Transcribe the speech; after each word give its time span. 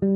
Hej 0.00 0.10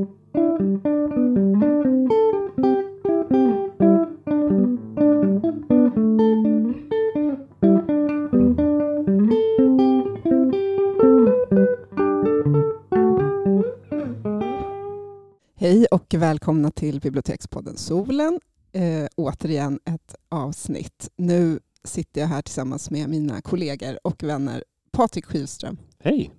och 15.90 16.14
välkomna 16.14 16.71
till 16.71 17.01
Bibliotekspodden 17.01 17.77
Solen. 17.77 18.41
Eh, 18.73 19.07
återigen 19.16 19.80
ett 19.85 20.14
avsnitt. 20.29 21.11
Nu 21.16 21.61
sitter 21.85 22.21
jag 22.21 22.29
här 22.29 22.43
tillsammans 22.43 22.91
med 22.91 23.09
mina 23.09 23.41
kollegor 23.41 23.98
och 24.05 24.23
vänner 24.23 24.64
Patrik 24.93 25.25
Skivström, 25.25 25.79
Hej! 25.98 26.30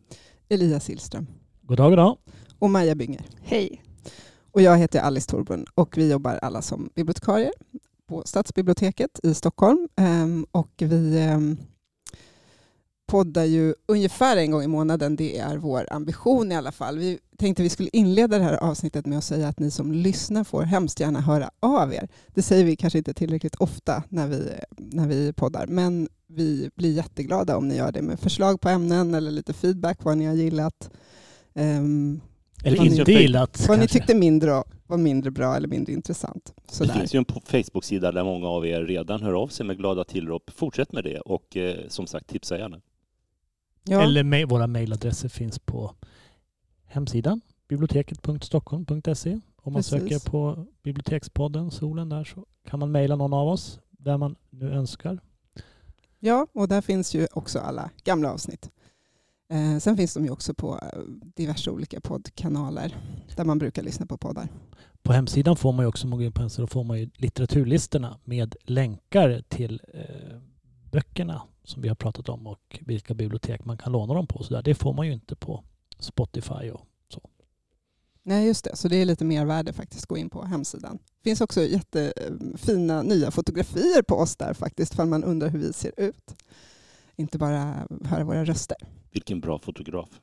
Elias 0.50 0.90
Hillström 0.90 1.28
God 1.68 1.78
dag, 1.78 1.92
god 1.92 1.98
dag. 1.98 2.18
Och 2.60 2.70
Maja 2.70 2.96
Bynger. 2.96 3.26
Hej. 3.42 3.82
Och 4.52 4.62
jag 4.62 4.78
heter 4.78 5.00
Alice 5.00 5.30
Torbrun 5.30 5.66
och 5.76 5.98
vi 5.98 6.12
jobbar 6.12 6.40
alla 6.42 6.62
som 6.62 6.90
bibliotekarier 6.96 7.52
på 8.08 8.24
Stadsbiblioteket 8.26 9.20
i 9.24 9.34
Stockholm. 9.34 9.90
Ehm, 9.96 10.46
och 10.52 10.72
vi 10.78 11.20
ehm, 11.20 11.58
poddar 13.08 13.44
ju 13.44 13.74
ungefär 13.86 14.38
en 14.38 14.52
gång 14.52 14.64
i 14.64 14.68
månaden. 14.68 15.16
Det 15.16 15.38
är 15.38 15.58
vår 15.58 15.94
ambition 15.94 16.52
i 16.52 16.56
alla 16.56 16.72
fall. 16.72 16.98
Vi 16.98 17.20
tänkte 17.38 17.64
vi 17.64 17.70
skulle 17.70 17.90
inleda 17.94 18.38
det 18.38 18.44
här 18.44 18.64
avsnittet 18.64 19.06
med 19.06 19.18
att 19.18 19.24
säga 19.24 19.48
att 19.48 19.60
ni 19.60 19.72
som 19.72 19.92
lyssnar 19.92 20.44
får 20.44 20.64
hemskt 20.64 21.00
gärna 21.00 21.22
höra 21.22 21.50
av 21.60 21.94
er. 21.94 22.10
Det 22.28 22.42
säger 22.42 22.66
vi 22.66 22.76
kanske 22.76 22.98
inte 22.98 23.14
tillräckligt 23.14 23.56
ofta 23.56 24.04
när 24.10 24.28
vi, 24.28 24.52
när 24.78 25.08
vi 25.08 25.34
poddar, 25.34 25.68
men 25.68 26.10
vi 26.28 26.70
blir 26.76 26.92
jätteglada 26.92 27.58
om 27.58 27.68
ni 27.68 27.76
gör 27.76 27.92
det 27.92 28.02
med 28.02 28.20
förslag 28.20 28.62
på 28.62 28.70
ämnen 28.70 29.14
eller 29.14 29.32
lite 29.32 29.54
feedback 29.54 30.04
vad 30.04 30.18
ni 30.18 30.26
har 30.26 30.34
gillat. 30.34 30.90
Ehm, 31.54 32.22
Eller 32.66 32.78
Vad 32.78 32.88
ni- 32.92 32.98
inte 33.00 33.12
gillat 33.12 33.66
vad 33.68 33.78
ni 33.78 33.82
kanske. 33.82 34.00
tyckte 34.00 34.16
mindre, 34.16 34.64
var 34.88 34.98
mindre 34.98 35.32
bra 35.32 35.56
eller 35.56 35.68
mindre 35.68 35.94
intressant. 35.94 36.54
Det 36.68 36.74
Sådär. 36.76 36.94
finns 36.94 37.16
ju 37.16 37.18
en 37.18 37.26
Facebook-sida 37.46 38.12
där 38.12 38.24
många 38.24 38.48
av 38.48 38.68
er 38.68 38.82
redan 38.82 39.22
hör 39.22 39.34
av 39.34 39.48
sig 39.48 39.66
med 39.66 39.78
glada 39.78 40.04
tillrop. 40.04 40.50
Fortsätt 40.56 40.92
med 40.92 41.04
det 41.04 41.20
och 41.20 41.58
eh, 41.58 41.88
som 41.88 42.08
sagt 42.08 42.28
tipsa 42.28 42.58
gärna. 42.58 42.82
Ja. 43.84 44.02
Eller 44.04 44.24
ma- 44.24 44.46
våra 44.46 44.68
mejladresser 44.68 45.30
finns 45.30 45.60
på 45.60 45.96
hemsidan 46.86 47.42
biblioteket.stockholm.se. 47.68 49.40
Om 49.56 49.74
man 49.74 49.82
Precis. 49.84 49.90
söker 50.02 50.30
på 50.32 50.66
bibliotekspodden 50.84 51.72
Solen 51.72 52.10
där 52.10 52.24
så 52.24 52.46
kan 52.70 52.80
man 52.80 52.92
mejla 52.92 53.16
någon 53.16 53.34
av 53.34 53.48
oss 53.48 53.80
där 53.92 54.18
man 54.18 54.36
nu 54.50 54.72
önskar. 54.72 55.20
Ja, 56.20 56.48
och 56.54 56.68
där 56.68 56.82
finns 56.82 57.14
ju 57.16 57.28
också 57.34 57.60
alla 57.60 57.90
gamla 58.04 58.32
avsnitt. 58.34 58.70
Eh, 59.50 59.78
sen 59.78 59.98
finns 59.98 60.14
de 60.14 60.26
ju 60.26 60.32
också 60.32 60.54
på 60.54 60.80
eh, 60.82 61.00
diverse 61.36 61.72
olika 61.72 62.02
poddkanaler 62.02 62.98
där 63.36 63.46
man 63.46 63.60
brukar 63.60 63.84
lyssna 63.84 64.06
på 64.06 64.18
poddar. 64.18 64.48
På 65.04 65.14
hemsidan 65.14 65.56
får 65.56 65.72
man 65.72 65.84
ju 65.86 65.90
också, 65.90 66.08
på 66.32 66.42
hemsidan, 66.42 66.68
får 66.68 66.84
man 66.84 67.00
ju 67.00 67.10
litteraturlistorna 67.16 68.20
med 68.24 68.56
länkar 68.64 69.44
till 69.48 69.82
eh, 69.94 70.38
böckerna 70.92 71.42
som 71.64 71.82
vi 71.82 71.88
har 71.88 71.96
pratat 71.96 72.30
om 72.30 72.48
och 72.48 72.80
vilka 72.82 73.14
bibliotek 73.14 73.66
man 73.66 73.78
kan 73.78 73.92
låna 73.92 74.14
dem 74.14 74.28
på. 74.28 74.44
Så 74.44 74.54
där. 74.54 74.62
Det 74.64 74.76
får 74.76 74.94
man 74.94 75.08
ju 75.08 75.14
inte 75.14 75.36
på 75.36 75.64
Spotify 76.00 76.70
och 76.72 76.88
Nej, 78.28 78.48
just 78.48 78.66
det. 78.66 78.76
Så 78.76 78.88
det 78.88 78.96
är 78.96 79.06
lite 79.06 79.26
mer 79.26 79.46
värde 79.46 79.74
faktiskt. 79.74 80.06
Gå 80.06 80.18
in 80.18 80.30
på 80.30 80.46
hemsidan. 80.46 80.98
Det 80.98 81.30
finns 81.30 81.42
också 81.42 81.62
jättefina 81.62 83.02
nya 83.02 83.32
fotografier 83.32 84.02
på 84.02 84.16
oss 84.16 84.36
där 84.36 84.54
faktiskt, 84.54 84.94
för 84.96 85.06
man 85.06 85.24
undrar 85.24 85.50
hur 85.50 85.60
vi 85.60 85.74
ser 85.74 85.92
ut. 85.98 86.36
Inte 87.16 87.38
bara 87.38 87.88
höra 88.06 88.24
våra 88.24 88.46
röster. 88.46 88.78
Vilken 89.16 89.40
bra 89.40 89.60
fotograf. 89.60 90.22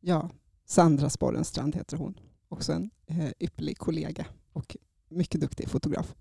Ja, 0.00 0.30
Sandra 0.66 1.10
Sporrenstrand 1.10 1.76
heter 1.76 1.96
hon. 1.96 2.14
Också 2.48 2.72
en 2.72 2.90
eh, 3.06 3.30
ypperlig 3.38 3.78
kollega 3.78 4.26
och 4.52 4.76
mycket 5.08 5.40
duktig 5.40 5.68
fotograf. 5.68 6.14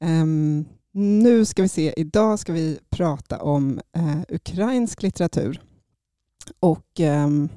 Um, 0.00 0.64
nu 0.92 1.44
ska 1.44 1.62
vi 1.62 1.68
se, 1.68 1.94
idag 1.96 2.38
ska 2.38 2.52
vi 2.52 2.78
prata 2.88 3.42
om 3.42 3.80
eh, 3.92 4.20
ukrainsk 4.28 5.02
litteratur. 5.02 5.62
Och 6.60 7.00
ehm, 7.00 7.48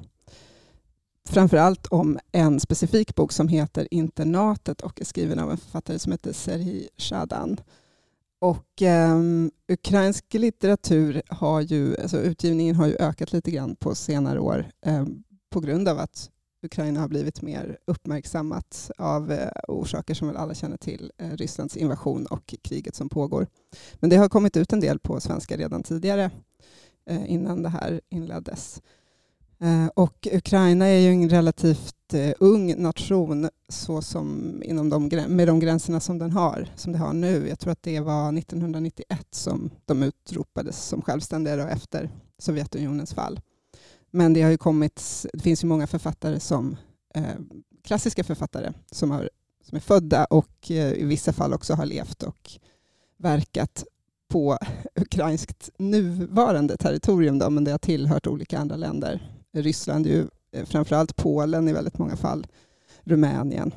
framförallt 1.28 1.86
om 1.86 2.18
en 2.32 2.60
specifik 2.60 3.14
bok 3.14 3.32
som 3.32 3.48
heter 3.48 3.88
Internatet 3.90 4.80
och 4.80 5.00
är 5.00 5.04
skriven 5.04 5.38
av 5.38 5.50
en 5.50 5.58
författare 5.58 5.98
som 5.98 6.12
heter 6.12 6.32
Serhij 6.32 6.88
Shadan. 6.96 7.60
Och 8.40 8.82
um, 8.82 9.50
ukrainsk 9.68 10.34
litteratur 10.34 11.22
har 11.28 11.60
ju, 11.60 11.96
alltså 12.00 12.18
utgivningen 12.18 12.76
har 12.76 12.86
ju 12.86 12.96
ökat 12.96 13.32
lite 13.32 13.50
grann 13.50 13.76
på 13.76 13.94
senare 13.94 14.40
år 14.40 14.70
um, 14.86 15.24
på 15.50 15.60
grund 15.60 15.88
av 15.88 15.98
att 15.98 16.30
Ukraina 16.62 17.00
har 17.00 17.08
blivit 17.08 17.42
mer 17.42 17.78
uppmärksammat 17.84 18.90
av 18.98 19.32
eh, 19.32 19.50
orsaker 19.68 20.14
som 20.14 20.28
väl 20.28 20.36
alla 20.36 20.54
känner 20.54 20.76
till, 20.76 21.12
eh, 21.18 21.30
Rysslands 21.30 21.76
invasion 21.76 22.26
och 22.26 22.54
kriget 22.62 22.94
som 22.94 23.08
pågår. 23.08 23.46
Men 23.94 24.10
det 24.10 24.16
har 24.16 24.28
kommit 24.28 24.56
ut 24.56 24.72
en 24.72 24.80
del 24.80 24.98
på 24.98 25.20
svenska 25.20 25.56
redan 25.56 25.82
tidigare 25.82 26.30
eh, 27.06 27.32
innan 27.32 27.62
det 27.62 27.68
här 27.68 28.00
inleddes. 28.08 28.82
Eh, 29.60 29.86
och 29.86 30.28
Ukraina 30.32 30.86
är 30.86 30.98
ju 30.98 31.08
en 31.08 31.30
relativt 31.30 31.96
eh, 32.14 32.32
ung 32.38 32.82
nation 32.82 33.48
så 33.68 34.02
som 34.02 34.54
inom 34.64 34.88
de, 34.88 35.08
med 35.28 35.48
de 35.48 35.60
gränserna 35.60 36.00
som 36.00 36.18
den 36.18 36.30
har, 36.30 36.68
som 36.76 36.92
det 36.92 36.98
har 36.98 37.12
nu. 37.12 37.48
Jag 37.48 37.58
tror 37.58 37.72
att 37.72 37.82
det 37.82 38.00
var 38.00 38.38
1991 38.38 39.26
som 39.30 39.70
de 39.86 40.02
utropades 40.02 40.84
som 40.84 41.02
självständiga 41.02 41.56
då 41.56 41.62
efter 41.62 42.10
Sovjetunionens 42.38 43.14
fall. 43.14 43.40
Men 44.10 44.32
det 44.32 44.42
har 44.42 44.50
ju 44.50 44.58
kommit, 44.58 45.26
det 45.32 45.40
finns 45.40 45.64
ju 45.64 45.68
många 45.68 45.86
författare 45.86 46.40
som 46.40 46.76
eh, 47.14 47.22
klassiska 47.84 48.24
författare 48.24 48.72
som, 48.90 49.10
har, 49.10 49.30
som 49.64 49.76
är 49.76 49.80
födda 49.80 50.24
och 50.24 50.70
eh, 50.70 50.92
i 50.92 51.04
vissa 51.04 51.32
fall 51.32 51.52
också 51.52 51.74
har 51.74 51.86
levt 51.86 52.22
och 52.22 52.50
verkat 53.16 53.84
på 54.28 54.58
ukrainskt 54.94 55.70
nuvarande 55.78 56.76
territorium, 56.76 57.38
då, 57.38 57.50
men 57.50 57.64
det 57.64 57.70
har 57.70 57.78
tillhört 57.78 58.26
olika 58.26 58.58
andra 58.58 58.76
länder. 58.76 59.32
Ryssland 59.52 60.06
är 60.06 60.10
ju 60.10 60.26
Eh, 60.52 60.64
framförallt 60.64 61.16
Polen 61.16 61.68
i 61.68 61.72
väldigt 61.72 61.98
många 61.98 62.16
fall, 62.16 62.46
Rumänien. 63.04 63.74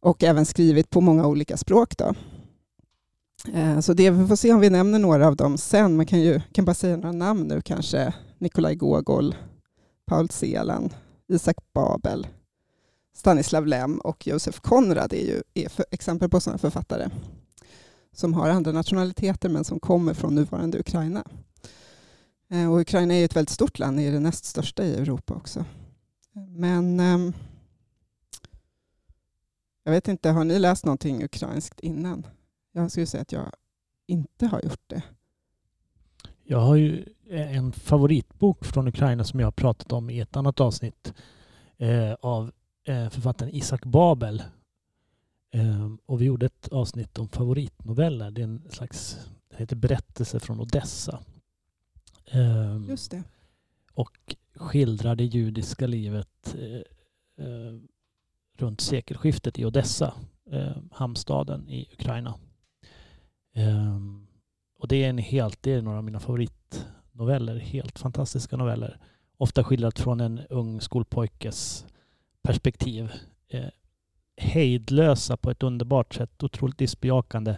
Och 0.00 0.22
även 0.22 0.46
skrivit 0.46 0.90
på 0.90 1.00
många 1.00 1.26
olika 1.26 1.56
språk. 1.56 1.96
Då. 1.96 2.14
Eh, 3.52 3.80
så 3.80 3.92
det, 3.92 4.10
vi 4.10 4.26
får 4.26 4.36
se 4.36 4.52
om 4.52 4.60
vi 4.60 4.70
nämner 4.70 4.98
några 4.98 5.26
av 5.26 5.36
dem 5.36 5.58
sen. 5.58 5.96
Man 5.96 6.06
kan 6.06 6.20
ju 6.20 6.40
kan 6.52 6.64
bara 6.64 6.74
säga 6.74 6.96
några 6.96 7.12
namn 7.12 7.42
nu 7.42 7.60
kanske. 7.60 8.14
Nikolaj 8.38 8.74
Gogol, 8.74 9.34
Paul 10.06 10.28
Celan, 10.30 10.90
Isak 11.28 11.56
Babel, 11.74 12.26
Stanislav 13.16 13.66
Lem 13.66 13.98
och 13.98 14.26
Josef 14.26 14.60
Konrad 14.60 15.12
är 15.12 15.26
ju 15.26 15.42
är 15.54 15.68
för, 15.68 15.84
exempel 15.90 16.28
på 16.28 16.40
sådana 16.40 16.58
författare 16.58 17.10
som 18.14 18.34
har 18.34 18.50
andra 18.50 18.72
nationaliteter 18.72 19.48
men 19.48 19.64
som 19.64 19.80
kommer 19.80 20.14
från 20.14 20.34
nuvarande 20.34 20.78
Ukraina. 20.78 21.24
Eh, 22.48 22.72
och 22.72 22.80
Ukraina 22.80 23.14
är 23.14 23.18
ju 23.18 23.24
ett 23.24 23.36
väldigt 23.36 23.50
stort 23.50 23.78
land, 23.78 23.96
det 23.96 24.02
är 24.02 24.12
det 24.12 24.20
näst 24.20 24.44
största 24.44 24.84
i 24.84 24.94
Europa 24.94 25.34
också. 25.34 25.64
Men 26.32 27.00
ehm, 27.00 27.32
jag 29.84 29.92
vet 29.92 30.08
inte, 30.08 30.30
har 30.30 30.44
ni 30.44 30.58
läst 30.58 30.84
någonting 30.84 31.24
ukrainskt 31.24 31.80
innan? 31.80 32.26
Jag 32.72 32.90
skulle 32.90 33.06
säga 33.06 33.22
att 33.22 33.32
jag 33.32 33.52
inte 34.06 34.46
har 34.46 34.60
gjort 34.60 34.82
det. 34.86 35.02
Jag 36.44 36.60
har 36.60 36.76
ju 36.76 37.04
en 37.30 37.72
favoritbok 37.72 38.64
från 38.64 38.88
Ukraina 38.88 39.24
som 39.24 39.40
jag 39.40 39.46
har 39.46 39.52
pratat 39.52 39.92
om 39.92 40.10
i 40.10 40.20
ett 40.20 40.36
annat 40.36 40.60
avsnitt 40.60 41.14
eh, 41.78 42.12
av 42.12 42.52
eh, 42.84 43.08
författaren 43.08 43.54
Isak 43.54 43.84
Babel. 43.84 44.42
Eh, 45.50 45.92
och 46.06 46.20
vi 46.20 46.24
gjorde 46.24 46.46
ett 46.46 46.68
avsnitt 46.68 47.18
om 47.18 47.28
favoritnoveller. 47.28 48.30
Det 48.30 48.40
är 48.40 48.44
en 48.44 48.70
slags, 48.70 49.18
det 49.48 49.56
heter 49.56 49.76
Berättelse 49.76 50.40
från 50.40 50.60
Odessa. 50.60 51.20
Eh, 52.26 52.82
Just 52.88 53.10
det. 53.10 53.22
och 53.92 54.36
skildrar 54.54 55.16
det 55.16 55.24
judiska 55.24 55.86
livet 55.86 56.56
eh, 56.58 57.46
eh, 57.46 57.74
runt 58.58 58.80
sekelskiftet 58.80 59.58
i 59.58 59.64
Odessa, 59.64 60.14
eh, 60.50 60.76
hamnstaden 60.92 61.68
i 61.68 61.88
Ukraina. 61.92 62.34
Eh, 63.54 63.98
och 64.78 64.88
det 64.88 65.04
är, 65.04 65.10
en 65.10 65.18
helt, 65.18 65.62
det 65.62 65.72
är 65.72 65.82
några 65.82 65.98
av 65.98 66.04
mina 66.04 66.20
favoritnoveller, 66.20 67.56
helt 67.58 67.98
fantastiska 67.98 68.56
noveller. 68.56 68.98
Ofta 69.36 69.64
skildrat 69.64 69.98
från 69.98 70.20
en 70.20 70.38
ung 70.50 70.80
skolpojkes 70.80 71.86
perspektiv. 72.42 73.12
Eh, 73.48 73.68
hejdlösa 74.36 75.36
på 75.36 75.50
ett 75.50 75.62
underbart 75.62 76.14
sätt, 76.14 76.42
otroligt 76.42 76.80
livsbejakande 76.80 77.56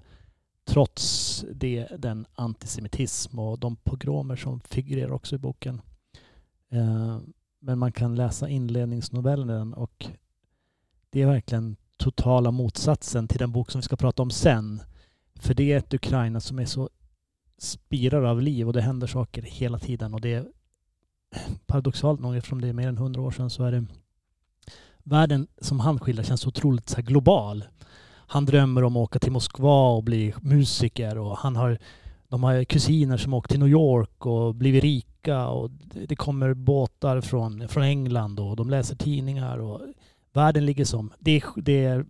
trots 0.67 1.45
det, 1.55 1.89
den 1.99 2.27
antisemitism 2.35 3.39
och 3.39 3.59
de 3.59 3.77
pogromer 3.77 4.37
som 4.37 4.61
figurerar 4.61 5.13
också 5.13 5.35
i 5.35 5.39
boken. 5.39 5.81
Eh, 6.71 7.19
men 7.61 7.79
man 7.79 7.93
kan 7.93 8.15
läsa 8.15 8.49
inledningsnovellen 8.49 9.51
i 9.51 9.53
den 9.53 9.75
och 9.75 10.07
det 11.11 11.23
är 11.23 11.27
verkligen 11.27 11.77
totala 11.97 12.51
motsatsen 12.51 13.29
till 13.29 13.39
den 13.39 13.53
bok 13.53 13.71
som 13.71 13.79
vi 13.79 13.83
ska 13.83 13.97
prata 13.97 14.23
om 14.23 14.31
sen. 14.31 14.83
För 15.35 15.55
det 15.55 15.73
är 15.73 15.79
ett 15.79 15.95
Ukraina 15.95 16.41
som 16.41 16.59
är 16.59 16.65
så 16.65 16.91
spirar 17.59 18.23
av 18.23 18.43
liv 18.43 18.67
och 18.67 18.73
det 18.73 18.81
händer 18.81 19.07
saker 19.07 19.43
hela 19.43 19.79
tiden 19.79 20.15
och 20.15 20.21
det 20.21 20.35
är 20.35 20.47
paradoxalt 21.67 22.21
nog 22.21 22.37
eftersom 22.37 22.61
det 22.61 22.69
är 22.69 22.73
mer 22.73 22.89
än 22.89 22.99
hundra 22.99 23.23
år 23.23 23.31
sedan 23.31 23.51
så 23.51 23.65
är 23.65 23.73
det 23.73 23.85
världen 25.03 25.47
som 25.61 25.81
han 25.81 25.99
skildrar 25.99 26.25
känns 26.25 26.41
så 26.41 26.49
otroligt 26.49 26.89
så 26.89 27.03
global. 27.03 27.65
Han 28.26 28.44
drömmer 28.44 28.84
om 28.84 28.96
att 28.96 29.00
åka 29.00 29.19
till 29.19 29.32
Moskva 29.32 29.88
och 29.88 30.02
bli 30.02 30.34
musiker 30.40 31.19
och 31.19 31.38
han 31.38 31.56
har, 31.56 31.78
de 32.28 32.43
har 32.43 32.64
kusiner 32.64 33.17
som 33.17 33.34
åkt 33.34 33.50
till 33.50 33.61
New 33.61 33.69
York 33.69 34.26
och 34.26 34.55
blivit 34.55 34.84
rika 34.84 35.49
och 35.49 35.70
det 36.08 36.17
kommer 36.17 36.55
båtar 36.55 37.20
från, 37.20 37.69
från 37.69 37.82
England 37.82 38.40
och 38.40 38.56
de 38.56 38.70
läser 38.70 38.96
tidningar 38.96 39.58
och 39.58 39.81
världen 40.32 40.67
ligger 40.67 40.84
som... 40.84 41.12
Det 41.19 41.37
är, 41.37 41.43
det 41.56 41.84
är 41.84 42.06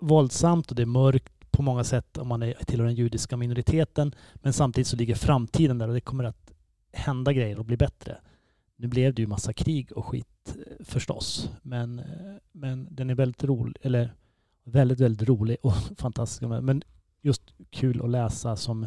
våldsamt 0.00 0.70
och 0.70 0.76
det 0.76 0.82
är 0.82 0.86
mörkt 0.86 1.32
på 1.50 1.62
många 1.62 1.84
sätt 1.84 2.18
om 2.18 2.28
man 2.28 2.42
är, 2.42 2.54
tillhör 2.66 2.86
den 2.86 2.94
judiska 2.94 3.36
minoriteten. 3.36 4.14
Men 4.34 4.52
samtidigt 4.52 4.88
så 4.88 4.96
ligger 4.96 5.14
framtiden 5.14 5.78
där 5.78 5.88
och 5.88 5.94
det 5.94 6.00
kommer 6.00 6.24
att 6.24 6.52
hända 6.92 7.32
grejer 7.32 7.58
och 7.58 7.64
bli 7.64 7.76
bättre. 7.76 8.16
Nu 8.76 8.86
blev 8.88 9.14
det 9.14 9.22
ju 9.22 9.28
massa 9.28 9.52
krig 9.52 9.92
och 9.92 10.06
skit 10.06 10.56
eh, 10.56 10.84
förstås. 10.84 11.50
Men, 11.62 11.98
eh, 11.98 12.04
men 12.52 12.88
den 12.90 13.10
är 13.10 13.14
väldigt 13.14 13.44
rolig, 13.44 13.76
eller 13.82 14.14
väldigt, 14.64 15.00
väldigt 15.00 15.28
rolig 15.28 15.56
och 15.62 15.72
fantastisk. 15.96 16.42
Men 16.42 16.82
just 17.22 17.42
kul 17.70 18.02
att 18.02 18.10
läsa 18.10 18.56
som 18.56 18.86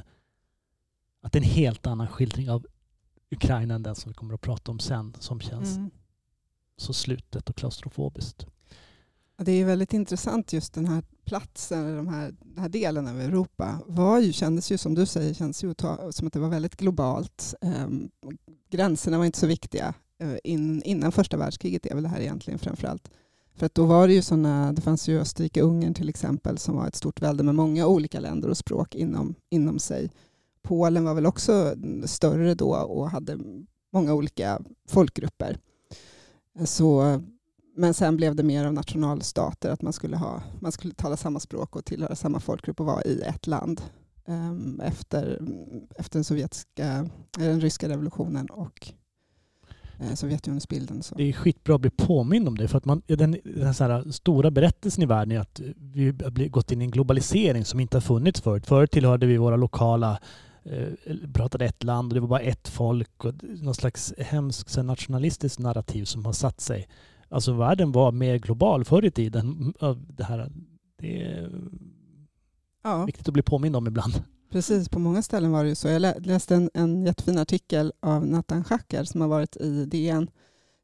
att 1.22 1.32
det 1.32 1.40
är 1.40 1.44
en 1.44 1.50
helt 1.50 1.88
annan 1.88 2.08
skildring 2.08 2.50
av 2.50 2.66
Ukraina 3.32 3.76
än 3.76 3.84
den 3.84 3.96
som 3.96 4.12
vi 4.12 4.16
kommer 4.16 4.34
att 4.34 4.42
prata 4.42 4.72
om 4.72 4.80
sen 4.80 5.16
som 5.20 5.40
känns 5.40 5.78
mm. 5.78 5.90
så 6.78 6.94
slutet 6.94 7.50
och 7.50 7.56
klaustrofobiskt. 7.56 8.46
Det 9.38 9.52
är 9.52 9.66
väldigt 9.66 9.94
intressant 9.94 10.54
just 10.54 10.74
den 10.74 10.86
här 10.86 11.04
platsen, 11.26 11.96
de 11.96 12.08
här, 12.08 12.34
den 12.40 12.58
här 12.58 12.70
delen 12.70 13.08
av 13.08 13.22
Europa 13.22 13.80
var 13.88 14.20
ju, 14.20 14.34
kändes 14.34 14.72
ju 14.72 14.78
som 14.78 14.96
du 14.96 15.06
säger 15.06 15.34
kändes 15.34 15.64
ju 15.64 15.74
som 16.12 16.28
att 16.28 16.34
det 16.34 16.40
var 16.40 16.50
väldigt 16.50 16.76
globalt. 16.76 17.56
Um, 17.62 18.10
gränserna 18.70 19.18
var 19.18 19.26
inte 19.26 19.40
så 19.40 19.48
viktiga 19.48 19.94
uh, 20.24 20.36
in, 20.44 20.84
innan 20.84 21.12
första 21.12 21.38
världskriget 21.38 21.86
är 21.86 21.94
väl 21.96 22.04
det 22.04 22.10
här 22.10 22.20
egentligen 22.20 22.60
framför 22.60 22.88
allt. 22.88 23.10
För 23.56 23.66
att 23.66 23.76
då 23.76 23.86
var 23.86 24.08
det 24.08 24.14
ju 24.14 24.22
sådana, 24.22 24.74
det 24.74 24.82
fanns 24.82 25.08
ju 25.08 25.20
Österrike-Ungern 25.20 25.94
till 25.94 26.10
exempel 26.10 26.58
som 26.58 26.76
var 26.76 26.88
ett 26.88 26.96
stort 26.96 27.22
välde 27.22 27.44
med 27.44 27.56
många 27.56 27.88
olika 27.88 28.20
länder 28.20 28.50
och 28.50 28.58
språk 28.58 28.96
inom, 28.96 29.36
inom 29.50 29.80
sig. 29.80 30.12
Polen 30.62 31.04
var 31.04 31.14
väl 31.14 31.26
också 31.26 31.76
större 32.06 32.56
då 32.56 32.76
och 32.76 33.10
hade 33.10 33.38
många 33.94 34.14
olika 34.14 34.62
folkgrupper. 34.88 35.60
Så 36.66 37.22
men 37.78 37.94
sen 37.94 38.18
blev 38.18 38.36
det 38.36 38.44
mer 38.44 38.66
av 38.66 38.74
nationalstater, 38.74 39.70
att 39.70 39.82
man 39.82 39.94
skulle, 39.94 40.18
ha, 40.18 40.44
man 40.60 40.72
skulle 40.72 40.94
tala 40.94 41.18
samma 41.18 41.40
språk 41.40 41.76
och 41.76 41.86
tillhöra 41.86 42.16
samma 42.16 42.40
folkgrupp 42.40 42.80
och 42.80 42.86
vara 42.86 43.04
i 43.04 43.22
ett 43.22 43.48
land 43.48 43.82
ehm, 44.26 44.82
efter, 44.84 45.42
efter 45.96 46.20
den, 46.20 46.24
sovjetiska, 46.24 47.10
den 47.38 47.62
ryska 47.62 47.90
revolutionen 47.90 48.50
och 48.50 48.94
eh, 50.00 50.14
Sovjetunionens 50.14 51.08
Så. 51.08 51.16
Det 51.16 51.24
är 51.24 51.34
skitbra 51.34 51.76
att 51.76 51.82
bli 51.82 51.90
påmind 51.90 52.48
om 52.48 52.58
det. 52.58 52.68
För 52.68 52.78
att 52.78 52.86
man, 52.86 53.02
den, 53.06 53.38
den 53.44 53.66
här 53.66 54.12
stora 54.12 54.52
berättelsen 54.52 55.04
i 55.04 55.06
världen 55.06 55.32
är 55.32 55.40
att 55.40 55.62
vi 55.78 56.06
har 56.06 56.48
gått 56.50 56.72
in 56.72 56.82
i 56.82 56.86
en 56.86 56.92
globalisering 56.92 57.66
som 57.66 57.80
inte 57.80 57.98
har 57.98 58.02
funnits 58.02 58.42
förut. 58.42 58.66
Förut 58.66 58.92
tillhörde 58.92 59.26
vi 59.26 59.38
våra 59.38 59.56
lokala 59.56 60.20
eh, 60.64 61.16
pratade 61.34 61.66
ett 61.66 61.84
land 61.84 62.12
och 62.12 62.14
det 62.14 62.20
var 62.20 62.28
bara 62.28 62.40
ett 62.40 62.68
folk 62.68 63.26
och 63.26 63.34
någon 63.44 63.76
slags 63.76 64.14
hemsk 64.18 64.78
nationalistisk 64.78 65.60
narrativ 65.60 66.06
som 66.06 66.26
har 66.26 66.34
satt 66.34 66.62
sig. 66.62 66.88
Alltså 67.30 67.54
världen 67.54 67.92
var 67.92 68.12
mer 68.12 68.38
global 68.38 68.86
förr 68.86 69.06
i 69.06 69.12
tiden. 69.12 69.74
Det, 70.08 70.24
här, 70.24 70.52
det 71.00 71.24
är 71.24 71.52
ja. 72.84 73.06
viktigt 73.06 73.28
att 73.28 73.34
bli 73.34 73.44
påmind 73.44 73.76
om 73.76 73.88
ibland. 73.88 74.24
Precis, 74.56 74.90
på 74.90 75.00
många 75.00 75.22
ställen 75.22 75.52
var 75.52 75.64
det 75.64 75.70
ju 75.70 75.76
så. 75.76 75.88
Jag 75.88 76.26
läste 76.26 76.56
en, 76.56 76.70
en 76.74 77.06
jättefin 77.06 77.38
artikel 77.38 77.94
av 78.00 78.28
Nathan 78.28 78.64
Schacker 78.64 79.04
som 79.04 79.22
har 79.22 79.28
varit 79.28 79.56
i 79.56 79.86
DN 79.86 80.30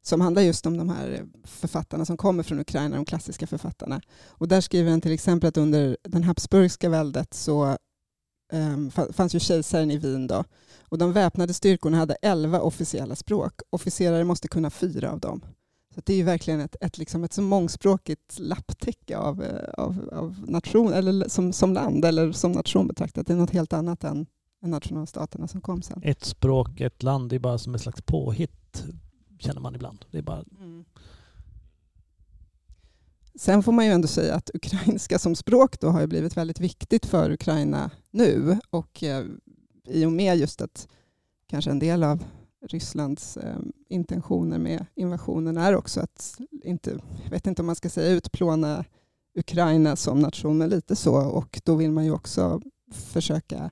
som 0.02 0.20
handlar 0.20 0.42
just 0.42 0.66
om 0.66 0.76
de 0.76 0.88
här 0.88 1.26
författarna 1.44 2.04
som 2.04 2.16
kommer 2.16 2.42
från 2.42 2.60
Ukraina, 2.60 2.96
de 2.96 3.04
klassiska 3.04 3.46
författarna. 3.46 4.00
Och 4.28 4.48
där 4.48 4.60
skriver 4.60 4.90
han 4.90 5.00
till 5.00 5.12
exempel 5.12 5.48
att 5.48 5.56
under 5.56 5.96
den 6.02 6.24
habsburgska 6.24 6.88
väldet 6.88 7.34
så 7.34 7.76
um, 8.52 8.90
fanns 8.90 9.34
ju 9.34 9.40
kejsaren 9.40 9.90
i 9.90 9.96
Wien 9.96 10.26
då, 10.26 10.44
och 10.88 10.98
de 10.98 11.12
väpnade 11.12 11.54
styrkorna 11.54 11.96
hade 11.96 12.14
elva 12.14 12.60
officiella 12.60 13.16
språk. 13.16 13.60
Officerare 13.70 14.24
måste 14.24 14.48
kunna 14.48 14.70
fyra 14.70 15.10
av 15.10 15.20
dem. 15.20 15.40
Så 15.94 16.00
det 16.04 16.12
är 16.12 16.16
ju 16.16 16.22
verkligen 16.22 16.60
ett, 16.60 16.76
ett, 16.80 16.98
liksom 16.98 17.24
ett 17.24 17.32
så 17.32 17.42
mångspråkigt 17.42 18.38
lapptäcke 18.38 19.18
av, 19.18 19.42
eh, 19.42 19.84
av, 19.84 20.08
av 20.12 20.44
nation, 20.48 20.92
eller 20.92 21.28
som, 21.28 21.52
som 21.52 21.72
land 21.72 22.04
eller 22.04 22.32
som 22.32 22.52
nation 22.52 22.86
betraktat. 22.86 23.26
Det 23.26 23.32
är 23.32 23.36
något 23.36 23.50
helt 23.50 23.72
annat 23.72 24.04
än, 24.04 24.26
än 24.64 24.70
nationalstaterna 24.70 25.48
som 25.48 25.60
kom 25.60 25.82
sen. 25.82 26.00
Ett 26.04 26.24
språk, 26.24 26.80
ett 26.80 27.02
land, 27.02 27.30
det 27.30 27.36
är 27.36 27.40
bara 27.40 27.58
som 27.58 27.74
ett 27.74 27.80
slags 27.80 28.02
påhitt 28.02 28.84
känner 29.38 29.60
man 29.60 29.74
ibland. 29.74 30.04
Det 30.10 30.18
är 30.18 30.22
bara... 30.22 30.44
Mm. 30.60 30.84
Sen 33.34 33.62
får 33.62 33.72
man 33.72 33.86
ju 33.86 33.92
ändå 33.92 34.08
säga 34.08 34.34
att 34.34 34.50
ukrainska 34.54 35.18
som 35.18 35.34
språk 35.34 35.80
då 35.80 35.88
har 35.88 36.06
blivit 36.06 36.36
väldigt 36.36 36.60
viktigt 36.60 37.06
för 37.06 37.30
Ukraina 37.30 37.90
nu 38.10 38.58
och 38.70 39.02
eh, 39.02 39.24
i 39.84 40.06
och 40.06 40.12
med 40.12 40.36
just 40.36 40.60
att 40.60 40.88
kanske 41.46 41.70
en 41.70 41.78
del 41.78 42.02
av 42.02 42.24
Rysslands 42.68 43.36
eh, 43.36 43.58
intentioner 43.88 44.58
med 44.58 44.86
invasionen 44.94 45.56
är 45.56 45.76
också 45.76 46.00
att, 46.00 46.40
inte, 46.64 46.98
jag 47.24 47.30
vet 47.30 47.46
inte 47.46 47.62
om 47.62 47.66
man 47.66 47.76
ska 47.76 47.88
säga 47.88 48.10
utplåna 48.10 48.84
Ukraina 49.34 49.96
som 49.96 50.20
nation, 50.20 50.58
men 50.58 50.70
lite 50.70 50.96
så. 50.96 51.14
Och 51.14 51.60
då 51.64 51.74
vill 51.74 51.90
man 51.90 52.04
ju 52.04 52.10
också 52.10 52.60
försöka 52.92 53.70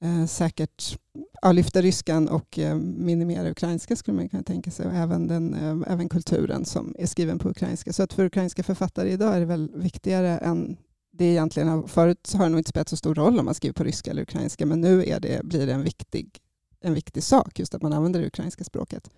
eh, 0.00 0.26
säkert 0.26 0.98
ja, 1.42 1.52
lyfta 1.52 1.82
ryskan 1.82 2.28
och 2.28 2.58
eh, 2.58 2.76
minimera 2.76 3.50
ukrainska 3.50 3.96
skulle 3.96 4.16
man 4.16 4.28
kunna 4.28 4.42
tänka 4.42 4.70
sig 4.70 4.86
och 4.86 4.92
även, 4.92 5.26
den, 5.26 5.54
eh, 5.54 5.92
även 5.92 6.08
kulturen 6.08 6.64
som 6.64 6.94
är 6.98 7.06
skriven 7.06 7.38
på 7.38 7.48
ukrainska. 7.48 7.92
Så 7.92 8.02
att 8.02 8.12
för 8.12 8.24
ukrainska 8.24 8.62
författare 8.62 9.10
idag 9.10 9.36
är 9.36 9.40
det 9.40 9.46
väl 9.46 9.70
viktigare 9.74 10.38
än 10.38 10.76
det 11.12 11.24
egentligen 11.24 11.88
förut 11.88 12.32
har 12.34 12.44
det 12.44 12.48
nog 12.48 12.60
inte 12.60 12.70
spelat 12.70 12.88
så 12.88 12.96
stor 12.96 13.14
roll 13.14 13.38
om 13.38 13.44
man 13.44 13.54
skriver 13.54 13.74
på 13.74 13.84
ryska 13.84 14.10
eller 14.10 14.22
ukrainska, 14.22 14.66
men 14.66 14.80
nu 14.80 15.04
är 15.04 15.20
det, 15.20 15.44
blir 15.44 15.66
det 15.66 15.72
en 15.72 15.82
viktig 15.82 16.40
en 16.80 16.94
viktig 16.94 17.22
sak, 17.22 17.58
just 17.58 17.74
att 17.74 17.82
man 17.82 17.92
använder 17.92 18.20
det 18.20 18.26
ukrainska 18.26 18.64
språket. 18.64 19.10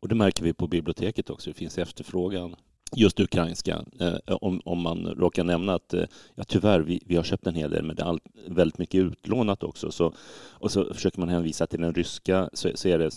Och 0.00 0.08
det 0.08 0.14
märker 0.14 0.44
vi 0.44 0.52
på 0.52 0.66
biblioteket 0.66 1.30
också, 1.30 1.50
det 1.50 1.54
finns 1.54 1.78
efterfrågan 1.78 2.56
just 2.96 3.20
ukrainska. 3.20 3.84
Eh, 4.00 4.16
om, 4.26 4.60
om 4.64 4.82
man 4.82 5.06
råkar 5.06 5.44
nämna 5.44 5.74
att 5.74 5.94
eh, 5.94 6.04
ja, 6.34 6.44
tyvärr, 6.44 6.80
vi, 6.80 7.02
vi 7.06 7.16
har 7.16 7.22
köpt 7.22 7.46
en 7.46 7.54
hel 7.54 7.70
del, 7.70 7.84
men 7.84 7.96
det 7.96 8.02
är 8.02 8.06
all, 8.06 8.20
väldigt 8.46 8.78
mycket 8.78 8.98
utlånat 8.98 9.62
också. 9.62 9.90
Så, 9.90 10.12
och 10.50 10.70
så 10.70 10.94
försöker 10.94 11.20
man 11.20 11.28
hänvisa 11.28 11.66
till 11.66 11.80
den 11.80 11.94
ryska, 11.94 12.50
så, 12.52 12.70
så 12.74 12.88
är 12.88 12.98
det 12.98 13.10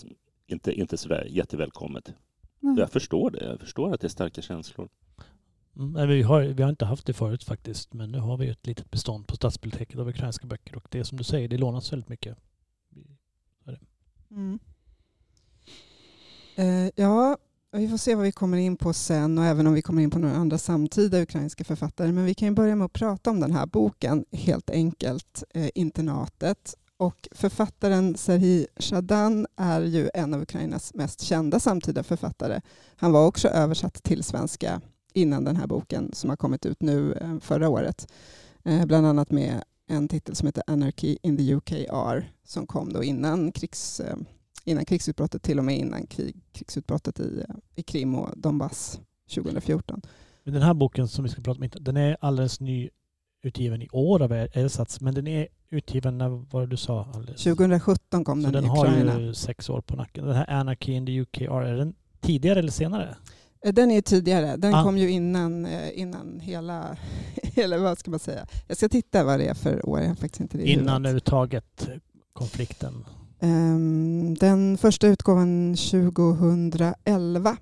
inte, 0.46 0.72
inte 0.72 0.96
så 0.96 1.08
där 1.08 1.24
jättevälkommet. 1.30 2.12
Mm. 2.62 2.76
Jag 2.78 2.90
förstår 2.90 3.30
det, 3.30 3.44
jag 3.44 3.60
förstår 3.60 3.94
att 3.94 4.00
det 4.00 4.06
är 4.06 4.08
starka 4.08 4.42
känslor. 4.42 4.88
Mm, 5.76 6.08
vi, 6.08 6.22
har, 6.22 6.42
vi 6.42 6.62
har 6.62 6.70
inte 6.70 6.84
haft 6.84 7.06
det 7.06 7.12
förut 7.12 7.44
faktiskt, 7.44 7.92
men 7.92 8.12
nu 8.12 8.18
har 8.18 8.36
vi 8.36 8.48
ett 8.48 8.66
litet 8.66 8.90
bestånd 8.90 9.26
på 9.26 9.36
stadsbiblioteket 9.36 9.98
av 9.98 10.08
ukrainska 10.08 10.46
böcker 10.46 10.76
och 10.76 10.86
det 10.90 10.98
är 10.98 11.04
som 11.04 11.18
du 11.18 11.24
säger, 11.24 11.48
det 11.48 11.58
lånas 11.58 11.92
väldigt 11.92 12.08
mycket. 12.08 12.38
Mm. 14.32 14.58
Eh, 16.56 16.90
ja, 16.96 17.36
vi 17.72 17.88
får 17.88 17.96
se 17.96 18.14
vad 18.14 18.24
vi 18.24 18.32
kommer 18.32 18.58
in 18.58 18.76
på 18.76 18.92
sen 18.92 19.38
och 19.38 19.44
även 19.44 19.66
om 19.66 19.72
vi 19.72 19.82
kommer 19.82 20.02
in 20.02 20.10
på 20.10 20.18
några 20.18 20.34
andra 20.34 20.58
samtida 20.58 21.22
ukrainska 21.22 21.64
författare. 21.64 22.12
Men 22.12 22.24
vi 22.24 22.34
kan 22.34 22.54
börja 22.54 22.76
med 22.76 22.84
att 22.84 22.92
prata 22.92 23.30
om 23.30 23.40
den 23.40 23.52
här 23.52 23.66
boken, 23.66 24.24
helt 24.32 24.70
enkelt, 24.70 25.44
eh, 25.54 25.68
Internatet. 25.74 26.74
Och 26.96 27.28
författaren 27.32 28.16
Serhij 28.16 28.66
Shadan 28.76 29.46
är 29.56 29.80
ju 29.80 30.10
en 30.14 30.34
av 30.34 30.42
Ukrainas 30.42 30.94
mest 30.94 31.20
kända 31.20 31.60
samtida 31.60 32.02
författare. 32.02 32.60
Han 32.96 33.12
var 33.12 33.26
också 33.26 33.48
översatt 33.48 34.02
till 34.02 34.24
svenska 34.24 34.80
innan 35.12 35.44
den 35.44 35.56
här 35.56 35.66
boken 35.66 36.10
som 36.12 36.30
har 36.30 36.36
kommit 36.36 36.66
ut 36.66 36.82
nu 36.82 37.12
eh, 37.12 37.38
förra 37.40 37.68
året. 37.68 38.12
Eh, 38.64 38.86
bland 38.86 39.06
annat 39.06 39.30
med 39.30 39.62
en 39.86 40.08
titel 40.08 40.34
som 40.36 40.46
heter 40.46 40.62
Anarchy 40.66 41.16
in 41.22 41.36
the 41.36 41.54
UKR 41.54 42.30
som 42.44 42.66
kom 42.66 42.92
då 42.92 43.04
innan, 43.04 43.52
krigs, 43.52 44.00
eh, 44.00 44.16
innan 44.64 44.84
krigsutbrottet, 44.84 45.42
till 45.42 45.58
och 45.58 45.64
med 45.64 45.78
innan 45.78 46.06
krig, 46.06 46.36
krigsutbrottet 46.52 47.20
i, 47.20 47.44
eh, 47.48 47.54
i 47.74 47.82
Krim 47.82 48.14
och 48.14 48.38
Donbass 48.38 49.00
2014. 49.34 50.00
Men 50.44 50.54
den 50.54 50.62
här 50.62 50.74
boken 50.74 51.08
som 51.08 51.24
vi 51.24 51.30
ska 51.30 51.42
prata 51.42 51.60
om, 51.60 51.70
den 51.80 51.96
är 51.96 52.16
alldeles 52.20 52.60
ny 52.60 52.90
utgiven 53.42 53.82
i 53.82 53.88
år 53.92 54.22
av 54.22 54.32
Ersatz, 54.32 55.00
men 55.00 55.14
den 55.14 55.26
är 55.26 55.48
utgiven 55.70 56.18
när 56.18 56.28
var 56.28 56.60
det 56.60 56.66
du 56.66 56.76
sa? 56.76 57.04
Alldeles. 57.14 57.42
2017 57.42 58.24
kom 58.24 58.42
Så 58.42 58.50
den, 58.50 58.64
den 58.64 58.64
i 58.64 58.78
Ukraina. 58.78 59.12
har 59.12 59.20
ju 59.20 59.34
sex 59.34 59.70
år 59.70 59.80
på 59.80 59.96
nacken. 59.96 60.26
Den 60.26 60.36
här 60.36 60.50
Anarchy 60.50 60.92
in 60.92 61.06
the 61.06 61.20
UKR, 61.20 61.62
är 61.62 61.76
den 61.76 61.94
tidigare 62.20 62.58
eller 62.58 62.70
senare? 62.70 63.16
Eh, 63.64 63.72
den 63.72 63.90
är 63.90 64.00
tidigare. 64.00 64.56
Den 64.56 64.74
ah. 64.74 64.84
kom 64.84 64.98
ju 64.98 65.10
innan, 65.10 65.66
innan 65.94 66.40
hela, 66.40 66.96
hela, 67.42 67.78
vad 67.78 67.98
ska 67.98 68.10
man 68.10 68.20
säga? 68.20 68.46
Jag 68.68 68.76
ska 68.76 68.88
titta 68.88 69.24
vad 69.24 69.40
det 69.40 69.46
är 69.46 69.54
för 69.54 69.88
år. 69.88 70.00
Jag 70.00 70.08
har 70.08 70.14
faktiskt 70.14 70.40
inte 70.40 70.58
det 70.58 70.64
Innan 70.64 70.96
överhuvudtaget 70.96 71.88
konflikten? 72.32 73.04
Um, 73.40 74.34
den 74.34 74.78
första 74.78 75.06
utgåvan 75.06 75.76
2011 75.76 77.56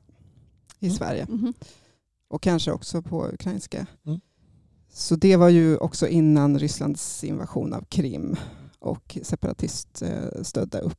i 0.80 0.86
mm. 0.86 0.96
Sverige. 0.96 1.22
Mm. 1.22 1.54
Och 2.28 2.42
kanske 2.42 2.72
också 2.72 3.02
på 3.02 3.28
ukrainska. 3.28 3.86
Mm. 4.06 4.20
Så 4.92 5.16
det 5.16 5.36
var 5.36 5.48
ju 5.48 5.76
också 5.76 6.08
innan 6.08 6.58
Rysslands 6.58 7.24
invasion 7.24 7.72
av 7.72 7.84
Krim 7.88 8.36
och 8.78 9.18
separatiststödda 9.22 10.78
upp, 10.78 10.98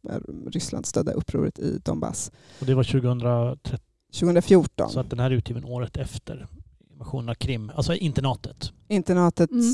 Ryssland 0.52 0.86
stödda 0.86 1.12
upproret 1.12 1.60
i 1.60 1.80
Donbass. 1.84 2.32
Och 2.60 2.66
det 2.66 2.76
var 2.76 2.84
2013? 2.84 3.91
2014. 4.20 4.90
Så 4.90 5.00
att 5.00 5.10
den 5.10 5.20
här 5.20 5.32
är 5.32 5.36
utgiven 5.36 5.66
året 5.66 5.98
efter 5.98 6.48
invasionen 6.94 7.30
av 7.30 7.34
Krim, 7.34 7.72
alltså 7.76 7.96
internatet. 7.96 8.72
Internatet, 8.88 9.52
Mm. 9.52 9.74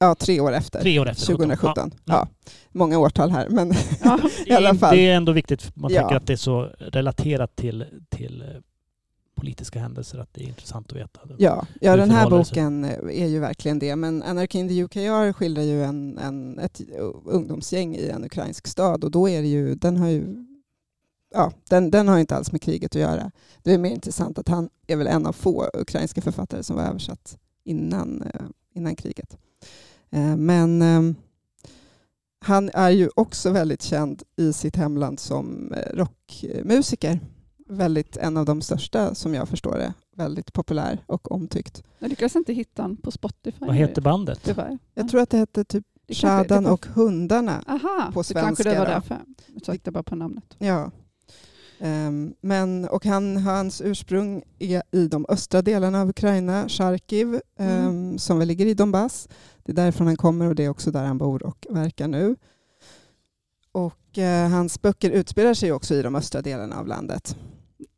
ja 0.00 0.14
tre 0.14 0.40
år 0.40 0.52
efter. 0.52 0.80
Tre 0.80 0.98
år 0.98 1.08
efter. 1.08 1.26
2017. 1.26 1.90
Ja. 2.04 2.12
Ja. 2.14 2.28
många 2.72 2.98
årtal 2.98 3.30
här. 3.30 3.48
Men 3.48 3.72
Ja. 4.04 4.18
i 4.46 4.52
alla 4.52 4.74
fall. 4.74 4.96
Det 4.96 5.06
är 5.08 5.16
ändå 5.16 5.32
viktigt, 5.32 5.76
man 5.76 5.92
Ja. 5.92 6.00
tänker 6.00 6.16
att 6.16 6.26
det 6.26 6.32
är 6.32 6.36
så 6.36 6.62
relaterat 6.78 7.56
till, 7.56 7.84
till 8.08 8.42
eh, 8.42 8.48
politiska 9.34 9.78
händelser, 9.80 10.18
att 10.18 10.34
det 10.34 10.42
är 10.42 10.48
intressant 10.48 10.92
att 10.92 10.96
veta. 10.98 11.20
ja, 11.38 11.66
ja 11.80 11.96
den 11.96 12.10
här 12.10 12.30
boken 12.30 12.84
är 13.10 13.26
ju 13.26 13.38
verkligen 13.40 13.78
det. 13.78 13.96
Men 13.96 14.22
Anarchy 14.22 14.58
in 14.58 14.68
the 14.68 14.82
UKR 14.84 15.32
skildrar 15.32 15.62
ju 15.62 15.84
en, 15.84 16.18
en, 16.18 16.58
ett 16.58 16.80
ungdomsgäng 17.24 17.96
i 17.96 18.08
en 18.08 18.24
ukrainsk 18.24 18.66
stad 18.66 19.04
och 19.04 19.10
då 19.10 19.28
är 19.28 19.42
det 19.42 19.48
ju, 19.48 19.74
den 19.74 19.96
har 19.96 20.08
ju 20.08 20.44
Ja, 21.30 21.52
den, 21.70 21.90
den 21.90 22.08
har 22.08 22.18
inte 22.18 22.36
alls 22.36 22.52
med 22.52 22.62
kriget 22.62 22.96
att 22.96 23.00
göra. 23.00 23.30
Det 23.62 23.72
är 23.74 23.78
mer 23.78 23.90
intressant 23.90 24.38
att 24.38 24.48
han 24.48 24.70
är 24.86 24.96
väl 24.96 25.06
en 25.06 25.26
av 25.26 25.32
få 25.32 25.70
ukrainska 25.74 26.20
författare 26.20 26.62
som 26.62 26.76
var 26.76 26.82
översatt 26.84 27.38
innan, 27.64 28.22
eh, 28.22 28.40
innan 28.74 28.96
kriget. 28.96 29.38
Eh, 30.10 30.36
Men 30.36 30.82
eh, 30.82 31.16
han 32.40 32.70
är 32.74 32.90
ju 32.90 33.08
också 33.16 33.50
väldigt 33.50 33.82
känd 33.82 34.22
i 34.36 34.52
sitt 34.52 34.76
hemland 34.76 35.20
som 35.20 35.72
eh, 35.72 35.96
rockmusiker. 35.96 37.20
Väldigt 37.66 38.16
en 38.16 38.36
av 38.36 38.44
de 38.44 38.62
största 38.62 39.14
som 39.14 39.34
jag 39.34 39.48
förstår 39.48 39.78
det. 39.78 39.94
Väldigt 40.16 40.52
populär 40.52 41.02
och 41.06 41.32
omtyckt. 41.32 41.82
Jag 41.98 42.10
lyckades 42.10 42.36
inte 42.36 42.52
hitta 42.52 42.82
den 42.82 42.96
på 42.96 43.10
Spotify. 43.10 43.66
Vad 43.66 43.74
heter 43.76 44.02
bandet? 44.02 44.40
Tyvärr. 44.44 44.78
Jag 44.94 45.08
tror 45.08 45.20
att 45.20 45.30
det 45.30 45.36
hette 45.38 45.64
typ 45.64 45.84
Shadan 46.08 46.66
och 46.66 46.86
hundarna. 46.86 47.64
Aha, 47.66 48.10
på 48.14 48.22
det 48.22 48.34
kanske 48.34 48.62
det 48.62 48.70
svenska 48.70 48.78
var 48.78 48.86
därför. 48.86 49.18
Jag 49.54 49.64
sökte 49.64 49.90
bara 49.90 50.02
på 50.02 50.16
namnet. 50.16 50.54
Ja. 50.58 50.90
Ehm, 51.80 52.34
men, 52.40 52.88
och 52.88 53.04
han, 53.06 53.36
hans 53.36 53.80
ursprung 53.84 54.42
är 54.58 54.82
i 54.92 55.08
de 55.08 55.26
östra 55.28 55.62
delarna 55.62 56.00
av 56.00 56.08
Ukraina, 56.08 56.68
Charkiv, 56.68 57.40
ehm, 57.58 57.88
Mm. 57.88 58.18
som 58.18 58.38
väl 58.38 58.48
ligger 58.48 58.66
i 58.66 58.74
Donbass. 58.74 59.28
Det 59.64 59.72
är 59.72 59.76
därifrån 59.76 60.06
han 60.06 60.16
kommer 60.16 60.46
och 60.46 60.54
det 60.54 60.64
är 60.64 60.68
också 60.68 60.90
där 60.90 61.04
han 61.04 61.18
bor 61.18 61.42
och 61.46 61.66
verkar 61.70 62.08
nu. 62.08 62.36
Och 63.72 64.18
eh, 64.18 64.48
hans 64.50 64.82
böcker 64.82 65.10
utspelar 65.10 65.54
sig 65.54 65.72
också 65.72 65.94
i 65.94 66.02
de 66.02 66.16
östra 66.16 66.42
delarna 66.42 66.76
av 66.78 66.86
landet. 66.86 67.36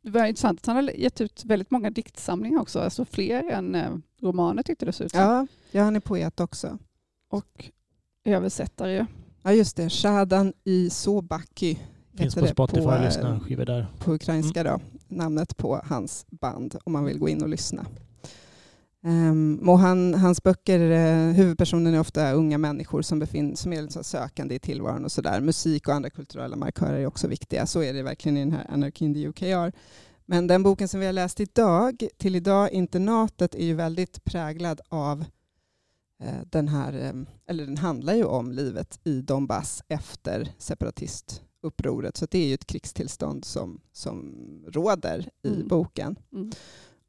Det 0.03 0.09
var 0.09 0.25
intressant 0.25 0.59
att 0.59 0.65
han 0.65 0.75
har 0.75 0.83
gett 0.83 1.21
ut 1.21 1.45
väldigt 1.45 1.71
många 1.71 1.89
diktsamlingar 1.89 2.61
också, 2.61 2.79
alltså 2.79 3.05
fler 3.05 3.43
än 3.51 3.75
eh, 3.75 3.91
romaner 4.21 4.63
tyckte 4.63 4.85
det 4.85 4.91
såg 4.93 5.05
ut 5.05 5.11
som. 5.11 5.21
Ja, 5.21 5.47
ja, 5.71 5.83
han 5.83 5.95
är 5.95 5.99
poet 5.99 6.39
också. 6.39 6.77
Och 7.31 7.69
översättare. 8.25 9.05
Ja, 9.43 9.53
just 9.53 9.75
det. 9.75 9.89
Shadan 9.89 10.53
i 10.63 10.89
Sobaki 10.89 11.79
Finns 12.21 12.35
på 12.35 12.47
Spotify, 12.47 12.81
på, 12.81 12.91
eh, 12.91 13.03
lyssna 13.05 13.39
skivor 13.39 13.65
där. 13.65 13.87
på 13.99 14.13
ukrainska 14.13 14.63
då, 14.63 14.79
namnet 15.07 15.57
på 15.57 15.81
hans 15.85 16.25
band 16.29 16.75
om 16.83 16.93
man 16.93 17.05
vill 17.05 17.19
gå 17.19 17.29
in 17.29 17.43
och 17.43 17.49
lyssna. 17.49 17.85
Um, 19.03 19.69
och 19.69 19.79
han, 19.79 20.13
hans 20.13 20.43
böcker, 20.43 20.79
uh, 20.79 21.33
huvudpersonen 21.33 21.93
är 21.93 21.99
ofta 21.99 22.31
unga 22.31 22.57
människor 22.57 23.01
som, 23.01 23.19
befin, 23.19 23.55
som 23.55 23.73
är 23.73 23.81
liksom 23.81 24.03
sökande 24.03 24.55
i 24.55 24.59
tillvaron 24.59 25.05
och 25.05 25.11
sådär. 25.11 25.41
Musik 25.41 25.87
och 25.87 25.93
andra 25.93 26.09
kulturella 26.09 26.55
markörer 26.55 26.99
är 26.99 27.05
också 27.05 27.27
viktiga. 27.27 27.65
Så 27.65 27.83
är 27.83 27.93
det 27.93 28.03
verkligen 28.03 28.37
i 28.37 28.39
den 28.39 28.51
här 28.51 28.65
Anarchy 28.69 29.05
in 29.05 29.13
the 29.13 29.27
UKR. 29.27 29.71
Men 30.25 30.47
den 30.47 30.63
boken 30.63 30.87
som 30.87 30.99
vi 30.99 31.05
har 31.05 31.13
läst 31.13 31.39
idag, 31.39 32.07
till 32.17 32.35
idag, 32.35 32.71
Internatet, 32.71 33.55
är 33.55 33.65
ju 33.65 33.73
väldigt 33.73 34.23
präglad 34.23 34.81
av 34.89 35.25
eh, 36.23 36.41
den 36.45 36.67
här, 36.67 36.93
eh, 36.93 37.13
eller 37.47 37.65
den 37.65 37.77
handlar 37.77 38.13
ju 38.13 38.23
om 38.23 38.51
livet 38.51 38.99
i 39.03 39.21
Donbass 39.21 39.83
efter 39.87 40.51
separatistupproret. 41.61 42.17
Så 42.17 42.25
det 42.31 42.37
är 42.39 42.47
ju 42.47 42.53
ett 42.53 42.67
krigstillstånd 42.67 43.45
som, 43.45 43.79
som 43.93 44.35
råder 44.67 45.29
i 45.43 45.47
Mm. 45.47 45.67
boken. 45.67 46.15
Mm. 46.33 46.51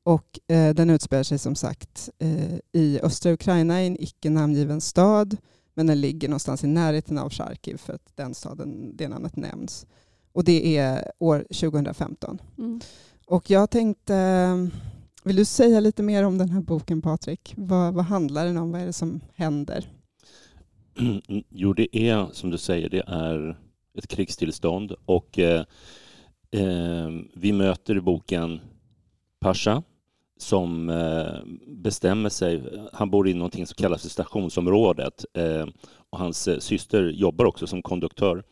Och 0.05 0.39
eh, 0.49 0.75
den 0.75 0.91
utspelar 0.91 1.23
sig 1.23 1.39
som 1.39 1.55
sagt 1.55 2.11
eh, 2.19 2.59
i 2.73 3.01
östra 3.03 3.33
Ukraina 3.33 3.83
i 3.83 3.87
en 3.87 4.03
icke 4.03 4.31
namngiven 4.31 4.81
stad. 4.81 5.37
Men 5.75 5.87
den 5.87 6.01
ligger 6.01 6.29
någonstans 6.29 6.65
i 6.65 6.67
närheten 6.67 7.19
av 7.19 7.31
Charkiv 7.31 7.77
för 7.77 7.93
att 7.95 8.17
den 8.17 8.35
staden, 8.35 8.97
det 8.97 9.09
namnet 9.09 9.37
nämns. 9.37 9.87
Och 10.35 10.45
det 10.45 10.77
är 10.77 11.13
år 11.19 11.39
2015. 11.49 12.39
Mm. 12.59 12.81
Och 13.27 13.51
jag 13.51 13.71
tänkte, 13.71 14.71
vill 15.25 15.37
du 15.37 15.45
säga 15.45 15.81
lite 15.81 16.03
mer 16.03 16.25
om 16.25 16.39
den 16.39 16.51
här 16.51 16.61
boken 16.61 17.03
Patrik? 17.03 17.55
Vad, 17.57 17.95
vad 17.95 18.05
handlar 18.05 18.47
den 18.47 18.57
om? 18.57 18.73
Vad 18.73 18.81
är 18.81 18.87
det 18.87 18.93
som 18.93 19.21
händer? 19.35 19.89
Jo, 21.51 21.73
det 21.73 21.97
är 21.97 22.27
som 22.33 22.51
du 22.51 22.59
säger, 22.59 22.89
det 22.91 23.03
är 23.07 23.59
ett 23.99 24.09
krigstillstånd 24.09 24.95
och 25.05 25.39
eh, 25.39 25.65
eh, 26.51 27.09
vi 27.35 27.53
möter 27.53 27.97
i 27.97 28.01
boken 28.01 28.61
Pasha 29.41 29.83
som 30.39 30.89
eh, 30.91 31.41
bestämmer 31.67 32.29
sig. 32.29 32.63
Han 32.93 33.11
bor 33.11 33.29
i 33.29 33.35
någonting 33.35 33.67
som 33.67 33.75
kallas 33.75 34.03
för 34.03 34.09
stationsområdet 34.09 35.25
eh, 35.35 35.67
och 36.11 36.19
hans 36.19 36.49
eh, 36.49 36.59
syster 36.59 37.03
jobbar 37.03 37.45
också 37.45 37.67
som 37.67 37.83
konduktör 37.83 38.45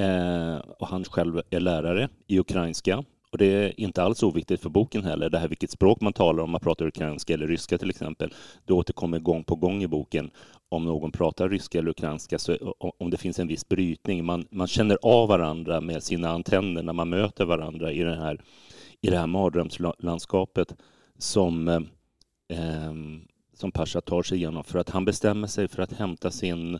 eh, 0.00 0.56
och 0.56 0.88
han 0.88 1.04
själv 1.04 1.42
är 1.50 1.60
lärare 1.60 2.08
i 2.26 2.38
ukrainska. 2.38 3.04
Och 3.30 3.38
det 3.38 3.46
är 3.46 3.80
inte 3.80 4.02
alls 4.02 4.22
oviktigt 4.22 4.62
för 4.62 4.70
boken 4.70 5.04
heller, 5.04 5.30
det 5.30 5.38
här 5.38 5.48
vilket 5.48 5.70
språk 5.70 6.00
man 6.00 6.12
talar 6.12 6.42
om, 6.42 6.50
man 6.50 6.60
pratar 6.60 6.86
ukrainska 6.86 7.34
eller 7.34 7.46
ryska 7.46 7.78
till 7.78 7.90
exempel. 7.90 8.34
Det 8.66 8.72
återkommer 8.72 9.18
gång 9.18 9.44
på 9.44 9.56
gång 9.56 9.82
i 9.82 9.88
boken 9.88 10.30
om 10.68 10.84
någon 10.84 11.12
pratar 11.12 11.48
ryska 11.48 11.78
eller 11.78 11.90
ukrainska, 11.90 12.38
så 12.38 12.74
om 12.98 13.10
det 13.10 13.16
finns 13.16 13.38
en 13.38 13.48
viss 13.48 13.68
brytning. 13.68 14.24
Man, 14.24 14.46
man 14.50 14.66
känner 14.66 14.98
av 15.02 15.28
varandra 15.28 15.80
med 15.80 16.02
sina 16.02 16.28
antenner 16.28 16.82
när 16.82 16.92
man 16.92 17.08
möter 17.08 17.44
varandra 17.44 17.92
i, 17.92 18.02
den 18.02 18.18
här, 18.18 18.40
i 19.00 19.10
det 19.10 19.18
här 19.18 19.26
mardrömslandskapet 19.26 20.74
som, 21.18 21.68
eh, 22.48 22.92
som 23.54 23.72
Pasha 23.72 24.00
tar 24.00 24.22
sig 24.22 24.38
igenom 24.38 24.64
för 24.64 24.78
att 24.78 24.90
han 24.90 25.04
bestämmer 25.04 25.46
sig 25.46 25.68
för 25.68 25.82
att 25.82 25.92
hämta 25.92 26.30
sin 26.30 26.78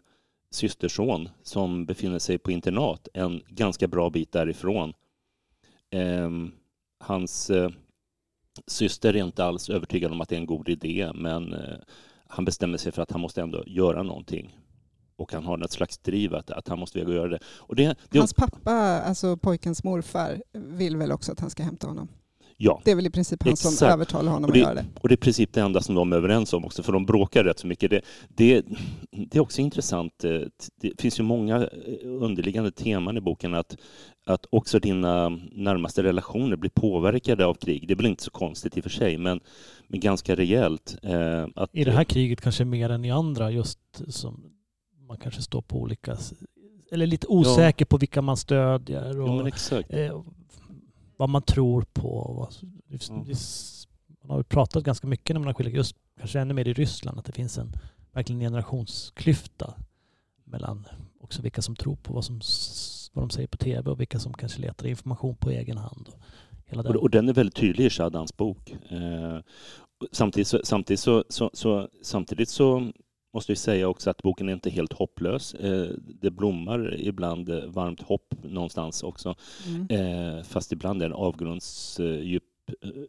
systerson 0.51 1.29
som 1.43 1.87
befinner 1.87 2.19
sig 2.19 2.39
på 2.39 2.51
internat 2.51 3.09
en 3.15 3.43
ganska 3.49 3.89
bra 3.89 4.11
bit 4.11 4.33
därifrån. 4.33 4.93
Ehm, 5.91 6.53
hans 7.01 7.51
eh, 7.51 7.71
syster 8.67 9.17
är 9.17 9.25
inte 9.25 9.45
alls 9.45 9.71
övertygad 9.71 10.13
om 10.13 10.21
att 10.21 10.29
det 10.29 10.37
är 10.37 10.41
en 10.41 10.47
god 10.47 10.69
idé 10.69 11.11
men 11.15 11.53
eh, 11.53 11.77
han 12.27 12.45
bestämmer 12.45 12.79
sig 12.79 12.93
för 12.93 13.03
att 13.03 13.11
han 13.11 13.21
måste 13.21 13.43
ändå 13.43 13.65
göra 13.67 14.03
någonting. 14.03 14.59
Och 15.17 15.33
han 15.33 15.45
har 15.45 15.57
något 15.57 15.73
slags 15.73 15.99
driv 15.99 16.35
att, 16.35 16.51
att 16.51 16.69
han 16.69 16.79
måste 16.79 16.99
väga 16.99 17.13
göra 17.13 17.29
det. 17.29 17.39
Och 17.45 17.77
det, 17.77 17.99
det 18.11 18.19
Hans 18.19 18.35
pappa, 18.35 18.73
alltså 19.01 19.37
pojkens 19.37 19.85
morfar, 19.85 20.43
vill 20.53 20.97
väl 20.97 21.13
också 21.13 21.33
att 21.33 21.41
han 21.41 21.51
ska 21.51 21.63
hämta 21.63 21.87
honom 21.87 22.09
ja, 22.61 22.81
Det 22.85 22.91
är 22.91 22.95
väl 22.97 23.07
i 23.07 23.11
princip 23.11 23.43
han 23.43 23.57
som 23.57 23.73
Exakt. 23.73 23.93
övertalar 23.93 24.33
honom 24.33 24.51
Och 24.51 24.57
att 24.57 24.63
göra 24.63 24.75
det. 24.75 24.85
och 25.01 25.09
det 25.09 25.13
är 25.13 25.17
i 25.17 25.21
princip 25.21 25.53
det 25.53 25.61
enda 25.61 25.81
som 25.81 25.95
de 25.95 26.13
är 26.13 26.17
överens 26.17 26.53
om 26.53 26.65
också, 26.65 26.83
för 26.83 26.93
de 26.93 27.07
bråkar 27.07 27.45
rätt 27.45 27.59
så 27.59 27.67
mycket. 27.67 27.91
Det, 27.91 28.01
det, 28.29 28.65
det 29.11 29.39
är 29.39 29.41
också 29.43 29.61
intressant. 29.61 30.25
eh, 30.25 30.31
Det 30.81 31.01
finns 31.01 31.19
ju 31.21 31.23
många 31.23 31.57
eh, 31.57 31.69
underliggande 32.05 32.71
teman 32.73 33.17
i 33.17 33.21
boken 33.21 33.55
att, 33.55 33.77
att 34.27 34.47
också 34.51 34.79
dina 34.79 35.29
närmaste 35.53 36.03
relationer 36.03 36.57
blir 36.57 36.71
påverkade 36.71 37.47
av 37.47 37.55
krig. 37.55 37.89
Det 37.89 37.95
är 37.95 37.97
väl 37.97 38.07
inte 38.07 38.23
så 38.23 38.31
konstigt 38.31 38.77
i 38.77 38.81
och 38.81 38.85
för 38.85 38.91
sig, 38.91 39.19
men, 39.19 39.41
men 39.89 40.01
ganska 40.01 40.35
rejält. 40.37 40.97
eh, 41.03 41.47
Att, 41.55 41.71
I 41.73 41.85
det 41.85 41.93
här 41.93 42.05
kriget 42.05 42.41
kanske 42.41 42.65
mer 42.65 42.91
än 42.91 43.05
i 43.05 43.11
andra, 43.11 43.51
just 43.51 43.79
som 44.09 44.45
man 45.09 45.17
kanske 45.17 45.43
står 45.43 45.63
på 45.63 45.77
olika... 45.81 46.17
Eller 46.93 47.07
lite 47.07 47.27
osäker 47.27 47.85
på 47.85 47.97
vilka 47.97 48.23
man 48.23 48.37
stödjer 48.37 49.21
och 49.21 49.29
Ja, 49.29 49.37
men 49.37 49.47
exakt. 49.47 49.93
eh, 49.93 50.23
vad 51.19 51.29
man 51.29 51.43
tror 51.43 51.85
på. 51.93 52.49
Det, 52.89 53.11
man 54.21 54.31
har 54.31 54.39
ju 54.39 54.45
pratat 54.45 54.85
ganska 54.85 55.07
mycket 55.07 55.35
när 55.35 55.41
man 55.41 55.47
har 55.47 55.55
skiljer, 55.55 55.75
just 55.75 55.97
kanske 56.19 56.41
ännu 56.41 56.55
mer 56.55 56.69
i 56.69 56.73
Ryssland, 56.73 57.19
att 57.19 57.25
det 57.25 57.33
finns 57.33 57.59
en 57.59 57.73
verkligen 58.13 58.41
generationsklyfta 58.41 59.75
mellan 60.45 60.87
också 61.21 61.43
vilka 61.43 61.63
som 61.63 61.77
tror 61.77 61.97
på 61.97 62.13
vad, 62.13 62.25
som, 62.25 62.41
vad 63.13 63.23
de 63.23 63.31
säger 63.31 63.49
på 63.49 63.57
tv 63.57 63.91
och 63.91 64.01
vilka 64.01 64.19
som 64.19 64.35
kanske 64.35 64.61
letar 64.61 64.87
information 64.87 65.37
på 65.37 65.51
egen 65.51 65.79
hand. 65.79 66.09
Och 66.77 66.83
den. 66.83 66.97
Och 66.97 67.11
den 67.11 67.29
är 67.29 67.33
väldigt 67.33 67.57
tydlig 67.57 67.85
i 67.85 67.91
Shadans 67.91 68.37
bok. 68.37 68.71
Eh, 68.91 69.39
samtidigt, 70.13 70.49
så, 70.49 70.61
samtidigt, 70.65 71.01
så, 71.01 71.25
så, 71.29 71.51
så, 71.53 71.89
samtidigt 72.03 72.49
så 72.49 72.93
måste 73.35 73.53
vi 73.53 73.57
säga 73.57 73.89
också 73.89 74.11
att 74.11 74.23
boken 74.23 74.49
är 74.49 74.53
inte 74.53 74.71
helt 74.71 74.93
hopplös. 74.93 75.55
Eh, 75.55 75.89
det 75.99 76.31
blommar 76.31 76.95
ibland 77.01 77.49
eh, 77.49 77.65
varmt 77.65 78.03
hopp 78.03 78.35
någonstans 78.43 79.03
också. 79.03 79.35
Mm. 79.67 79.87
Eh, 79.91 80.43
fast 80.43 80.73
ibland 80.73 81.03
är 81.03 81.09
den 81.09 81.19
avgrundsdjup 81.19 82.45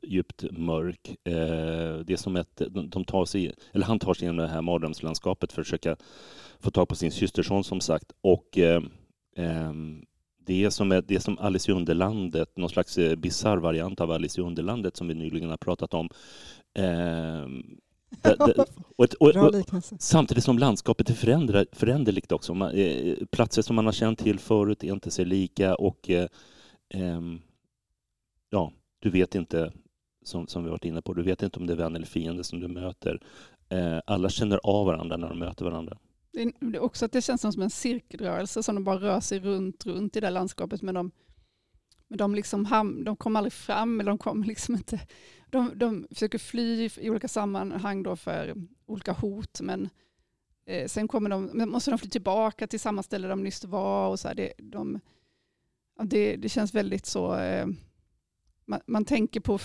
djupt 0.01 0.45
mörk. 0.51 1.09
Eh, 1.23 1.99
det 2.05 2.13
är 2.13 2.17
som 2.17 2.35
att 2.35 2.61
de, 2.69 3.05
tar 3.05 3.25
sig, 3.25 3.53
eller 3.71 3.85
han 3.85 3.99
tar 3.99 4.13
sig 4.13 4.23
igenom 4.23 4.45
det 4.45 4.51
här 4.51 4.61
mardrömslandskapet 4.61 5.53
för 5.53 5.61
att 5.61 5.65
försöka 5.65 5.95
få 6.59 6.71
tag 6.71 6.88
på 6.88 6.95
sin 6.95 7.11
systerson 7.11 7.63
som 7.63 7.81
sagt. 7.81 8.11
Och 8.21 8.57
eh, 8.57 8.81
det 10.45 10.63
är, 10.63 10.69
som, 10.69 10.89
det 10.89 11.11
är 11.11 11.19
som 11.19 11.38
Alice 11.38 11.71
i 11.71 11.75
Underlandet, 11.75 12.57
någon 12.57 12.69
slags 12.69 12.97
eh, 12.97 13.15
bisarr 13.15 13.57
variant 13.57 14.01
av 14.01 14.11
Alice 14.11 14.41
i 14.41 14.43
Underlandet 14.43 14.97
som 14.97 15.07
vi 15.07 15.13
nyligen 15.13 15.49
har 15.49 15.57
pratat 15.57 15.93
om. 15.93 16.09
Det, 18.10 18.36
det, 18.36 18.66
och, 18.96 19.08
och, 19.20 19.36
och. 19.36 19.84
Samtidigt 20.00 20.44
som 20.44 20.60
landskapet 20.60 21.10
är 21.10 21.13
förändra, 21.13 21.66
föränderligt 21.72 22.32
också. 22.32 22.54
Man, 22.54 22.72
eh, 22.72 23.16
platser 23.32 23.62
som 23.62 23.75
man 23.75 23.86
har 23.86 23.94
känt 23.94 24.20
till 24.20 24.39
förut 24.39 24.84
är 24.84 24.94
inte 24.94 25.12
sig 25.12 25.25
lika 25.25 25.75
och 25.75 26.10
eh, 26.10 26.28
ehm, 26.89 27.42
ja, 28.50 28.72
Du 29.00 29.10
vet 29.10 29.36
inte, 29.36 29.72
som, 30.24 30.48
som 30.48 30.63
vi 30.63 30.70
varit 30.70 30.86
inne 30.86 31.01
på, 31.01 31.13
du 31.13 31.24
vet 31.24 31.44
inte 31.44 31.60
om 31.60 31.68
det 31.68 31.74
är 31.74 31.78
vän 31.78 31.96
eller 31.96 32.06
fiende 32.06 32.44
som 32.44 32.60
du 32.60 32.68
möter. 32.68 33.22
Eh, 33.70 34.00
alla 34.06 34.30
känner 34.30 34.60
av 34.63 34.86
varandra 34.86 35.18
när 35.18 35.30
de 35.30 35.39
möter 35.39 35.66
varandra. 35.66 35.98
Det 36.32 36.78
är 36.78 36.80
också 36.80 37.06
att 37.06 37.12
det 37.12 37.22
känns 37.22 37.42
som 37.42 37.62
en 37.62 37.70
cirkelrörelse 37.70 38.63
som 38.63 38.75
de 38.75 38.84
bara 38.84 39.00
rör 39.00 39.20
sig 39.20 39.39
runt, 39.39 39.86
runt 39.86 40.16
i 40.16 40.20
det 40.20 40.30
landskapet. 40.30 40.82
Men 40.82 40.96
de, 40.96 41.12
men 42.10 42.18
de, 42.18 42.36
liksom 42.36 42.66
ham, 42.66 43.04
de 43.04 43.16
kommer 43.16 43.39
aldrig 43.39 43.54
fram, 43.54 44.00
eller 44.00 44.12
de 44.12 44.18
kommer 44.18 44.46
liksom 44.54 44.75
inte... 44.75 45.00
De, 45.51 45.72
de 45.75 46.08
försöker 46.10 46.38
fly 46.38 46.89
i 46.98 47.10
olika 47.10 47.28
sammanhang 47.28 48.04
då 48.04 48.16
för 48.16 48.56
olika 48.86 49.12
hot, 49.12 49.62
men 49.62 49.89
eh, 50.66 50.88
sen 50.88 51.08
kommer 51.08 51.30
de, 51.30 51.70
måste 51.70 51.92
de 51.92 51.98
fly 51.98 52.10
tillbaka 52.10 52.68
till 52.68 52.80
samma 52.80 53.04
ställe 53.04 53.28
de 53.28 53.44
nyss 53.44 53.66
var. 53.66 54.10
Och 54.10 54.20
så 54.20 54.28
här, 54.28 54.36
det, 54.36 54.54
de, 54.58 55.00
det, 56.04 56.36
det 56.36 56.50
känns 56.50 56.74
väldigt 56.74 57.06
så... 57.06 57.36
Eh, 57.36 57.68
man, 58.66 58.80
man, 58.86 59.06
tänker 59.06 59.39
på 59.39 59.60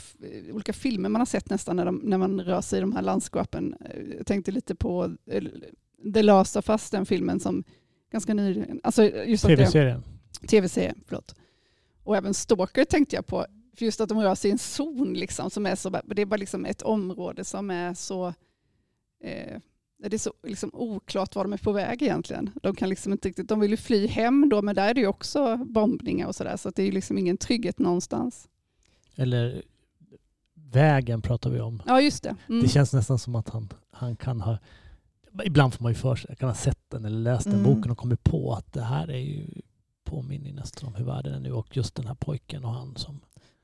olika 0.53 0.73
filmer 0.73 1.09
man 1.09 1.21
har 1.21 1.27
sett 1.27 1.51
nästan 1.51 1.77
när, 1.77 1.85
de, 1.85 1.97
när 1.97 2.19
man 2.19 2.41
rör 2.41 2.61
sig 2.61 2.79
i 2.79 2.81
de 2.81 2.93
här 2.93 3.03
landskapen. 3.03 3.77
Eh, 3.81 4.03
jag 4.17 4.27
tänkte 4.27 4.53
lite 4.53 4.75
på 4.75 5.17
The 6.15 6.23
Last 6.23 6.57
of 6.57 6.71
Us, 6.71 6.91
den 6.91 7.07
filmen 7.07 7.41
som 7.41 7.65
ganska 8.13 8.35
nyligen... 8.35 8.81
Alltså 8.83 9.11
Tv-serien. 9.47 10.03
Tv-serien, 10.49 11.01
förlåt. 11.07 11.35
Och 12.05 12.17
även 12.17 12.35
Stalker 12.35 12.85
tänkte 12.85 13.17
jag 13.17 13.27
på. 13.27 13.47
För 13.77 13.85
just 13.85 14.01
att 14.01 14.09
de 14.09 14.21
rör 14.21 14.35
sig 14.35 14.49
i 14.49 14.53
en 14.53 14.59
zon, 14.59 15.15
liksom, 15.15 15.51
som 15.51 15.67
är 15.67 15.75
så, 15.75 15.91
det 15.91 16.23
är 16.23 16.27
bara 16.27 16.37
liksom 16.37 16.65
ett 16.65 16.83
område 16.83 17.45
som 17.45 17.71
är 17.71 17.95
så... 17.95 18.27
Eh, 19.25 19.61
det 19.99 20.17
är 20.17 20.19
så 20.19 20.33
liksom 20.43 20.71
oklart 20.73 21.35
var 21.35 21.45
de 21.45 21.53
är 21.53 21.59
på 21.59 21.73
väg 21.73 22.03
egentligen. 22.03 22.51
De, 22.63 22.75
kan 22.75 22.89
liksom 22.89 23.13
inte 23.13 23.29
riktigt, 23.29 23.49
de 23.49 23.61
vill 23.61 23.71
ju 23.71 23.77
fly 23.77 24.07
hem 24.07 24.49
då, 24.49 24.63
men 24.63 24.75
där 24.75 24.89
är 24.89 24.95
det 24.95 25.01
ju 25.01 25.07
också 25.07 25.57
bombningar 25.57 26.27
och 26.27 26.35
sådär. 26.35 26.57
Så, 26.57 26.59
så 26.59 26.71
det 26.71 26.83
är 26.83 26.93
liksom 26.93 27.19
ingen 27.19 27.37
trygghet 27.37 27.79
någonstans. 27.79 28.49
Eller 29.17 29.63
vägen 30.55 31.23
pratar 31.23 31.51
vi 31.51 31.61
om. 31.61 31.83
Ja, 31.87 32.01
just 32.01 32.23
det. 32.23 32.37
Mm. 32.49 32.63
Det 32.63 32.69
känns 32.69 32.93
nästan 32.93 33.19
som 33.19 33.35
att 33.35 33.49
han, 33.49 33.69
han 33.91 34.17
kan 34.17 34.41
ha 34.41 34.59
ibland 35.45 35.75
får 35.75 35.83
man 35.83 35.93
ju 35.93 35.97
för 35.97 36.17
sig, 36.17 36.27
jag 36.31 36.39
kan 36.39 36.49
ha 36.49 36.57
sett 36.57 36.91
den 36.91 37.05
eller 37.05 37.19
läst 37.19 37.45
den 37.45 37.55
mm. 37.55 37.75
boken 37.75 37.91
och 37.91 37.99
kommit 37.99 38.25
på 38.25 38.53
att 38.53 38.73
det 38.73 38.83
här 38.83 39.11
är 39.11 39.19
ju 39.19 39.47
påminner 40.15 40.53
nästan 40.53 40.89
om 40.89 40.95
hur 40.95 41.05
världen 41.05 41.35
är 41.35 41.41
nu 41.41 41.53
och 41.53 41.77
just 41.77 41.95
den 41.95 42.07
här 42.07 42.15
pojken 42.15 42.65
och 42.65 42.71
han 42.71 42.97
som... 42.97 43.21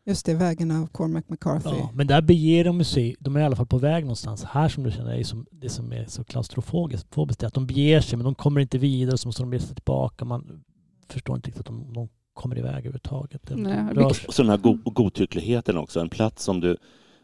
Just 0.06 0.26
det, 0.26 0.34
vägen 0.34 0.70
av 0.70 0.86
Cormac 0.86 1.24
McCarthy. 1.28 1.78
Ja, 1.78 1.90
men 1.94 2.06
där 2.06 2.22
beger 2.22 2.64
de 2.64 2.84
sig, 2.84 3.16
de 3.20 3.36
är 3.36 3.40
i 3.40 3.44
alla 3.44 3.56
fall 3.56 3.66
på 3.66 3.78
väg 3.78 4.04
någonstans. 4.04 4.44
Här 4.44 4.68
som 4.68 4.82
du 4.82 4.90
känner 4.90 5.14
är 5.14 5.24
som, 5.24 5.46
det 5.50 5.68
som 5.68 5.92
är 5.92 6.04
så 6.06 6.24
klaustrofobiskt, 6.24 7.44
att 7.44 7.54
de 7.54 7.66
beger 7.66 8.00
sig 8.00 8.16
men 8.16 8.24
de 8.24 8.34
kommer 8.34 8.60
inte 8.60 8.78
vidare 8.78 9.18
så 9.18 9.28
måste 9.28 9.42
de 9.42 9.50
bege 9.50 9.62
sig 9.62 9.74
tillbaka. 9.74 10.24
Man 10.24 10.62
förstår 11.08 11.36
inte 11.36 11.48
riktigt 11.48 11.68
om 11.68 11.92
de 11.92 12.08
kommer 12.34 12.58
iväg 12.58 12.72
överhuvudtaget. 12.72 13.50
Nej, 13.54 14.04
och 14.04 14.16
så 14.16 14.42
den 14.42 14.50
här 14.50 14.58
go 14.58 14.78
godtyckligheten 14.84 15.76
också, 15.76 16.00
en 16.00 16.08
plats 16.08 16.44
som 16.44 16.60
du 16.60 16.76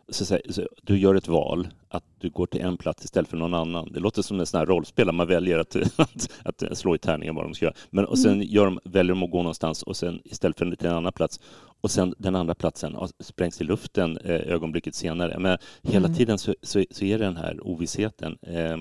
så, 0.08 0.24
så, 0.24 0.38
så, 0.48 0.68
du 0.82 0.98
gör 0.98 1.14
ett 1.14 1.28
val 1.28 1.68
att 1.88 2.04
du 2.18 2.30
går 2.30 2.46
till 2.46 2.60
en 2.60 2.76
plats 2.76 3.04
istället 3.04 3.30
för 3.30 3.36
någon 3.36 3.54
annan. 3.54 3.92
Det 3.92 4.00
låter 4.00 4.22
som 4.22 4.40
en 4.40 4.46
sån 4.46 4.58
här 4.58 4.66
rollspel, 4.66 5.12
man 5.12 5.26
väljer 5.26 5.58
att, 5.58 5.76
att, 5.96 6.28
att, 6.44 6.78
slå 6.78 6.94
i 6.94 6.98
tärningen 6.98 7.34
vad 7.34 7.44
de 7.44 7.54
ska 7.54 7.64
göra. 7.64 7.74
Men, 7.90 8.04
och 8.04 8.18
sen 8.18 8.32
mm. 8.32 8.46
gör 8.46 8.64
de, 8.64 8.80
väljer 8.84 9.14
de 9.14 9.22
att 9.22 9.30
gå 9.30 9.38
någonstans 9.38 9.82
och 9.82 9.96
sen 9.96 10.20
istället 10.24 10.58
för 10.58 10.76
till 10.76 10.86
en 10.86 10.96
annan 10.96 11.12
plats 11.12 11.40
och 11.80 11.90
sen 11.90 12.14
den 12.18 12.36
andra 12.36 12.54
platsen 12.54 12.96
sprängs 13.20 13.60
i 13.60 13.64
luften 13.64 14.18
eh, 14.18 14.52
ögonblicket 14.52 14.94
senare. 14.94 15.38
Men 15.38 15.58
hela 15.82 16.06
mm. 16.06 16.16
tiden 16.16 16.38
så, 16.38 16.54
så, 16.62 16.84
så, 16.90 17.04
är 17.04 17.18
det 17.18 17.24
den 17.24 17.36
här 17.36 17.66
ovissheten. 17.66 18.38
Eh, 18.42 18.76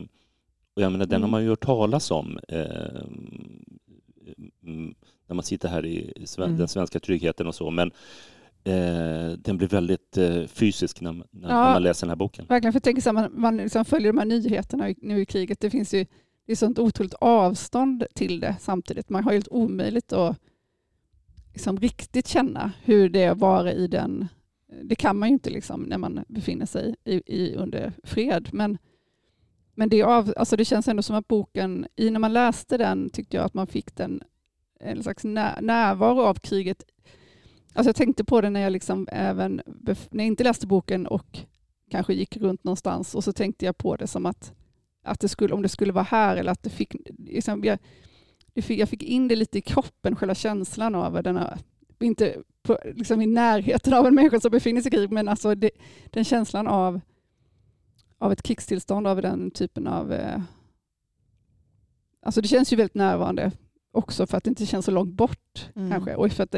och 0.75 0.81
jag 0.81 0.91
menar, 0.91 1.05
den 1.05 1.21
har 1.21 1.27
mm. 1.27 1.31
man 1.31 1.43
ju 1.43 1.49
hört 1.49 1.65
talas 1.65 2.11
om 2.11 2.39
eh, 2.47 2.61
när 5.27 5.33
man 5.33 5.43
sitter 5.43 5.69
här 5.69 5.85
i 5.85 6.25
den 6.37 6.67
svenska 6.67 6.99
tryggheten 6.99 7.47
och 7.47 7.55
så. 7.55 7.71
Men 7.71 7.91
eh, 8.65 9.31
den 9.37 9.57
blir 9.57 9.67
väldigt 9.67 10.17
eh, 10.17 10.43
fysisk 10.45 11.01
när, 11.01 11.13
när, 11.13 11.25
ja, 11.31 11.47
när, 11.47 11.73
man 11.73 11.83
läser 11.83 12.07
den 12.07 12.09
här 12.09 12.15
boken. 12.15 12.45
Verkligen, 12.45 12.73
för 12.73 12.77
jag 12.77 12.83
tänker 12.83 13.01
så 13.01 13.09
här, 13.09 13.13
man, 13.13 13.41
man 13.41 13.57
liksom 13.57 13.85
följer 13.85 14.11
de 14.13 14.17
här 14.17 14.25
nyheterna 14.25 14.93
nu 15.01 15.21
i 15.21 15.25
kriget. 15.25 15.59
Det 15.59 15.69
finns 15.69 15.93
ju 15.93 16.05
det 16.45 16.51
är 16.51 16.55
sånt 16.55 16.79
otroligt 16.79 17.13
avstånd 17.13 18.05
till 18.13 18.39
det 18.39 18.55
samtidigt. 18.59 19.09
Man 19.09 19.23
har 19.23 19.33
helt 19.33 19.47
omöjligt 19.51 20.13
att 20.13 20.37
liksom 21.53 21.77
riktigt 21.77 22.27
känna 22.27 22.71
hur 22.83 23.09
det 23.09 23.23
är 23.23 23.31
att 23.31 23.37
vara 23.37 23.71
i 23.71 23.87
den. 23.87 24.27
Det 24.83 24.95
kan 24.95 25.19
man 25.19 25.29
ju 25.29 25.33
inte 25.33 25.49
liksom 25.49 25.81
när 25.81 25.97
man 25.97 26.25
befinner 26.27 26.65
sig 26.65 26.95
i, 27.03 27.21
i 27.25 27.55
under 27.55 27.93
fred. 28.03 28.49
Men, 28.53 28.77
men 29.73 29.89
det, 29.89 30.03
av, 30.03 30.33
alltså 30.37 30.55
det 30.55 30.65
känns 30.65 30.87
ändå 30.87 31.03
som 31.03 31.15
att 31.15 31.27
boken, 31.27 31.87
i 31.95 32.09
när 32.09 32.19
man 32.19 32.33
läste 32.33 32.77
den 32.77 33.09
tyckte 33.09 33.37
jag 33.37 33.45
att 33.45 33.53
man 33.53 33.67
fick 33.67 33.95
den 33.95 34.23
en 34.79 35.03
slags 35.03 35.23
närvaro 35.23 36.21
av 36.21 36.35
kriget 36.35 36.83
Alltså 37.75 37.89
jag 37.89 37.95
tänkte 37.95 38.23
på 38.23 38.41
det 38.41 38.49
när 38.49 38.59
jag, 38.59 38.71
liksom 38.71 39.07
även, 39.11 39.61
när 40.09 40.23
jag 40.23 40.27
inte 40.27 40.43
läste 40.43 40.67
boken 40.67 41.07
och 41.07 41.39
kanske 41.91 42.13
gick 42.13 42.37
runt 42.37 42.63
någonstans 42.63 43.15
och 43.15 43.23
så 43.23 43.33
tänkte 43.33 43.65
jag 43.65 43.77
på 43.77 43.95
det 43.95 44.07
som 44.07 44.25
att, 44.25 44.53
att 45.03 45.19
det 45.19 45.27
skulle, 45.27 45.53
om 45.53 45.61
det 45.61 45.69
skulle 45.69 45.93
vara 45.93 46.03
här 46.03 46.37
eller 46.37 46.51
att 46.51 46.63
det 46.63 46.69
fick, 46.69 46.95
liksom, 47.17 47.63
jag, 47.63 47.79
jag 48.53 48.89
fick 48.89 49.03
in 49.03 49.27
det 49.27 49.35
lite 49.35 49.57
i 49.57 49.61
kroppen, 49.61 50.15
själva 50.15 50.35
känslan 50.35 50.95
av 50.95 51.23
den 51.23 51.37
här, 51.37 51.57
inte 51.99 52.35
på, 52.63 52.79
liksom 52.95 53.21
i 53.21 53.25
närheten 53.25 53.93
av 53.93 54.07
en 54.07 54.15
människa 54.15 54.39
som 54.39 54.51
befinner 54.51 54.81
sig 54.81 54.93
i 54.93 54.95
krig, 54.95 55.11
men 55.11 55.27
alltså 55.27 55.55
det, 55.55 55.71
den 56.05 56.23
känslan 56.23 56.67
av, 56.67 57.01
av 58.17 58.31
ett 58.31 58.43
krigstillstånd, 58.43 59.07
av 59.07 59.21
den 59.21 59.51
typen 59.51 59.87
av... 59.87 60.13
Eh, 60.13 60.41
alltså 62.21 62.41
det 62.41 62.47
känns 62.47 62.73
ju 62.73 62.77
väldigt 62.77 62.95
närvarande 62.95 63.51
också 63.95 64.27
för 64.27 64.37
att 64.37 64.43
det 64.43 64.49
inte 64.49 64.65
känns 64.65 64.85
så 64.85 64.91
långt 64.91 65.13
bort 65.13 65.69
mm. 65.75 65.91
kanske 65.91 66.15
och 66.15 66.31
för 66.31 66.43
att, 66.43 66.55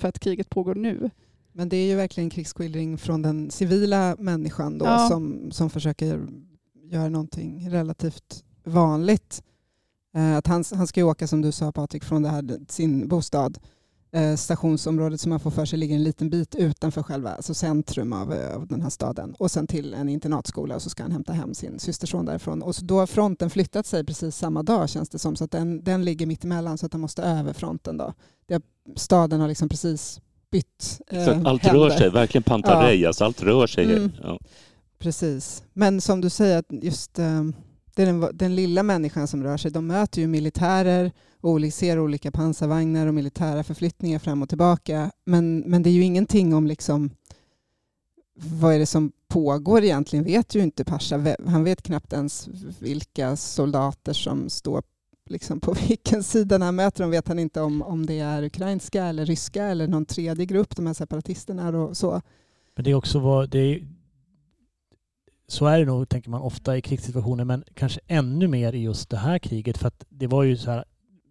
för 0.00 0.08
att 0.08 0.18
kriget 0.18 0.50
pågår 0.50 0.74
nu. 0.74 1.10
Men 1.52 1.68
det 1.68 1.76
är 1.76 1.86
ju 1.86 1.96
verkligen 1.96 2.26
en 2.26 2.30
krigsskildring 2.30 2.98
från 2.98 3.22
den 3.22 3.50
civila 3.50 4.16
människan 4.18 4.78
då, 4.78 4.84
ja. 4.84 5.08
som, 5.08 5.50
som 5.50 5.70
försöker 5.70 6.26
göra 6.90 7.08
någonting 7.08 7.70
relativt 7.70 8.44
vanligt. 8.64 9.42
Eh, 10.14 10.36
att 10.36 10.46
han, 10.46 10.64
han 10.74 10.86
ska 10.86 11.00
ju 11.00 11.06
åka, 11.06 11.26
som 11.26 11.42
du 11.42 11.52
sa 11.52 11.72
Patrik, 11.72 12.04
från 12.04 12.22
det 12.22 12.28
här, 12.28 12.58
sin 12.68 13.08
bostad 13.08 13.58
stationsområdet 14.36 15.20
som 15.20 15.30
man 15.30 15.40
får 15.40 15.50
för 15.50 15.64
sig 15.64 15.78
ligger 15.78 15.96
en 15.96 16.04
liten 16.04 16.30
bit 16.30 16.54
utanför 16.54 17.02
själva 17.02 17.30
alltså 17.30 17.54
centrum 17.54 18.12
av, 18.12 18.32
eh, 18.32 18.56
av 18.56 18.66
den 18.66 18.82
här 18.82 18.90
staden 18.90 19.34
och 19.38 19.50
sen 19.50 19.66
till 19.66 19.94
en 19.94 20.08
internatskola 20.08 20.74
och 20.74 20.82
så 20.82 20.90
ska 20.90 21.02
han 21.02 21.12
hämta 21.12 21.32
hem 21.32 21.54
sin 21.54 21.78
systerson 21.78 22.24
därifrån. 22.24 22.62
Och 22.62 22.74
så 22.74 22.84
då 22.84 22.98
har 22.98 23.06
fronten 23.06 23.50
flyttat 23.50 23.86
sig 23.86 24.04
precis 24.04 24.36
samma 24.36 24.62
dag 24.62 24.88
känns 24.88 25.08
det 25.08 25.18
som 25.18 25.36
så 25.36 25.44
att 25.44 25.50
den, 25.50 25.84
den 25.84 26.04
ligger 26.04 26.26
mitt 26.26 26.44
emellan 26.44 26.78
så 26.78 26.86
att 26.86 26.92
han 26.92 27.00
måste 27.00 27.22
över 27.22 27.52
fronten 27.52 27.96
då. 27.96 28.12
Det, 28.46 28.62
staden 28.96 29.40
har 29.40 29.48
liksom 29.48 29.68
precis 29.68 30.20
bytt 30.50 31.00
eh, 31.06 31.24
Så 31.24 31.30
allt 31.30 31.62
händer. 31.62 31.80
rör 31.80 31.90
sig, 31.90 32.10
verkligen 32.10 32.42
Pantarejas, 32.42 33.00
ja. 33.00 33.08
Alltså 33.08 33.24
allt 33.24 33.42
rör 33.42 33.66
sig. 33.66 33.84
Mm. 33.84 34.10
Ja. 34.22 34.38
Precis, 34.98 35.62
men 35.72 36.00
som 36.00 36.20
du 36.20 36.30
säger 36.30 36.58
att 36.58 36.66
just 36.70 37.18
eh, 37.18 37.42
det 37.96 38.02
är 38.02 38.06
den, 38.06 38.28
den, 38.32 38.54
lilla 38.54 38.82
människan 38.82 39.28
som 39.28 39.42
rör 39.42 39.56
sig. 39.56 39.70
De 39.70 39.86
möter 39.86 40.20
ju 40.20 40.26
militärer 40.26 41.12
och 41.46 41.72
ser 41.72 41.98
olika 41.98 42.30
pansarvagnar 42.30 43.06
och 43.06 43.14
militära 43.14 43.64
förflyttningar 43.64 44.18
fram 44.18 44.42
och 44.42 44.48
tillbaka. 44.48 45.10
Men, 45.24 45.58
men 45.58 45.82
det 45.82 45.90
är 45.90 45.92
ju 45.92 46.02
ingenting 46.02 46.54
om 46.54 46.66
liksom, 46.66 47.10
vad 48.34 48.74
är 48.74 48.78
det 48.78 48.86
som 48.86 49.12
pågår 49.28 49.84
egentligen 49.84 50.24
vet 50.24 50.54
ju 50.54 50.62
inte 50.62 50.84
Pasha. 50.84 51.36
Han 51.46 51.64
vet 51.64 51.82
knappt 51.82 52.12
ens 52.12 52.48
vilka 52.80 53.36
soldater 53.36 54.12
som 54.12 54.50
står 54.50 54.82
liksom 55.30 55.60
på 55.60 55.72
vilken 55.88 56.22
sida 56.22 56.58
när 56.58 56.66
han 56.66 56.74
möter 56.74 57.04
dem 57.04 57.10
vet 57.10 57.28
han 57.28 57.38
inte 57.38 57.60
om, 57.60 57.82
om 57.82 58.06
det 58.06 58.18
är 58.18 58.42
ukrainska 58.42 59.04
eller 59.04 59.26
ryska 59.26 59.64
eller 59.64 59.88
någon 59.88 60.06
tredje 60.06 60.46
grupp, 60.46 60.76
de 60.76 60.86
här 60.86 60.94
separatisterna 60.94 61.68
och 61.68 61.96
så. 61.96 62.22
Men 62.74 62.84
det 62.84 62.90
är 62.90 62.94
också 62.94 63.18
vad, 63.18 63.50
det 63.50 63.58
är, 63.58 63.88
så 65.48 65.66
är 65.66 65.78
det 65.78 65.84
nog, 65.84 66.08
tänker 66.08 66.30
man 66.30 66.40
ofta 66.40 66.76
i 66.76 66.82
krigssituationer, 66.82 67.44
men 67.44 67.64
kanske 67.74 68.00
ännu 68.06 68.48
mer 68.48 68.72
i 68.72 68.82
just 68.82 69.10
det 69.10 69.16
här 69.16 69.38
kriget. 69.38 69.78
För 69.78 69.88
att 69.88 70.04
det 70.08 70.26
var 70.26 70.42
ju 70.42 70.56
så 70.56 70.70
här, 70.70 70.84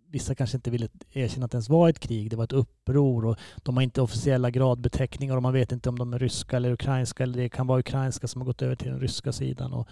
vissa 0.07 0.35
kanske 0.35 0.57
inte 0.57 0.71
ville 0.71 0.87
erkänna 1.11 1.45
att 1.45 1.51
det 1.51 1.55
ens 1.55 1.69
var 1.69 1.89
ett 1.89 1.99
krig. 1.99 2.29
Det 2.29 2.35
var 2.35 2.43
ett 2.43 2.51
uppror 2.51 3.25
och 3.25 3.37
de 3.63 3.77
har 3.77 3.83
inte 3.83 4.01
officiella 4.01 4.49
gradbeteckningar 4.49 5.35
och 5.35 5.43
man 5.43 5.53
vet 5.53 5.71
inte 5.71 5.89
om 5.89 5.99
de 5.99 6.13
är 6.13 6.19
ryska 6.19 6.57
eller 6.57 6.71
ukrainska 6.71 7.23
eller 7.23 7.37
det 7.37 7.49
kan 7.49 7.67
vara 7.67 7.79
ukrainska 7.79 8.27
som 8.27 8.41
har 8.41 8.45
gått 8.45 8.61
över 8.61 8.75
till 8.75 8.91
den 8.91 8.99
ryska 8.99 9.31
sidan. 9.31 9.73
Och, 9.73 9.87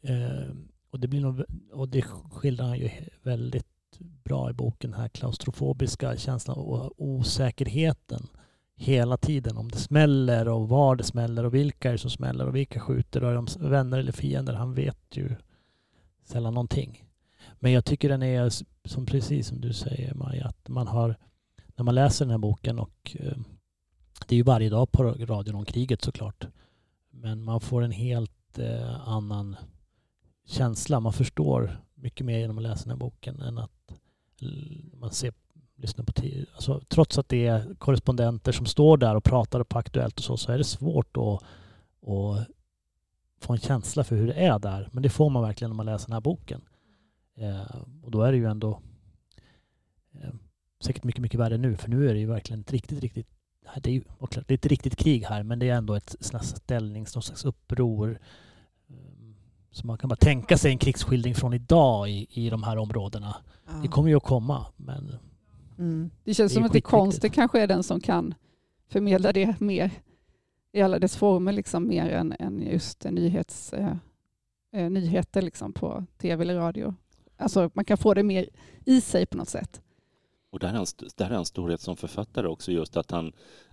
eh, 0.00 0.50
och, 0.90 1.00
det, 1.00 1.08
blir 1.08 1.20
nog, 1.20 1.42
och 1.72 1.88
det 1.88 2.02
skildrar 2.32 2.66
han 2.66 2.78
ju 2.78 2.90
väldigt 3.22 3.66
bra 3.98 4.50
i 4.50 4.52
boken, 4.52 4.90
den 4.90 5.00
här 5.00 5.08
klaustrofobiska 5.08 6.16
känslan 6.16 6.56
och 6.56 6.92
osäkerheten 6.96 8.28
hela 8.74 9.16
tiden 9.16 9.56
om 9.56 9.70
det 9.70 9.78
smäller 9.78 10.48
och 10.48 10.68
var 10.68 10.96
det 10.96 11.04
smäller 11.04 11.44
och 11.44 11.54
vilka 11.54 11.88
är 11.88 11.92
det 11.92 11.98
som 11.98 12.10
smäller 12.10 12.46
och 12.46 12.56
vilka 12.56 12.80
skjuter 12.80 13.24
och 13.24 13.30
är 13.30 13.34
de 13.34 13.46
vänner 13.58 13.98
eller 13.98 14.12
fiender. 14.12 14.52
Han 14.52 14.74
vet 14.74 15.16
ju 15.16 15.36
sällan 16.24 16.54
någonting. 16.54 17.04
Men 17.58 17.72
jag 17.72 17.84
tycker 17.84 18.08
den 18.08 18.22
är, 18.22 18.50
som 18.84 19.06
precis 19.06 19.48
som 19.48 19.60
du 19.60 19.72
säger 19.72 20.14
Maja, 20.14 20.46
att 20.46 20.68
man 20.68 20.86
har, 20.86 21.16
när 21.76 21.84
man 21.84 21.94
läser 21.94 22.24
den 22.24 22.30
här 22.30 22.38
boken 22.38 22.78
och 22.78 23.16
eh, 23.20 23.36
det 24.26 24.34
är 24.34 24.36
ju 24.36 24.42
varje 24.42 24.70
dag 24.70 24.92
på 24.92 25.02
radion 25.02 25.54
om 25.54 25.64
kriget 25.64 26.02
såklart. 26.02 26.46
Men 27.10 27.44
man 27.44 27.60
får 27.60 27.82
en 27.82 27.90
helt 27.90 28.58
eh, 28.58 29.08
annan 29.08 29.56
känsla. 30.46 31.00
Man 31.00 31.12
förstår 31.12 31.80
mycket 31.94 32.26
mer 32.26 32.38
genom 32.38 32.58
att 32.58 32.62
läsa 32.62 32.82
den 32.82 32.90
här 32.90 32.96
boken 32.96 33.40
än 33.40 33.58
att 33.58 33.92
man 34.92 35.10
ser 35.10 35.32
lyssnar 35.76 36.04
på 36.04 36.12
tid. 36.12 36.46
Alltså, 36.54 36.80
trots 36.88 37.18
att 37.18 37.28
det 37.28 37.46
är 37.46 37.74
korrespondenter 37.74 38.52
som 38.52 38.66
står 38.66 38.96
där 38.96 39.14
och 39.14 39.24
pratar 39.24 39.64
på 39.64 39.78
Aktuellt 39.78 40.18
och 40.18 40.24
så, 40.24 40.36
så 40.36 40.52
är 40.52 40.58
det 40.58 40.64
svårt 40.64 41.16
att, 41.16 41.42
att 42.10 42.48
få 43.40 43.52
en 43.52 43.58
känsla 43.58 44.04
för 44.04 44.16
hur 44.16 44.26
det 44.26 44.32
är 44.32 44.58
där. 44.58 44.88
Men 44.92 45.02
det 45.02 45.08
får 45.08 45.30
man 45.30 45.42
verkligen 45.42 45.70
när 45.70 45.76
man 45.76 45.86
läser 45.86 46.06
den 46.06 46.12
här 46.12 46.20
boken. 46.20 46.62
Eh, 47.34 47.82
och 48.02 48.10
då 48.10 48.22
är 48.22 48.32
det 48.32 48.38
ju 48.38 48.46
ändå 48.46 48.80
eh, 50.14 50.34
säkert 50.80 51.04
mycket, 51.04 51.22
mycket 51.22 51.40
värre 51.40 51.58
nu, 51.58 51.76
för 51.76 51.88
nu 51.88 52.08
är 52.08 52.14
det 52.14 52.20
ju 52.20 52.26
verkligen 52.26 52.60
ett 52.60 52.72
riktigt, 52.72 53.00
riktigt 53.00 53.28
det 53.80 53.90
är 53.90 53.94
ju 53.94 54.02
det 54.46 54.54
är 54.54 54.58
ett 54.58 54.66
riktigt 54.66 54.96
krig 54.96 55.24
här, 55.24 55.42
men 55.42 55.58
det 55.58 55.68
är 55.68 55.74
ändå 55.74 55.94
ett 55.94 56.16
ställning, 56.42 57.06
någon 57.14 57.22
slags 57.22 57.44
uppror. 57.44 58.18
Eh, 58.88 58.94
så 59.70 59.86
man 59.86 59.98
kan 59.98 60.08
bara 60.08 60.16
tänka 60.16 60.58
sig 60.58 60.72
en 60.72 60.78
krigsskildring 60.78 61.34
från 61.34 61.54
idag 61.54 62.10
i, 62.10 62.26
i 62.30 62.50
de 62.50 62.62
här 62.62 62.76
områdena. 62.76 63.36
Ja. 63.66 63.72
Det 63.82 63.88
kommer 63.88 64.08
ju 64.08 64.16
att 64.16 64.22
komma, 64.22 64.66
men... 64.76 65.16
Mm. 65.78 66.10
Det 66.24 66.34
känns 66.34 66.52
det 66.52 66.54
som 66.54 66.64
att 66.64 66.72
det 66.72 66.80
konsten 66.80 67.30
kanske 67.30 67.60
är 67.60 67.66
den 67.66 67.82
som 67.82 68.00
kan 68.00 68.34
förmedla 68.88 69.32
det 69.32 69.60
mer 69.60 69.90
i 70.72 70.82
alla 70.82 70.98
dess 70.98 71.16
former, 71.16 71.52
liksom, 71.52 71.88
mer 71.88 72.10
än, 72.10 72.34
än 72.38 72.62
just 72.62 73.04
nyhets, 73.04 73.72
eh, 73.72 74.90
nyheter 74.90 75.42
liksom, 75.42 75.72
på 75.72 76.04
tv 76.18 76.42
eller 76.42 76.54
radio. 76.54 76.94
Alltså 77.42 77.70
man 77.74 77.84
kan 77.84 77.98
få 77.98 78.14
det 78.14 78.22
mer 78.22 78.48
i 78.84 79.00
sig 79.00 79.26
på 79.26 79.36
något 79.36 79.48
sätt. 79.48 79.82
Och 80.50 80.58
där 80.58 80.68
är, 80.68 80.78
en, 80.78 80.86
där 81.16 81.30
är 81.30 81.34
en 81.34 81.44
storhet 81.44 81.80
som 81.80 81.96
författare 81.96 82.46
också, 82.46 82.72
just 82.72 82.96
att 82.96 83.10
han, 83.10 83.32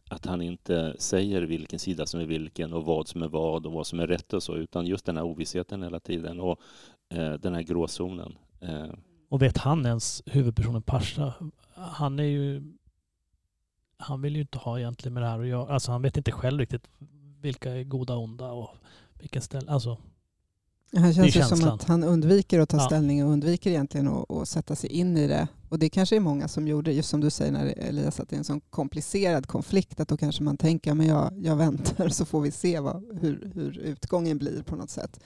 att 0.10 0.26
han 0.26 0.42
inte 0.42 0.96
säger 1.00 1.42
vilken 1.42 1.80
sida 1.80 2.06
som 2.06 2.20
är 2.20 2.26
vilken 2.26 2.74
och 2.74 2.86
vad 2.86 3.08
som 3.08 3.24
är 3.24 3.28
vad 3.28 3.66
och 3.66 3.72
vad 3.72 3.88
som 3.88 4.00
är 4.00 4.08
rätt 4.08 4.34
och 4.34 4.44
så, 4.44 4.56
utan 4.56 4.86
just 4.86 5.06
den 5.06 5.18
här 5.18 5.24
ovissheten 5.24 5.84
hela 5.84 6.00
tiden 6.00 6.40
och 6.40 6.60
eh, 7.10 7.34
den 7.34 7.54
här 7.54 7.62
gråzonen. 7.62 8.38
Eh. 8.62 8.90
Och 9.30 9.42
vet 9.42 9.58
han 9.58 9.86
ens, 9.86 10.24
huvudpersonen 10.26 10.82
Pasha, 10.82 11.34
han 11.74 12.20
är 12.20 12.24
ju 12.24 12.64
han 13.98 14.22
vill 14.22 14.36
ju 14.36 14.42
inte 14.42 14.58
ha 14.58 14.80
egentligen 14.80 15.14
med 15.14 15.24
det 15.24 15.28
här 15.28 15.40
att 15.40 15.48
göra. 15.48 15.74
Alltså 15.74 15.92
han 15.92 16.02
vet 16.02 16.18
inte 16.18 16.32
själv 16.32 16.60
riktigt 16.60 16.90
vilka 17.42 17.72
är 17.72 17.84
goda 17.84 18.14
och 18.16 18.24
onda 18.24 18.52
och 18.52 18.70
vilken 19.14 19.42
ställe. 19.42 19.72
Alltså, 19.72 19.98
han 20.96 21.14
känns 21.14 21.36
ju 21.36 21.44
som 21.44 21.64
att 21.64 21.84
han 21.84 22.04
undviker 22.04 22.60
att 22.60 22.70
ta 22.70 22.78
ja. 22.78 22.86
ställning 22.86 23.26
och 23.26 23.32
undviker 23.32 23.70
egentligen 23.70 24.08
att, 24.08 24.32
att, 24.32 24.50
sätta 24.50 24.76
sig 24.76 24.90
in 24.90 25.18
i 25.18 25.28
det. 25.28 25.48
Och 25.70 25.80
det 25.80 25.90
kanske 25.90 26.16
är 26.16 26.20
många 26.20 26.48
som 26.48 26.68
gjorde, 26.68 26.92
just 26.94 27.10
som 27.10 27.22
du 27.22 27.30
säger 27.30 27.52
när 27.52 27.66
Elias, 27.66 28.20
att 28.20 28.30
det 28.30 28.36
är 28.36 28.38
en 28.38 28.44
sån 28.44 28.62
komplicerad 28.70 29.48
konflikt, 29.48 30.00
att 30.00 30.08
då 30.08 30.18
kanske 30.18 30.44
man 30.44 30.58
tänker, 30.58 30.94
men 30.94 31.08
jag, 31.08 31.34
jag 31.44 31.56
väntar 31.66 32.10
så 32.10 32.26
får 32.26 32.42
vi 32.42 32.52
se 32.52 32.80
vad, 32.80 33.20
hur, 33.22 33.52
hur 33.56 33.78
utgången 33.78 34.38
blir 34.38 34.64
på 34.64 34.76
något 34.76 34.90
sätt. 34.90 35.20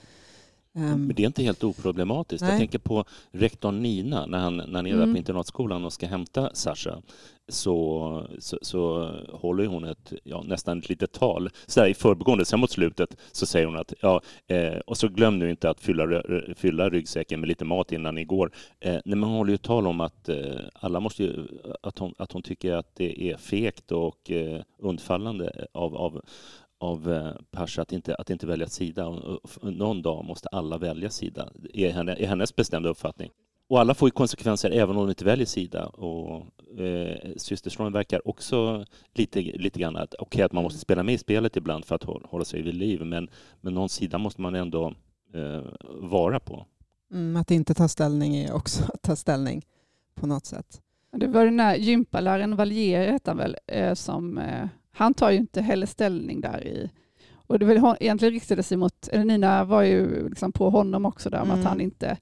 Men 0.76 1.08
det 1.08 1.22
är 1.22 1.26
inte 1.26 1.42
helt 1.42 1.64
oproblematiskt. 1.64 2.42
Nej. 2.42 2.50
Jag 2.50 2.58
tänker 2.58 2.78
på 2.78 3.04
rektorn 3.32 3.82
Nina 3.82 4.26
när 4.26 4.38
han, 4.38 4.56
när 4.56 4.74
han 4.74 4.86
är 4.86 4.92
mm. 4.92 5.12
på 5.12 5.18
internatskolan 5.18 5.84
och 5.84 5.92
ska 5.92 6.06
hämta 6.06 6.50
Sasha. 6.54 7.02
Så, 7.48 8.26
så, 8.38 8.58
så 8.62 9.10
håller 9.32 9.66
hon 9.66 9.84
ett 9.84 10.12
ja, 10.24 10.42
nästan 10.42 10.78
ett 10.78 10.88
litet 10.88 11.12
tal 11.12 11.50
så 11.66 11.80
där, 11.80 11.88
i 11.88 11.94
förbigående. 11.94 12.44
Sen 12.44 12.60
mot 12.60 12.70
slutet 12.70 13.16
så 13.32 13.46
säger 13.46 13.66
hon 13.66 13.76
att 13.76 13.94
ja, 14.00 14.20
eh, 14.46 14.78
och 14.86 14.96
så 14.96 15.08
glöm 15.08 15.38
nu 15.38 15.50
inte 15.50 15.70
att 15.70 15.80
fylla, 15.80 16.22
fylla 16.56 16.90
ryggsäcken 16.90 17.40
med 17.40 17.48
lite 17.48 17.64
mat 17.64 17.92
innan 17.92 18.14
ni 18.14 18.24
går. 18.24 18.50
Eh, 18.80 18.92
nej, 18.92 19.02
men 19.04 19.22
hon 19.22 19.36
håller 19.36 19.52
ju 19.52 19.56
tal 19.56 19.86
om 19.86 20.00
att 20.00 20.28
eh, 20.28 20.36
alla 20.74 21.00
måste 21.00 21.22
ju, 21.22 21.46
att 21.82 21.98
hon, 21.98 22.14
att 22.18 22.32
hon 22.32 22.42
tycker 22.42 22.72
att 22.72 22.94
det 22.94 23.30
är 23.30 23.36
fegt 23.36 23.92
och 23.92 24.30
eh, 24.30 24.60
undfallande 24.78 25.66
av, 25.72 25.96
av 25.96 26.22
av 26.80 27.12
eh, 27.12 27.32
Pasha 27.50 27.82
att 27.82 27.92
inte, 27.92 28.14
att 28.14 28.30
inte 28.30 28.46
välja 28.46 28.66
sida. 28.66 29.20
Någon 29.62 30.02
dag 30.02 30.24
måste 30.24 30.48
alla 30.48 30.78
välja 30.78 31.10
sida, 31.10 31.48
är, 31.74 31.90
henne, 31.90 32.12
är 32.12 32.26
hennes 32.26 32.56
bestämda 32.56 32.88
uppfattning. 32.88 33.30
Och 33.68 33.80
alla 33.80 33.94
får 33.94 34.08
ju 34.08 34.10
konsekvenser 34.10 34.70
även 34.70 34.96
om 34.96 35.02
de 35.02 35.08
inte 35.08 35.24
väljer 35.24 35.46
sida. 35.46 35.86
Och 35.86 36.46
eh, 36.80 37.32
Systerstorm 37.36 37.92
verkar 37.92 38.28
också 38.28 38.84
lite, 39.12 39.40
lite 39.40 39.80
grann 39.80 39.96
att, 39.96 40.14
okay, 40.18 40.42
att 40.42 40.52
man 40.52 40.64
måste 40.64 40.78
spela 40.78 41.02
med 41.02 41.14
i 41.14 41.18
spelet 41.18 41.56
ibland 41.56 41.84
för 41.84 41.94
att 41.94 42.04
hålla 42.04 42.44
sig 42.44 42.62
vid 42.62 42.74
liv, 42.74 43.00
men, 43.00 43.28
men 43.60 43.74
någon 43.74 43.88
sida 43.88 44.18
måste 44.18 44.40
man 44.40 44.54
ändå 44.54 44.94
eh, 45.34 45.62
vara 46.00 46.40
på. 46.40 46.66
Mm, 47.12 47.36
att 47.36 47.50
inte 47.50 47.74
ta 47.74 47.88
ställning 47.88 48.36
är 48.36 48.52
också 48.52 48.84
att 48.84 49.02
ta 49.02 49.16
ställning 49.16 49.62
på 50.14 50.26
något 50.26 50.46
sätt. 50.46 50.80
Det 51.12 51.26
var 51.26 51.44
den 51.44 51.60
här 51.60 51.76
gympaläraren 51.76 52.56
Valier, 52.56 53.12
hette 53.12 53.30
han 53.30 53.38
väl, 53.38 53.56
eh, 53.66 53.94
som 53.94 54.38
eh, 54.38 54.68
han 54.94 55.14
tar 55.14 55.30
ju 55.30 55.38
inte 55.38 55.60
heller 55.60 55.86
ställning 55.86 56.40
där 56.40 56.66
i 56.66 56.90
och 57.46 57.58
det 57.58 57.64
väl 57.64 57.96
egentligen 58.00 58.34
riktade 58.34 58.62
sig 58.62 58.76
mot, 58.76 59.08
eller 59.08 59.24
Nina 59.24 59.64
var 59.64 59.82
ju 59.82 60.28
liksom 60.28 60.52
på 60.52 60.70
honom 60.70 61.06
också 61.06 61.30
där, 61.30 61.42
mm. 61.42 61.58
att 61.58 61.64
han 61.64 61.80
inte 61.80 62.18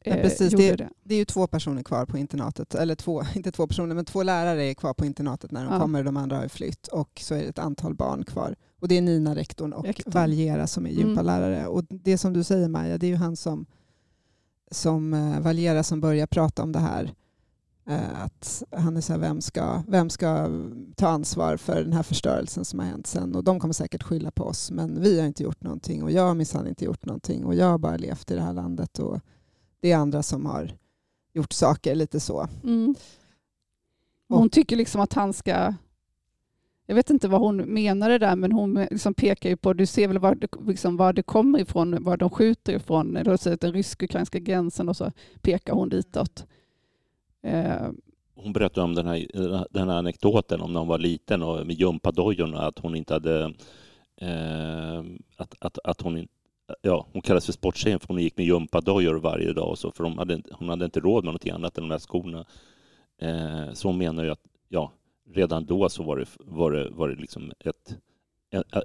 eh, 0.00 0.16
ja, 0.16 0.22
precis. 0.22 0.52
Det, 0.52 0.76
det. 0.76 0.88
det, 1.02 1.14
är 1.14 1.18
ju 1.18 1.24
två 1.24 1.46
personer 1.46 1.82
kvar 1.82 2.06
på 2.06 2.18
internatet, 2.18 2.74
eller 2.74 2.94
två, 2.94 3.22
inte 3.34 3.52
två 3.52 3.66
personer, 3.66 3.94
men 3.94 4.04
två 4.04 4.22
lärare 4.22 4.64
är 4.64 4.74
kvar 4.74 4.94
på 4.94 5.06
internatet 5.06 5.50
när 5.50 5.64
de 5.64 5.72
ja. 5.72 5.80
kommer, 5.80 6.04
de 6.04 6.16
andra 6.16 6.36
har 6.36 6.48
flytt 6.48 6.88
och 6.88 7.20
så 7.22 7.34
är 7.34 7.38
det 7.38 7.48
ett 7.48 7.58
antal 7.58 7.94
barn 7.94 8.24
kvar. 8.24 8.56
Och 8.80 8.88
det 8.88 8.98
är 8.98 9.02
Nina, 9.02 9.34
rektorn, 9.34 9.72
och 9.72 9.84
rektorn. 9.84 10.12
Valiera 10.12 10.66
som 10.66 10.86
är 10.86 10.90
mm. 10.90 11.06
gympalärare. 11.06 11.58
Mm. 11.58 11.70
Och 11.70 11.84
det 11.88 12.18
som 12.18 12.32
du 12.32 12.44
säger 12.44 12.68
Maja, 12.68 12.98
det 12.98 13.06
är 13.06 13.10
ju 13.10 13.16
han 13.16 13.36
som, 13.36 13.66
som 14.70 15.14
uh, 15.14 15.40
Valiera 15.40 15.82
som 15.82 16.00
börjar 16.00 16.26
prata 16.26 16.62
om 16.62 16.72
det 16.72 16.78
här 16.78 17.04
Eh, 17.04 17.10
att 18.14 18.62
han 18.70 18.96
är 18.96 19.00
så 19.00 19.12
här, 19.12 19.20
vem 19.20 19.40
ska, 19.40 19.82
vem 19.88 20.10
ska 20.10 20.48
ta 20.96 21.08
ansvar 21.08 21.56
för 21.56 21.82
den 21.82 21.92
här 21.92 22.02
förstörelsen 22.02 22.64
som 22.64 22.78
har 22.78 22.86
hänt 22.86 23.06
sen? 23.06 23.34
Och 23.34 23.44
de 23.44 23.60
kommer 23.60 23.74
säkert 23.74 24.02
skylla 24.02 24.30
på 24.30 24.44
oss, 24.44 24.70
men 24.70 25.00
vi 25.00 25.20
har 25.20 25.26
inte 25.26 25.42
gjort 25.42 25.62
någonting 25.62 26.02
och 26.02 26.10
jag 26.10 26.22
har 26.22 26.34
minsann 26.34 26.66
inte 26.66 26.84
gjort 26.84 27.04
någonting 27.04 27.44
och 27.44 27.54
jag 27.54 27.66
har 27.66 27.78
bara 27.78 27.96
levt 27.96 28.30
i 28.30 28.34
det 28.34 28.40
här 28.40 28.52
landet 28.52 28.98
och 28.98 29.20
det 29.80 29.92
är 29.92 29.96
andra 29.96 30.22
som 30.22 30.46
har 30.46 30.72
gjort 31.34 31.52
saker 31.52 31.94
lite 31.94 32.20
så. 32.20 32.48
Mm. 32.64 32.94
Hon 34.28 34.50
tycker 34.50 34.76
liksom 34.76 35.00
att 35.00 35.12
han 35.12 35.32
ska 35.32 35.74
jag 36.86 36.94
vet 36.94 37.10
inte 37.10 37.28
vad 37.28 37.40
hon 37.40 37.56
menade 37.56 38.18
där, 38.18 38.36
men 38.36 38.52
hon 38.52 38.74
liksom 38.90 39.14
pekar 39.14 39.50
ju 39.50 39.56
på, 39.56 39.72
du 39.72 39.86
ser 39.86 40.08
väl 40.08 40.18
var 40.18 40.34
det, 40.34 40.48
liksom 40.66 40.96
var 40.96 41.12
det 41.12 41.22
kommer 41.22 41.58
ifrån, 41.58 42.04
var 42.04 42.16
de 42.16 42.30
skjuter 42.30 42.72
ifrån, 42.72 43.16
eller 43.16 43.56
den 43.56 43.72
rysk-ukrainska 43.72 44.38
gränsen 44.38 44.88
och 44.88 44.96
så 44.96 45.12
pekar 45.42 45.72
hon 45.72 45.88
ditåt. 45.88 46.40
Eh, 46.40 46.46
Eh, 47.42 47.90
hon 48.34 48.52
berättade 48.52 48.84
om 48.84 48.94
den 48.94 49.06
här, 49.06 49.26
den 49.70 49.88
här 49.88 49.96
anekdoten 49.96 50.60
om 50.60 50.72
när 50.72 50.80
hon 50.80 50.88
var 50.88 50.98
liten 50.98 51.42
och 51.42 51.66
med 51.66 51.76
gympadojorna, 51.76 52.66
att 52.66 52.78
hon 52.78 52.96
inte 52.96 53.14
hade... 53.14 53.54
Eh, 54.16 54.98
att, 55.36 55.54
att, 55.58 55.78
att 55.84 56.00
hon 56.00 56.28
Ja, 56.82 57.06
hon 57.12 57.22
kallades 57.22 57.46
för 57.46 57.52
sporttjejen 57.52 58.00
för 58.00 58.08
hon 58.08 58.22
gick 58.22 58.36
med 58.36 58.46
gympadojor 58.46 59.14
varje 59.14 59.52
dag 59.52 59.68
och 59.68 59.78
så, 59.78 59.90
för 59.90 60.04
hon 60.04 60.18
hade, 60.18 60.42
hon 60.52 60.68
hade 60.68 60.84
inte 60.84 61.00
råd 61.00 61.24
med 61.24 61.32
något 61.32 61.48
annat 61.48 61.78
än 61.78 61.84
de 61.84 61.90
här 61.90 61.98
skorna. 61.98 62.44
Eh, 63.18 63.72
så 63.72 63.88
hon 63.88 63.98
menar 63.98 64.24
ju 64.24 64.30
att 64.30 64.44
ja, 64.68 64.92
redan 65.30 65.66
då 65.66 65.88
så 65.88 66.02
var 66.02 66.16
det, 66.16 66.26
var 66.38 66.72
det, 66.72 66.90
var 66.90 67.08
det 67.08 67.14
liksom 67.14 67.52
ett 67.60 67.96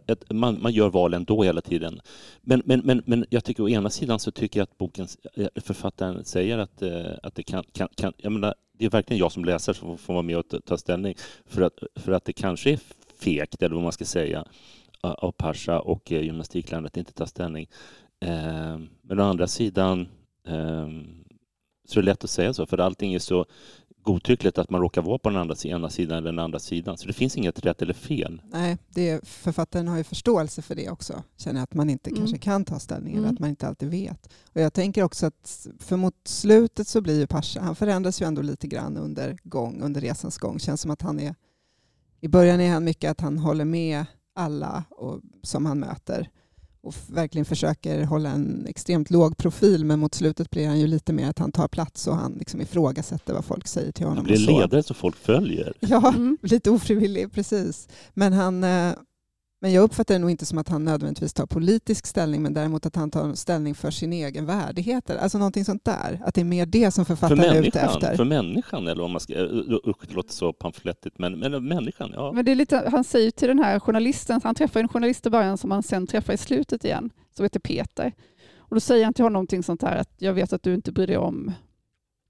ett, 0.08 0.32
man, 0.32 0.62
man 0.62 0.72
gör 0.72 0.90
val 0.90 1.14
ändå 1.14 1.44
hela 1.44 1.62
tiden. 1.62 2.00
Men, 2.42 2.62
men, 2.66 2.82
men, 2.84 3.04
men 3.06 3.26
jag 3.30 3.44
tycker 3.44 3.64
å 3.64 3.70
ena 3.70 3.90
sidan 3.90 4.20
så 4.20 4.32
tycker 4.32 4.60
jag 4.60 4.64
att 4.64 4.78
boken, 4.78 5.08
eh, 5.34 5.48
författaren 5.56 6.26
säger 6.26 6.58
att, 6.58 6.82
eh, 6.82 7.12
att 7.24 7.36
det 7.36 7.44
kan, 7.44 7.64
kan, 7.72 7.88
kan 7.96 8.14
jag 8.18 8.32
menar, 8.32 8.56
det 8.74 8.86
är 8.86 8.90
verkligen 8.90 9.20
jag 9.20 9.32
som 9.32 9.46
läsare 9.46 9.76
som 9.76 9.98
får 9.98 10.14
vara 10.14 10.24
med 10.24 10.38
och 10.38 10.66
ta 10.66 10.78
ställning 10.78 11.16
för 11.46 11.62
att, 11.62 11.80
för 11.96 12.12
att 12.12 12.26
det 12.26 12.34
kanske 12.34 12.72
är 12.72 12.80
fegt, 13.20 13.62
eller 13.62 13.76
vad 13.76 13.84
man 13.84 13.92
ska 13.92 14.06
säga, 14.06 14.46
av 15.02 15.32
Pasha 15.32 15.80
och 15.80 16.12
eh, 16.12 16.22
gymnastikläraren 16.22 16.86
att 16.86 16.98
inte 16.98 17.14
ta 17.14 17.26
ställning. 17.26 17.68
Ehm, 18.20 18.90
men 19.02 19.20
å 19.20 19.24
andra 19.24 19.48
sidan 19.48 20.08
ehm, 20.48 21.24
så 21.88 22.00
är 22.00 22.04
det 22.04 22.10
lätt 22.10 22.24
att 22.24 22.30
säga 22.30 22.54
så, 22.54 22.66
för 22.66 22.78
allting 22.78 23.14
är 23.14 23.20
så 23.20 23.46
godtyckligt 24.08 24.58
att 24.58 24.70
man 24.70 24.82
råkar 24.82 25.02
vara 25.02 25.18
på 25.18 25.30
den 25.30 25.38
andra, 25.38 25.56
ena 25.64 25.90
sidan 25.90 26.18
eller 26.18 26.32
den 26.32 26.40
andra 26.40 26.60
sidan. 26.60 26.98
Så 26.98 27.08
det 27.08 27.14
finns 27.14 27.38
inget 27.38 27.66
rätt 27.66 27.82
eller 27.82 27.94
fel. 27.94 28.42
Nej, 28.52 28.78
det, 28.90 29.28
författaren 29.28 29.88
har 29.88 29.98
ju 29.98 30.04
förståelse 30.04 30.62
för 30.62 30.76
det 30.76 30.90
också. 30.90 31.24
Känner 31.38 31.64
att 31.64 31.74
man 31.74 31.90
inte 31.90 32.10
mm. 32.10 32.20
kanske 32.20 32.38
kan 32.38 32.66
ta 32.66 32.80
ställning 32.80 33.14
mm. 33.14 33.24
eller 33.24 33.34
att 33.34 33.40
man 33.40 33.50
inte 33.50 33.68
alltid 33.68 33.90
vet. 33.90 34.30
Och 34.54 34.62
jag 34.62 34.74
tänker 34.74 35.04
också 35.04 35.26
att 35.26 35.68
för 35.80 35.98
mot 35.98 36.16
slutet 36.24 36.88
så 36.88 37.02
blir 37.02 37.20
ju 37.20 37.28
Pasha, 37.28 37.62
han 37.62 37.76
förändras 37.76 38.22
ju 38.22 38.26
ändå 38.26 38.42
lite 38.42 38.68
grann 38.68 38.98
under, 38.98 39.38
gång, 39.44 39.82
under 39.82 40.02
resans 40.02 40.38
gång. 40.38 40.60
Känns 40.60 40.82
som 40.82 40.92
att 40.92 41.02
han 41.02 41.20
är, 41.20 41.36
i 42.22 42.28
början 42.28 42.62
är 42.62 42.72
han 42.72 42.84
mycket 42.84 43.12
att 43.12 43.22
han 43.22 43.38
håller 43.38 43.66
med 43.66 44.06
alla 44.36 44.84
och, 44.90 45.22
som 45.44 45.66
han 45.66 45.80
möter 45.80 46.30
och 46.88 46.96
verkligen 47.08 47.46
försöker 47.46 48.04
hålla 48.04 48.30
en 48.30 48.66
extremt 48.68 49.10
låg 49.10 49.38
profil 49.38 49.86
men 49.86 50.00
mot 50.00 50.16
slutet 50.16 50.50
blir 50.50 50.68
han 50.68 50.80
ju 50.80 50.88
lite 50.88 51.14
mer 51.14 51.30
att 51.30 51.40
han 51.40 51.52
tar 51.52 51.68
plats 51.68 52.08
och 52.08 52.16
han 52.16 52.34
liksom 52.34 52.62
ifrågasätter 52.62 53.34
vad 53.34 53.46
folk 53.46 53.68
säger 53.68 53.92
till 53.92 54.06
honom. 54.06 54.18
Han 54.18 54.26
blir 54.26 54.38
ledare 54.38 54.84
som 54.84 54.96
folk 54.96 55.16
följer. 55.16 55.74
Ja, 55.80 56.14
mm. 56.16 56.38
lite 56.42 56.70
ofrivillig, 56.70 57.32
precis. 57.32 57.88
Men 58.14 58.34
han, 58.34 58.64
eh, 58.64 58.94
men 59.60 59.74
jag 59.74 59.84
uppfattar 59.84 60.16
det 60.16 60.20
nog 60.20 60.32
inte 60.32 60.46
som 60.46 60.58
att 60.58 60.70
han 60.70 60.86
nödvändigtvis 60.86 61.34
tar 61.34 61.46
politisk 61.46 62.06
ställning, 62.06 62.44
men 62.44 62.54
däremot 62.54 62.86
att 62.86 62.96
han 62.96 63.12
tar 63.12 63.34
ställning 63.34 63.76
för 63.76 63.92
sin 63.92 64.14
egen 64.14 64.46
värdighet. 64.46 65.10
Alltså 65.10 65.38
någonting 65.38 65.66
sånt 65.66 65.86
där. 65.86 66.22
Att 66.26 66.36
det 66.36 66.42
är 66.42 66.46
mer 66.46 66.66
det 66.66 66.92
som 66.92 67.06
författaren 67.06 67.42
för 67.42 67.56
är 67.56 67.64
ute 67.68 67.80
efter. 67.80 68.16
För 68.16 68.26
människan, 68.26 68.88
eller 68.88 69.04
om 69.04 69.12
man 69.12 69.20
ska... 69.20 69.34
Usch, 69.34 70.08
det 70.08 70.14
låter 70.14 70.34
så 70.34 70.54
pamflettigt, 70.54 71.20
men, 71.20 71.40
men 71.40 71.68
människan, 71.68 72.12
ja. 72.14 72.32
Men 72.32 72.46
det 72.46 72.52
är 72.52 72.56
lite, 72.56 72.90
han 72.92 73.04
säger 73.04 73.32
till 73.32 73.48
den 73.48 73.60
här 73.60 73.80
journalisten, 73.80 74.42
han 74.44 74.56
träffar 74.56 74.80
en 74.80 74.88
journalist 74.88 75.26
i 75.26 75.30
början 75.30 75.58
som 75.58 75.72
han 75.72 75.84
sen 75.84 76.08
träffar 76.08 76.34
i 76.34 76.38
slutet 76.38 76.86
igen, 76.86 77.10
som 77.36 77.46
heter 77.46 77.60
Peter. 77.60 78.14
Och 78.58 78.76
då 78.76 78.80
säger 78.80 79.06
han 79.06 79.14
till 79.14 79.24
honom 79.24 79.34
någonting 79.34 79.64
sånt 79.64 79.82
här 79.82 79.98
att 79.98 80.14
jag 80.18 80.34
vet 80.34 80.54
att 80.54 80.64
du 80.64 80.74
inte 80.74 80.92
bryr 80.92 81.08
dig 81.08 81.18
om 81.18 81.52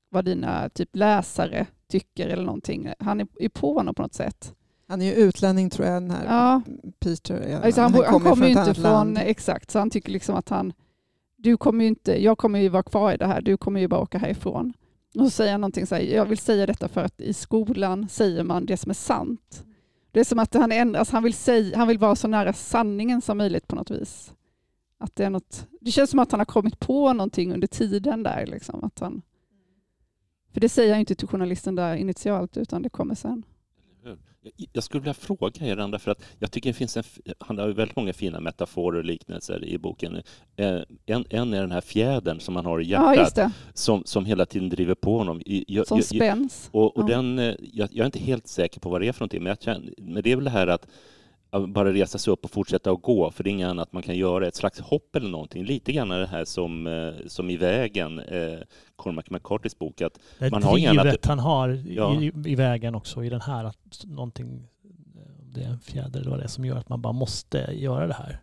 vad 0.10 0.26
dina 0.26 0.70
typ 0.70 0.96
läsare 0.96 1.68
tycker 1.88 2.28
eller 2.28 2.44
någonting. 2.44 2.90
Han 3.00 3.20
är, 3.20 3.28
är 3.40 3.50
på 3.50 3.74
honom 3.74 3.96
på 3.96 4.02
något 4.02 4.14
sätt. 4.14 4.54
Han 4.88 5.02
är 5.02 5.06
ju 5.06 5.12
utlänning 5.14 5.70
tror 5.70 5.88
jag, 5.88 6.02
den 6.02 6.12
här 6.12 6.26
Ja. 6.26 6.62
Peter. 7.00 7.62
Alltså 7.64 7.82
han, 7.82 7.94
han, 7.94 8.04
kommer 8.04 8.30
kommer 8.30 8.48
ju 8.48 8.54
inte 8.54 8.74
från, 8.74 8.84
land. 8.84 9.18
exakt, 9.22 9.72
så 9.72 9.80
han 9.80 9.90
tycker 9.90 10.12
liksom 10.12 10.36
att 10.36 10.50
han, 10.50 10.74
du 11.38 11.58
kommer 11.58 11.86
inte, 11.86 12.24
jag 12.24 12.38
kommer 12.38 12.60
ju 12.60 12.70
vara 12.70 12.84
kvar 12.84 13.14
i 13.14 13.18
det 13.18 13.26
här, 13.28 13.42
du 13.42 13.58
kommer 13.58 13.80
ju 13.80 13.88
bara 13.88 14.02
åka 14.02 14.18
härifrån. 14.18 14.74
Och 15.16 15.24
så 15.26 15.30
säger 15.30 15.52
han 15.52 15.62
någonting 15.62 15.88
så 15.88 15.96
här, 15.96 16.02
jag 16.02 16.26
vill 16.26 16.38
säga 16.38 16.66
detta 16.66 16.88
för 16.88 17.02
att 17.02 17.22
i 17.22 17.34
skolan 17.34 18.08
säger 18.10 18.44
man 18.44 18.66
det 18.66 18.78
som 18.78 18.90
är 18.90 18.94
sant. 18.94 19.64
Det 20.12 20.20
är 20.20 20.24
som 20.24 20.40
att 20.40 20.54
han 20.54 20.72
ändras, 20.72 21.10
han 21.12 21.24
vill, 21.24 21.34
säga, 21.34 21.78
han 21.78 21.88
vill 21.88 21.98
vara 21.98 22.16
så 22.16 22.28
nära 22.28 22.54
sanningen 22.54 23.22
som 23.22 23.38
möjligt 23.38 23.68
på 23.68 23.76
något 23.76 23.92
vis. 23.92 24.34
Att 25.00 25.16
det, 25.16 25.24
är 25.26 25.30
något, 25.30 25.68
det 25.82 25.92
känns 25.92 26.10
som 26.10 26.20
att 26.20 26.32
han 26.32 26.40
har 26.40 26.46
kommit 26.46 26.80
på 26.80 27.14
någonting 27.14 27.54
under 27.54 27.68
tiden 27.68 28.24
där. 28.24 28.46
Liksom, 28.46 28.84
att 28.84 29.00
han, 29.00 29.22
för 30.54 30.62
det 30.62 30.70
säger 30.70 30.90
han 30.90 30.98
ju 30.98 31.00
inte 31.00 31.16
till 31.16 31.28
journalisten 31.28 31.76
där 31.76 31.96
initialt, 31.96 32.58
utan 32.58 32.82
det 32.82 32.90
kommer 32.90 33.16
sen. 33.16 33.44
Jag- 34.74 34.84
skulle 34.84 35.02
vilja 35.02 35.14
fråga 35.14 35.66
er 35.68 35.78
andra, 35.78 36.00
för 36.00 36.12
att 36.12 36.24
jag 36.40 36.52
tycker 36.52 36.70
det 36.70 36.74
finns 36.74 36.98
en, 36.98 37.04
han 37.40 37.58
har 37.58 37.68
väldigt 37.70 37.96
många 37.96 38.14
fina 38.14 38.40
metaforer 38.40 38.98
och 39.00 39.06
liknelser 39.06 39.66
i 39.66 39.78
boken. 39.78 40.16
Eh, 40.56 40.80
En, 41.06 41.26
en 41.30 41.54
är 41.54 41.62
den 41.62 41.72
här 41.72 41.82
fjädern 41.82 42.40
som 42.40 42.56
han 42.56 42.66
har 42.66 42.82
i 42.82 42.86
Ja, 42.86 43.16
hjärtat, 43.16 43.36
det. 43.36 43.52
som, 43.74 44.04
som 44.06 44.26
hela 44.26 44.46
tiden 44.46 44.70
driver 44.70 44.96
på 44.96 45.18
honom. 45.18 45.42
Jag- 45.46 45.88
Som 45.88 45.98
jag- 45.98 46.06
spänns. 46.06 46.70
Och, 46.72 46.98
och 46.98 47.04
Ja. 47.10 47.16
den, 47.16 47.40
eh, 47.40 47.56
jag, 47.74 47.90
jag 47.92 48.00
är 48.00 48.06
inte 48.06 48.20
helt 48.20 48.48
säker 48.48 48.80
på 48.80 48.90
vad 48.90 49.02
det 49.02 49.08
är 49.08 49.12
för 49.12 49.22
någonting, 49.22 49.44
men, 49.44 49.50
jag 49.50 49.62
känner, 49.62 49.94
men 49.98 50.24
det 50.24 50.32
är 50.32 50.36
väl 50.36 50.46
det 50.46 50.50
här 50.52 50.68
att 50.68 50.88
bara 51.68 51.94
resa 51.94 52.18
sig 52.18 52.34
upp 52.34 52.44
och 52.46 52.52
fortsätta 52.52 52.92
att 52.92 53.02
gå, 53.02 53.32
för 53.32 53.44
det 53.44 53.50
är 53.50 53.52
inget 53.52 53.68
annat 53.68 53.94
man 53.94 54.04
kan 54.04 54.16
göra. 54.16 54.48
Ett 54.48 54.56
slags 54.56 54.80
hopp 54.80 55.16
eller 55.16 55.30
någonting. 55.30 55.64
Lite 55.66 55.92
grann 55.92 56.10
det 56.10 56.28
här 56.28 56.46
som, 56.46 56.88
eh, 56.88 57.14
som 57.28 57.50
i 57.50 57.58
vägen, 57.58 58.20
eh, 58.20 58.60
Cormac 58.96 59.26
McCarthys 59.30 59.80
bok, 59.80 60.02
att 60.02 60.20
Det 60.40 60.52
Man 60.52 60.64
har 60.64 60.78
inget 60.78 60.92
annat- 60.92 61.04
drivet 61.04 61.26
han 61.26 61.40
har 61.40 61.70
i, 61.70 61.96
Ja. 61.96 62.22
i, 62.22 62.32
i 62.46 62.56
vägen 62.56 62.96
också 62.96 63.24
i 63.24 63.30
den 63.30 63.42
här, 63.42 63.64
att 63.66 64.04
någonting, 64.06 64.68
eh, 65.16 65.22
det 65.54 65.62
är 65.64 65.68
en 65.70 65.80
fjäder 65.80 66.20
eller 66.20 66.30
vad 66.30 66.40
det 66.40 66.44
är 66.44 66.48
som 66.48 66.66
gör 66.66 66.78
att 66.78 66.90
man 66.90 67.02
bara 67.02 67.14
måste 67.14 67.58
göra 67.74 68.08
det 68.08 68.14
här. 68.14 68.40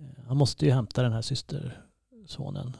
Eh, 0.00 0.06
Han 0.28 0.36
måste 0.36 0.64
ju 0.66 0.72
hämta 0.72 1.02
den 1.02 1.12
här 1.12 1.22
systersonen. 1.22 2.76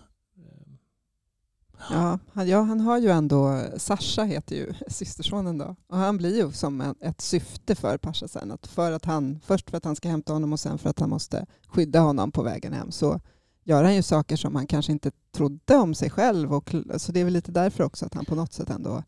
Ja 1.91 2.19
han, 2.33 2.49
ja, 2.49 2.61
han 2.63 2.81
har 2.81 2.99
ju 2.99 3.11
ändå, 3.11 3.63
Sasha 3.77 4.25
heter 4.25 4.57
ju 4.57 4.75
systersonen 4.89 5.59
då, 5.59 5.77
och 5.89 5.97
han 5.97 6.17
blir 6.17 6.37
ju 6.37 6.53
som 6.53 6.81
en, 6.81 6.95
ett 7.01 7.21
syfte 7.21 7.75
för 7.75 7.99
Pasha 7.99 8.29
sen. 8.29 8.53
Att 8.53 8.67
för 8.67 8.93
att 8.93 9.05
han, 9.05 9.41
först 9.45 9.71
för 9.71 9.77
att 9.77 9.85
han 9.85 9.97
ska 9.97 10.09
hämta 10.09 10.33
honom 10.33 10.53
och 10.53 10.61
sen 10.61 10.79
för 10.79 10.91
att 10.91 11.01
han 11.01 11.11
måste 11.11 11.47
skydda 11.69 12.01
honom 12.01 12.33
på 12.33 12.43
vägen 12.43 12.73
hem 12.73 12.91
så 12.91 13.21
gör 13.65 13.85
han 13.85 13.95
ju 13.95 14.03
saker 14.03 14.37
som 14.37 14.55
han 14.55 14.67
kanske 14.67 14.93
inte 14.93 15.11
trodde 15.35 15.77
om 15.77 15.95
sig 15.95 16.11
själv. 16.11 16.55
Och, 16.55 16.75
så 16.97 17.13
det 17.13 17.21
är 17.21 17.25
väl 17.25 17.33
lite 17.33 17.53
därför 17.53 17.85
också 17.85 18.07
att 18.07 18.15
han 18.15 18.25
på 18.25 18.35
något 18.35 18.53
sätt 18.53 18.71
ändå 18.71 19.03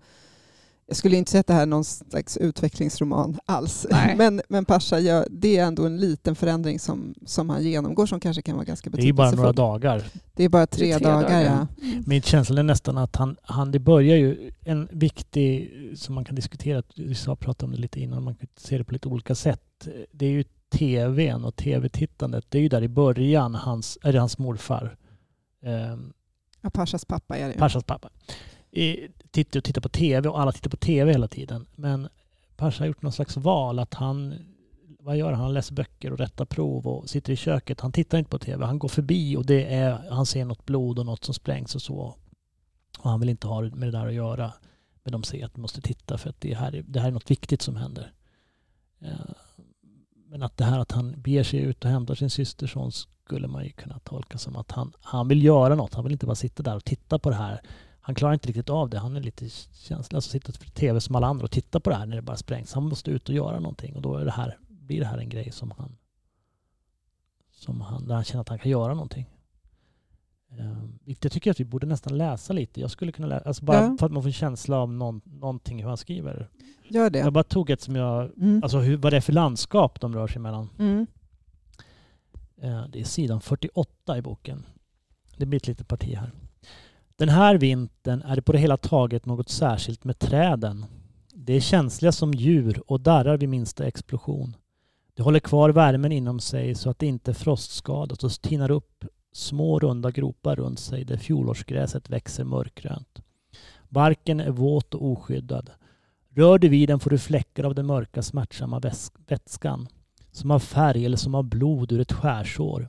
jag 0.89 0.97
skulle 0.97 1.17
inte 1.17 1.31
säga 1.31 1.41
att 1.41 1.47
det 1.47 1.55
här 1.55 1.63
är 1.63 1.67
någon 1.67 1.85
slags 1.85 2.37
utvecklingsroman 2.37 3.39
alls. 3.47 3.87
Nej. 3.91 4.17
Men, 4.19 4.43
men 4.49 4.65
Pasha, 4.65 5.01
ja, 5.01 5.25
det 5.31 5.57
är 5.57 5.65
ändå 5.65 5.87
en 5.87 5.97
liten 5.97 6.35
förändring 6.37 6.79
som, 6.79 7.15
som 7.27 7.51
han 7.51 7.63
genomgår 7.63 8.07
som 8.07 8.21
kanske 8.21 8.43
kan 8.43 8.55
vara 8.55 8.65
ganska 8.65 8.91
Det 8.91 9.09
är 9.09 9.13
bara 9.13 9.31
några 9.31 9.53
betydelsefull. 9.53 9.55
dagar. 9.57 10.05
Det 10.35 10.45
är 10.45 10.49
bara 10.49 10.67
tre, 10.67 10.93
är 10.93 10.99
tre 10.99 11.09
dagar. 11.09 11.23
dagar. 11.23 11.43
Ja. 11.43 11.67
Min 12.07 12.23
känsla 12.23 12.61
är 12.61 12.65
nästan 12.65 12.99
att 12.99 13.17
han, 13.17 13.37
han, 13.43 13.71
det 13.73 13.79
börjar 13.79 14.17
ju 14.17 14.51
en 14.65 14.89
viktig, 14.93 15.73
som 15.97 16.15
man 16.15 16.25
kan 16.25 16.35
diskutera, 16.35 16.83
vi 16.97 17.15
sa 17.15 17.37
pratade 17.37 17.65
om 17.65 17.73
det 17.75 17.81
lite 17.81 18.01
innan, 18.01 18.23
man 18.25 18.35
kan 18.35 18.49
se 18.57 18.79
det 18.79 18.85
på 18.85 18.93
lite 18.93 19.09
olika 19.09 19.35
sätt. 19.35 19.89
Det 20.13 20.27
är 20.27 20.31
ju 20.31 20.45
tvn 20.71 21.45
och 21.45 21.57
tv-tittandet, 21.57 22.45
det 22.49 22.59
är 22.59 22.63
ju 22.63 22.69
där 22.69 22.83
i 22.83 22.89
början 22.89 23.55
hans, 23.55 23.99
är 24.03 24.13
det 24.13 24.19
hans 24.19 24.39
morfar, 24.39 24.97
eh, 25.63 25.97
Ja, 26.61 26.71
Pashas 26.71 27.05
pappa 27.05 27.37
är 27.37 27.47
det 27.47 27.53
ju. 27.53 27.59
Pashas 27.59 27.85
pappa, 27.85 28.09
i- 28.77 29.09
tittar, 29.31 29.61
tittar 29.61 29.81
på 29.81 29.89
tv 29.89 30.29
och 30.29 30.41
alla 30.41 30.53
tittar 30.53 30.71
på 30.71 30.77
tv 30.77 31.13
hela 31.13 31.29
tiden. 31.29 31.67
Men 31.75 32.09
Pasha 32.57 32.83
har 32.83 32.87
gjort 32.87 33.03
någon 33.03 33.13
slags 33.13 33.37
val 33.37 33.79
att 33.79 33.95
han, 33.95 34.35
vad 34.99 35.17
gör 35.17 35.33
han? 35.33 35.41
Han 35.41 35.55
läser 35.55 35.75
böcker 35.75 36.13
och 36.13 36.19
rättar 36.19 36.45
prov 36.45 36.87
och 36.87 37.09
sitter 37.11 37.33
i 37.33 37.37
köket. 37.37 37.81
Han 37.81 37.93
tittar 37.93 38.19
inte 38.19 38.31
på 38.31 38.39
tv, 38.39 38.65
han 38.67 38.79
går 38.79 38.89
förbi 38.89 39.37
och 39.37 39.47
det 39.47 39.75
är, 39.75 40.11
han 40.11 40.27
ser 40.27 40.45
något 40.45 40.67
blod 40.67 40.99
och 40.99 41.07
något 41.07 41.25
som 41.25 41.35
sprängs 41.35 41.75
och 41.75 41.83
så. 41.83 42.17
Och 42.99 43.11
han 43.11 43.21
vill 43.21 43.29
inte 43.29 43.47
ha 43.47 43.61
med 43.61 43.89
det 43.89 43.91
där 43.99 44.07
att 44.07 44.15
göra. 44.15 44.53
Men 45.03 45.13
de 45.13 45.23
säger 45.23 45.47
att 45.47 45.55
de 45.55 45.61
måste 45.61 45.81
titta 45.81 46.19
för 46.19 46.31
att 46.31 46.41
det 46.41 46.55
här, 46.55 46.75
är- 46.75 46.83
det 46.83 47.01
här 47.01 47.09
är 47.09 47.13
något 47.13 47.31
viktigt 47.31 47.63
som 47.63 47.77
händer. 47.77 48.13
Eh, 49.01 49.11
men 50.29 50.43
att 50.43 50.57
det 50.57 50.65
här 50.65 50.79
att 50.79 50.93
han 50.93 51.21
beger 51.21 51.43
sig 51.45 51.61
ut 51.61 51.85
och 51.85 51.91
hämtar 51.91 52.15
sin 52.15 52.31
systerson 52.31 52.93
skulle 52.93 53.49
man 53.49 53.65
ju 53.65 53.71
kunna 53.71 53.99
tolka 53.99 54.39
som 54.39 54.57
att 54.57 54.73
han, 54.73 54.93
han 55.01 55.29
vill 55.29 55.45
göra 55.45 55.75
något. 55.75 55.95
Han 55.95 56.05
vill 56.05 56.13
inte 56.13 56.27
bara 56.27 56.35
sitta 56.37 56.63
där 56.63 56.77
och 56.77 56.85
titta 56.85 57.19
på 57.19 57.31
det 57.31 57.37
här. 57.37 57.61
Han 58.07 58.15
klarar 58.15 58.35
inte 58.35 58.49
riktigt 58.49 58.71
av 58.71 58.91
det. 58.91 58.99
Han 58.99 59.17
är 59.17 59.21
lite 59.21 59.49
känslig. 59.73 60.17
Alltså 60.17 60.31
sitta 60.31 60.53
för 60.53 60.71
tv 60.71 61.01
som 61.01 61.17
alla 61.17 61.27
andra 61.27 61.45
och 61.45 61.51
titta 61.51 61.81
på 61.81 61.91
det 61.91 61.97
här 61.97 62.07
när 62.07 62.17
det 62.17 62.23
bara 62.23 62.37
sprängs. 62.37 62.73
Han 62.73 62.89
måste 62.89 63.11
ut 63.11 63.29
och 63.29 63.35
göra 63.35 63.61
någonting 63.61 63.97
och 63.97 64.03
då 64.03 64.17
är 64.17 64.25
det 64.25 64.31
här, 64.31 64.59
blir 64.69 65.01
det 65.01 65.07
här 65.07 65.19
en 65.19 65.29
grej 65.29 65.51
som 65.53 65.71
han 65.71 65.97
som 67.51 67.81
han, 67.81 68.07
där 68.09 68.15
han 68.15 68.25
känner 68.25 68.41
att 68.41 68.49
han 68.49 68.59
kan 68.59 68.71
göra 68.71 68.95
någonting. 68.95 69.27
Eh, 70.59 70.83
vilket 71.05 71.25
jag 71.25 71.33
tycker 71.33 71.51
att 71.51 71.61
vi 71.61 71.65
borde 71.65 71.87
nästan 71.87 72.19
läsa 72.19 72.53
lite. 72.53 72.81
Jag 72.81 72.91
skulle 72.91 73.13
kunna 73.13 73.29
läsa, 73.29 73.49
alltså 73.49 73.65
bara 73.65 73.83
Ja. 73.83 73.97
för 73.99 74.07
att 74.07 74.13
man 74.13 74.23
får 74.23 74.29
en 74.29 74.33
känsla 74.33 74.77
av 74.77 74.93
någon, 74.93 75.21
någonting 75.25 75.83
hur 75.83 75.89
han 75.89 75.97
skriver. 75.97 76.51
Gör 76.89 77.11
det. 77.11 77.19
Jag 77.19 77.33
bara 77.33 77.45
tog 77.45 77.71
ett 77.71 77.81
som 77.81 77.97
jag, 77.97 78.31
Mm. 78.39 78.61
alltså 78.63 78.79
hur, 78.79 78.97
vad 78.97 79.13
det 79.13 79.17
är 79.17 79.21
för 79.21 79.33
landskap 79.33 80.01
de 80.01 80.15
rör 80.15 80.27
sig 80.27 80.41
mellan. 80.43 80.69
Mm. 80.79 81.07
Eh, 82.63 82.85
Det 82.89 83.01
är 83.01 83.05
sidan 83.05 83.41
48 83.41 84.19
i 84.19 84.23
boken. 84.23 84.67
Det 85.37 85.47
blir 85.47 85.57
ett 85.57 85.67
litet 85.67 85.89
parti 85.89 86.15
här. 86.17 86.33
Den 87.19 87.29
här 87.29 87.59
vintern 87.59 88.23
är 88.23 88.37
det 88.37 88.43
på 88.43 88.53
det 88.53 88.59
hela 88.59 88.77
taget 88.77 89.27
något 89.27 89.49
särskilt 89.49 90.05
med 90.05 90.19
träden. 90.19 90.87
De 91.35 91.57
är 91.57 91.61
känsliga 91.61 92.13
som 92.13 92.35
djur 92.35 92.83
och 92.87 93.01
darrar 93.01 93.37
vid 93.37 93.49
minsta 93.49 93.87
explosion. 93.87 94.57
De 95.15 95.23
håller 95.23 95.41
kvar 95.41 95.71
värmen 95.71 96.13
inom 96.13 96.41
sig 96.41 96.75
så 96.75 96.91
att 96.91 96.99
det 96.99 97.07
inte 97.07 97.35
frostskadas 97.35 98.25
och 98.25 98.31
tinar 98.31 98.71
upp 98.71 99.05
små 99.33 99.79
runda 99.79 100.11
gropar 100.11 100.57
runt 100.57 100.79
sig 100.79 101.05
där 101.05 101.17
fjolårsgräset 101.17 102.11
växer 102.11 102.45
mörkgrönt. 102.45 103.23
Barken 103.89 104.41
är 104.41 104.51
våt 104.51 104.95
och 104.95 105.07
oskyddad. 105.07 105.71
Rör 106.29 106.59
du 106.59 106.69
vid 106.69 106.89
den 106.89 107.01
får 107.01 107.11
du 107.11 107.19
fläckar 107.19 107.65
av 107.65 107.75
den 107.75 107.87
mörka 107.87 108.23
smärtsamma 108.23 108.81
vätskan 109.27 109.89
som 110.33 110.51
har 110.51 110.59
färg 110.59 111.07
eller 111.07 111.17
som 111.17 111.35
har 111.35 111.43
blod 111.43 111.93
ur 111.93 112.01
ett 112.01 112.13
skärsår. 112.13 112.89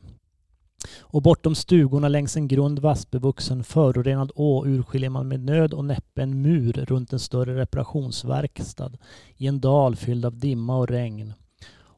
Och 1.00 1.22
bortom 1.22 1.56
stugorna 1.56 2.08
längs 2.08 2.38
en 2.38 2.48
grund 2.48 2.80
vassbevuxen 2.80 3.64
förorenad 3.64 4.32
å 4.36 4.66
urskiljer 4.66 5.10
man 5.10 5.28
med 5.28 5.40
nöd 5.40 5.74
och 5.74 5.86
näppe 5.86 6.22
en 6.22 6.42
mur 6.42 6.74
runt 6.74 7.14
en 7.14 7.20
större 7.20 7.56
reparationsverkstad 7.56 8.92
i 9.38 9.48
en 9.48 9.60
dal 9.60 9.96
fylld 9.96 10.26
av 10.26 10.38
dimma 10.38 10.78
och 10.78 10.88
regn. 10.88 11.34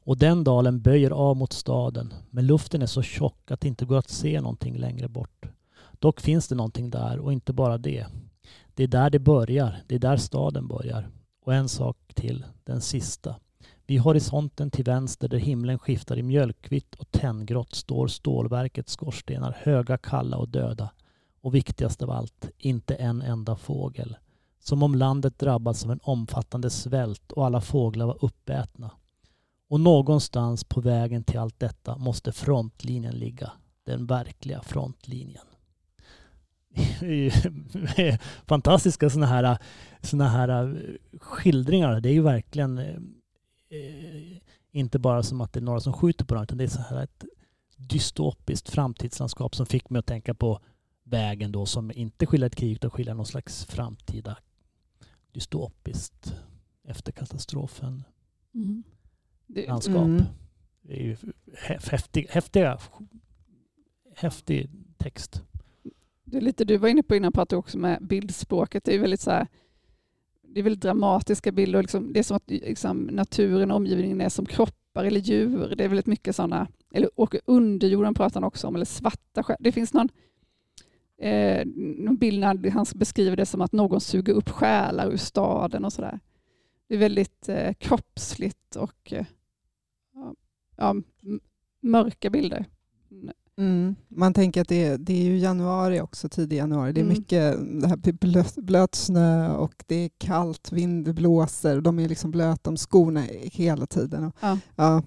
Och 0.10 0.18
den 0.18 0.44
dalen 0.44 0.82
böjer 0.82 1.12
av 1.12 1.38
mot 1.38 1.54
staden, 1.54 2.14
men 2.30 2.48
luften 2.48 2.82
är 2.82 2.86
så 2.86 3.02
tjock 3.02 3.52
att 3.52 3.62
det 3.62 3.68
inte 3.68 3.86
går 3.86 3.98
att 3.98 4.10
se 4.10 4.42
någonting 4.42 4.78
längre 4.78 5.08
bort. 5.08 5.46
Dock 6.00 6.20
finns 6.20 6.48
det 6.48 6.56
någonting 6.56 6.90
där 6.90 7.20
och 7.20 7.34
inte 7.34 7.54
bara 7.54 7.78
det. 7.78 8.06
Det 8.74 8.84
är 8.84 8.88
där 8.88 9.10
det 9.10 9.20
börjar, 9.20 9.84
det 9.88 9.96
är 9.96 10.00
där 10.00 10.18
staden 10.18 10.68
börjar. 10.68 11.10
Och 11.46 11.54
en 11.54 11.70
sak 11.70 11.98
till, 12.14 12.46
den 12.64 12.82
sista. 12.82 13.36
Vid 13.90 14.02
horisonten 14.02 14.72
till 14.72 14.86
vänster 14.86 15.28
där 15.28 15.38
himlen 15.38 15.80
skiftar 15.80 16.18
i 16.18 16.24
mjölkvitt 16.24 16.96
och 16.96 17.12
tenngrått 17.12 17.76
står 17.76 18.08
stålverkets 18.08 18.94
skorstenar 18.94 19.58
höga, 19.62 19.98
kalla 19.98 20.38
och 20.38 20.50
döda. 20.50 20.92
Och 21.42 21.56
viktigast 21.56 22.04
av 22.04 22.12
allt, 22.12 22.50
inte 22.58 22.96
en 22.96 23.22
enda 23.22 23.56
fågel. 23.56 24.18
Som 24.60 24.84
om 24.84 24.96
landet 24.96 25.40
drabbats 25.40 25.86
av 25.86 25.92
en 25.92 26.00
omfattande 26.04 26.70
svält 26.70 27.32
och 27.32 27.46
alla 27.46 27.62
fåglar 27.62 28.06
var 28.06 28.26
uppätna. 28.26 28.92
Och 29.70 29.80
någonstans 29.80 30.64
på 30.64 30.82
vägen 30.82 31.24
till 31.24 31.40
allt 31.40 31.60
detta 31.60 31.98
måste 31.98 32.32
frontlinjen 32.32 33.16
ligga. 33.16 33.52
Den 33.86 34.06
verkliga 34.06 34.62
frontlinjen. 34.62 35.46
Fantastiska 38.46 39.10
sådana 39.10 39.28
här, 39.28 39.58
såna 40.02 40.30
här 40.30 40.50
eh, 40.50 41.20
skildringar. 41.20 42.02
Det 42.02 42.10
är 42.10 42.14
ju 42.14 42.22
verkligen 42.22 42.78
eh, 42.78 43.00
eh, 43.70 44.38
inte 44.72 45.00
bara 45.00 45.24
som 45.24 45.42
att 45.42 45.54
det 45.54 45.60
är 45.60 45.64
några 45.64 45.80
som 45.80 45.94
skjuter 45.94 46.26
på 46.26 46.34
dem, 46.34 46.44
utan 46.44 46.58
det 46.58 46.64
är 46.64 46.68
så 46.68 46.82
här 46.82 47.04
ett 47.04 47.26
dystopiskt 47.76 48.70
framtidslandskap 48.70 49.56
som 49.56 49.66
fick 49.66 49.90
mig 49.90 50.00
att 50.00 50.06
tänka 50.06 50.34
på 50.34 50.60
vägen 51.04 51.52
då 51.52 51.66
som 51.66 51.92
inte 51.92 52.26
skiljer 52.26 52.48
ett 52.48 52.56
krig 52.56 52.72
utan 52.72 52.92
skiljer 52.92 53.14
någon 53.14 53.26
slags 53.26 53.66
framtida 53.66 54.38
dystopiskt 55.32 56.36
efter 56.84 57.12
katastrofen 57.12 58.04
Mm. 58.54 58.84
Det, 59.48 59.68
landskap. 59.68 59.96
Mm. 60.06 60.24
Det 60.82 60.94
är 61.00 61.04
ju 61.04 61.16
hä- 61.54 61.90
häftig, 61.92 62.28
häftiga, 62.30 62.80
häftig 64.16 64.70
text. 64.98 65.44
det 66.24 66.38
är 66.38 66.42
lite 66.42 66.66
du 66.66 66.78
var 66.78 66.90
inne 66.90 67.04
på 67.04 67.16
innan 67.16 67.32
Patte 67.32 67.56
också 67.56 67.78
med 67.78 68.08
bildspråket. 68.08 68.84
Det 68.84 68.96
är 68.96 69.00
väldigt 69.00 69.22
så 69.22 69.32
här, 69.32 69.48
det 70.54 70.60
är 70.60 70.64
väldigt 70.64 70.82
dramatiska 70.82 71.52
bilder. 71.52 71.82
Liksom, 71.82 72.14
det 72.14 72.20
är 72.20 72.24
som 72.24 72.38
att 72.38 72.50
liksom, 72.50 72.98
naturen 72.98 73.72
och 73.72 73.78
omgivningen 73.78 74.22
är 74.22 74.30
som 74.30 74.46
kroppar 74.46 75.04
eller 75.04 75.20
djur. 75.20 75.74
Det 75.78 75.84
är 75.84 75.88
väldigt 75.88 76.06
mycket 76.06 76.36
sådana, 76.36 76.68
eller 76.94 77.20
och 77.20 77.36
underjorden 77.46 78.14
pratar 78.14 78.42
han 78.42 78.48
också 78.48 78.68
om, 78.68 78.76
eller 78.76 78.86
svarta 78.86 79.44
skär. 79.44 79.58
Det 79.60 79.72
finns 79.72 79.94
någon, 79.94 80.10
eh, 81.18 81.66
någon 81.98 82.18
bild 82.18 82.40
när 82.40 82.70
han 82.72 82.86
beskriver 82.96 83.38
det 83.38 83.46
som 83.46 83.62
att 83.62 83.72
någon 83.72 84.02
suger 84.02 84.34
upp 84.34 84.50
själar 84.50 85.12
ur 85.12 85.18
staden 85.18 85.86
och 85.86 85.94
sådär. 85.94 86.20
Det 86.88 86.96
är 86.96 87.00
väldigt 87.00 87.50
eh, 87.50 87.74
kroppsligt 87.74 88.76
och 88.76 89.14
eh, 89.14 89.26
ja, 90.78 90.96
mörka 91.82 92.30
bilder. 92.30 92.66
Mm. 93.60 93.96
Man 94.08 94.34
tänker 94.34 94.62
att 94.62 94.68
det 94.68 94.86
är, 94.86 94.98
det 94.98 95.14
är 95.14 95.24
ju 95.24 95.38
januari 95.38 96.02
också, 96.02 96.30
tidig 96.30 96.58
januari. 96.58 96.92
Det 96.94 97.00
är 97.00 97.04
mm. 97.04 97.18
mycket 97.18 97.56
det 97.82 97.88
här 97.88 98.12
blöt, 98.12 98.56
blöt 98.56 98.96
snö 98.96 99.54
och 99.54 99.74
det 99.88 99.96
är 99.96 100.10
kallt, 100.18 100.72
vind 100.72 101.16
blåser 101.16 101.82
de 101.82 102.00
är 102.00 102.10
liksom 102.10 102.32
blöta 102.32 102.70
om 102.70 102.78
skorna 102.78 103.22
hela 103.44 103.86
tiden. 103.86 104.32
Ja. 104.42 104.58
ja. 104.76 105.04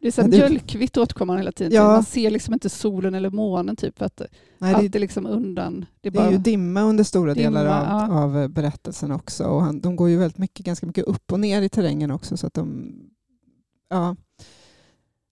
Det 0.00 0.08
är 0.08 0.12
så 0.12 0.28
mjölkvitt 0.28 0.96
återkommande 0.96 1.40
hela 1.40 1.52
tiden. 1.52 1.72
Ja. 1.72 1.84
Man 1.84 2.04
ser 2.04 2.30
liksom 2.30 2.54
inte 2.54 2.68
solen 2.68 3.14
eller 3.14 3.30
månen 3.30 3.76
typ 3.76 3.98
för 3.98 4.06
att 4.06 4.22
Nej, 4.58 4.74
allt 4.74 4.94
är 4.94 5.00
liksom 5.00 5.26
undan. 5.26 5.86
Det 6.00 6.08
är, 6.08 6.12
det 6.12 6.18
är 6.18 6.30
ju 6.30 6.38
dimma 6.38 6.82
under 6.82 7.04
stora 7.04 7.34
dimma, 7.34 7.58
delar 7.58 8.10
av, 8.10 8.12
av, 8.12 8.48
berättelsen 8.48 9.12
också. 9.12 9.44
Och 9.44 9.62
han, 9.62 9.80
de 9.80 9.96
går 9.96 10.10
ju 10.10 10.16
väldigt 10.16 10.38
mycket, 10.38 10.66
ganska 10.66 10.86
mycket 10.86 11.04
upp 11.04 11.32
och 11.32 11.40
ner 11.40 11.62
i 11.62 11.68
terrängen 11.68 12.10
också. 12.10 12.36
Så 12.36 12.46
att 12.46 12.54
de, 12.54 12.94
ja. 13.88 14.16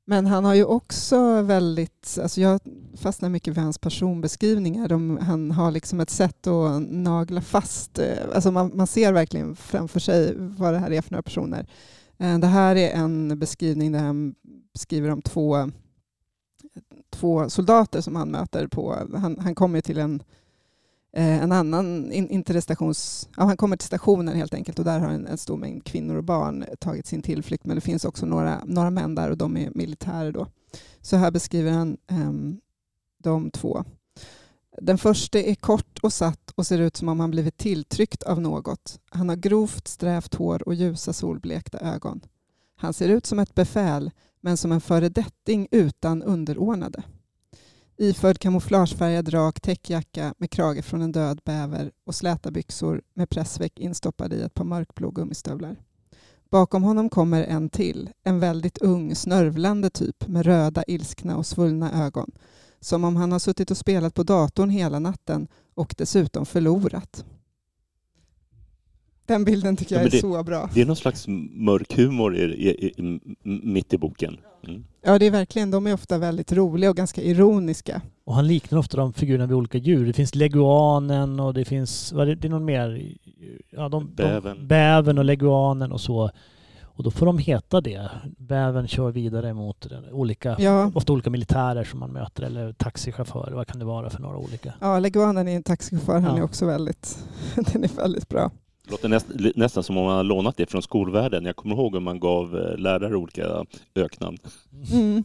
Men 0.05 0.27
han 0.27 0.45
har 0.45 0.55
ju 0.55 0.65
också 0.65 1.43
väldigt, 1.43 2.19
alltså 2.23 2.41
jag 2.41 2.61
fastnar 2.97 3.29
mycket 3.29 3.57
vid 3.57 3.65
hans 3.65 3.79
personbeskrivningar. 3.79 4.89
De, 4.89 5.17
han 5.17 5.51
har 5.51 5.71
liksom 5.71 6.01
ett 6.01 6.11
sätt 6.11 6.47
att 6.47 6.83
nagla 6.83 7.41
fast, 7.41 7.99
eh, 7.99 8.19
alltså 8.35 8.51
man, 8.51 8.71
man 8.75 8.87
ser 8.87 9.13
verkligen 9.13 9.57
framför 9.57 10.01
sig 10.01 10.35
vad 10.37 10.73
det 10.73 10.79
här 10.79 10.93
är 10.93 11.03
för 11.03 11.13
några 11.13 11.23
personer. 11.23 11.67
Eh, 12.19 12.39
det 12.39 12.47
här 12.47 12.77
är 12.77 12.91
en 12.91 13.39
beskrivning 13.39 13.93
där 13.93 14.01
han 14.01 14.35
skriver 14.75 15.11
om 15.11 15.23
två, 15.23 15.71
två 17.11 17.51
soldater 17.51 18.01
som 18.01 18.17
han 18.17 18.31
möter 18.31 18.67
på, 18.67 19.09
han, 19.15 19.39
han 19.39 19.55
kommer 19.55 19.81
till 19.81 19.99
en 19.99 20.23
Eh, 20.23 20.42
Eh, 21.17 21.43
en 21.43 21.53
annan 21.53 22.13
interstations... 22.13 23.29
Ja, 23.37 23.45
han 23.45 23.57
kommer 23.57 23.77
till 23.77 23.87
stationen 23.87 24.37
helt 24.37 24.55
enkelt 24.55 24.79
och 24.79 24.85
där 24.85 24.99
har 24.99 25.09
en, 25.09 25.27
en, 25.27 25.39
stor 25.39 25.57
mängd 25.57 25.85
kvinnor 25.85 26.17
och 26.17 26.25
barn 26.25 26.65
tagit 26.81 27.07
sin 27.07 27.23
tillflykt. 27.23 27.67
Men 27.67 27.77
det 27.77 27.81
finns 27.81 28.05
också 28.05 28.27
några, 28.27 28.63
några 28.65 28.91
män 28.91 29.15
där 29.15 29.31
och 29.31 29.37
de 29.37 29.57
är 29.57 29.71
militärer. 29.75 30.33
Då. 30.33 30.47
Så 31.01 31.17
här 31.17 31.31
beskriver 31.31 31.71
han 31.73 31.97
um, 32.11 32.61
de 33.23 33.51
två. 33.51 33.85
Den 34.81 34.99
första 34.99 35.39
är 35.39 35.55
kort 35.55 35.99
och 36.03 36.13
satt 36.13 36.51
och 36.55 36.67
ser 36.67 36.79
ut 36.79 36.97
som 36.97 37.09
om 37.09 37.21
han 37.21 37.31
blivit 37.31 37.57
tilltryckt 37.57 38.23
av 38.23 38.41
något. 38.41 39.01
Han 39.11 39.29
har 39.29 39.37
grovt 39.37 39.89
strävt 39.89 40.35
hår 40.35 40.69
och 40.69 40.75
ljusa 40.75 41.13
solblekta 41.13 41.79
ögon. 41.79 42.21
Han 42.77 42.93
ser 42.93 43.09
ut 43.09 43.27
som 43.27 43.39
ett 43.39 43.55
befäl, 43.55 44.11
men 44.41 44.57
som 44.57 44.73
en 44.73 44.81
föredetting 44.81 45.69
utan 45.71 46.23
underordnade 46.23 47.03
iförd 48.03 48.39
kamouflagefärgad 48.39 49.35
rak 49.35 49.61
täckjacka 49.61 50.35
med 50.39 50.51
krage 50.51 50.85
från 50.85 51.03
en 51.03 51.13
död 51.13 51.41
bäver 51.45 51.93
och 52.07 52.15
släta 52.15 52.51
byxor 52.51 53.03
med 53.15 53.31
pressväck 53.31 53.79
instoppade 53.79 54.37
i 54.37 54.43
ett 54.43 54.55
par 54.55 54.65
mörkblå 54.65 55.11
gummistövlar. 55.11 55.77
Bakom 56.51 56.83
honom 56.83 57.09
kommer 57.09 57.45
en 57.45 57.69
till, 57.69 58.11
en 58.25 58.41
väldigt 58.41 58.79
ung, 58.79 59.15
snörvlande 59.15 59.91
typ 59.91 60.29
med 60.29 60.47
röda, 60.47 60.85
ilskna 60.87 61.37
och 61.37 61.47
svullna 61.47 62.07
ögon. 62.07 62.31
Som 62.81 63.05
om 63.05 63.17
han 63.17 63.33
har 63.33 63.39
suttit 63.39 63.71
och 63.71 63.77
spelat 63.77 64.15
på 64.15 64.23
datorn 64.23 64.71
hela 64.71 64.99
natten 64.99 65.49
och 65.75 65.95
dessutom 65.99 66.47
förlorat. 66.47 67.25
Den 69.27 69.45
bilden 69.45 69.77
tycker 69.77 69.95
jag 69.95 70.05
ja, 70.05 70.09
det, 70.11 70.17
är 70.17 70.21
så 70.21 70.43
bra. 70.43 70.71
Det 70.75 70.81
är 70.81 70.87
någon 70.87 70.97
slags 70.97 71.25
mörk 71.51 71.97
humor 71.97 72.37
i, 72.37 72.43
i, 72.43 72.87
i, 72.87 73.21
mitt 73.45 73.95
i 73.95 73.99
boken. 73.99 74.37
Mm. 74.69 74.85
Ja, 75.03 75.19
det 75.19 75.27
är 75.27 75.31
verkligen. 75.31 75.71
De 75.71 75.87
är 75.87 75.95
ofta 75.95 76.19
väldigt 76.19 76.53
roliga 76.53 76.91
och 76.91 76.97
ganska 76.97 77.23
ironiska. 77.23 78.01
Och 78.25 78.35
han 78.35 78.47
liknar 78.47 78.79
ofta 78.79 78.97
de 78.97 79.13
figurerna 79.13 79.47
vid 79.47 79.57
olika 79.57 79.79
djur. 79.79 80.07
Det 80.07 80.13
finns 80.13 80.35
leguanen 80.35 81.41
och 81.41 81.55
det 81.55 81.65
finns, 81.65 82.13
vad 82.13 82.23
är 82.23 82.27
det, 82.27 82.35
det 82.35 82.49
är 82.49 82.51
någon 82.51 82.65
mer? 82.65 83.17
Ja, 83.71 83.89
de, 83.89 84.15
bäven. 84.15 84.59
De, 84.59 84.67
bäven 84.67 85.19
och 85.19 85.25
leguanen 85.25 85.93
och 85.93 86.01
så. 86.01 86.31
Och 86.95 87.03
då 87.03 87.11
får 87.11 87.27
de 87.27 87.39
heta 87.39 87.81
det. 87.81 88.11
Bäven 88.39 88.89
kör 88.89 89.11
vidare 89.11 89.55
mot 89.55 89.87
olika, 90.13 90.57
ja. 90.59 90.91
ofta 90.95 91.13
olika 91.13 91.31
militärer 91.31 91.85
som 91.85 92.01
man 92.01 92.11
möter 92.11 92.43
eller 92.43 92.73
taxichaufförer. 92.73 93.53
Vad 93.53 93.67
kan 93.67 93.79
det 93.79 93.85
vara 93.85 94.11
för 94.11 94.21
några 94.21 94.37
olika? 94.37 94.75
Ja, 94.81 94.99
leguanen 94.99 95.49
är 95.49 95.57
en 95.57 95.63
taxichaufför. 95.63 96.21
Han 96.21 96.25
ja. 96.25 96.39
är 96.39 96.43
också 96.43 96.67
väldigt, 96.67 97.25
den 97.73 97.85
är 97.85 97.97
väldigt 97.97 98.29
bra. 98.29 98.51
Det 98.85 98.91
låter 98.91 99.09
näst, 99.09 99.27
nästan 99.57 99.83
som 99.83 99.97
om 99.97 100.05
man 100.05 100.17
har 100.17 100.25
lånat 100.25 100.57
det 100.57 100.71
från 100.71 100.83
skolvärlden. 100.83 101.45
Jag 101.45 101.57
kommer 101.57 101.75
ihåg 101.75 101.93
hur 101.93 102.01
man 102.01 102.21
gav 102.21 102.59
eh, 102.59 102.77
lärare 102.77 103.17
olika 103.17 103.65
öknamn. 103.95 104.39
Mm. 104.93 105.25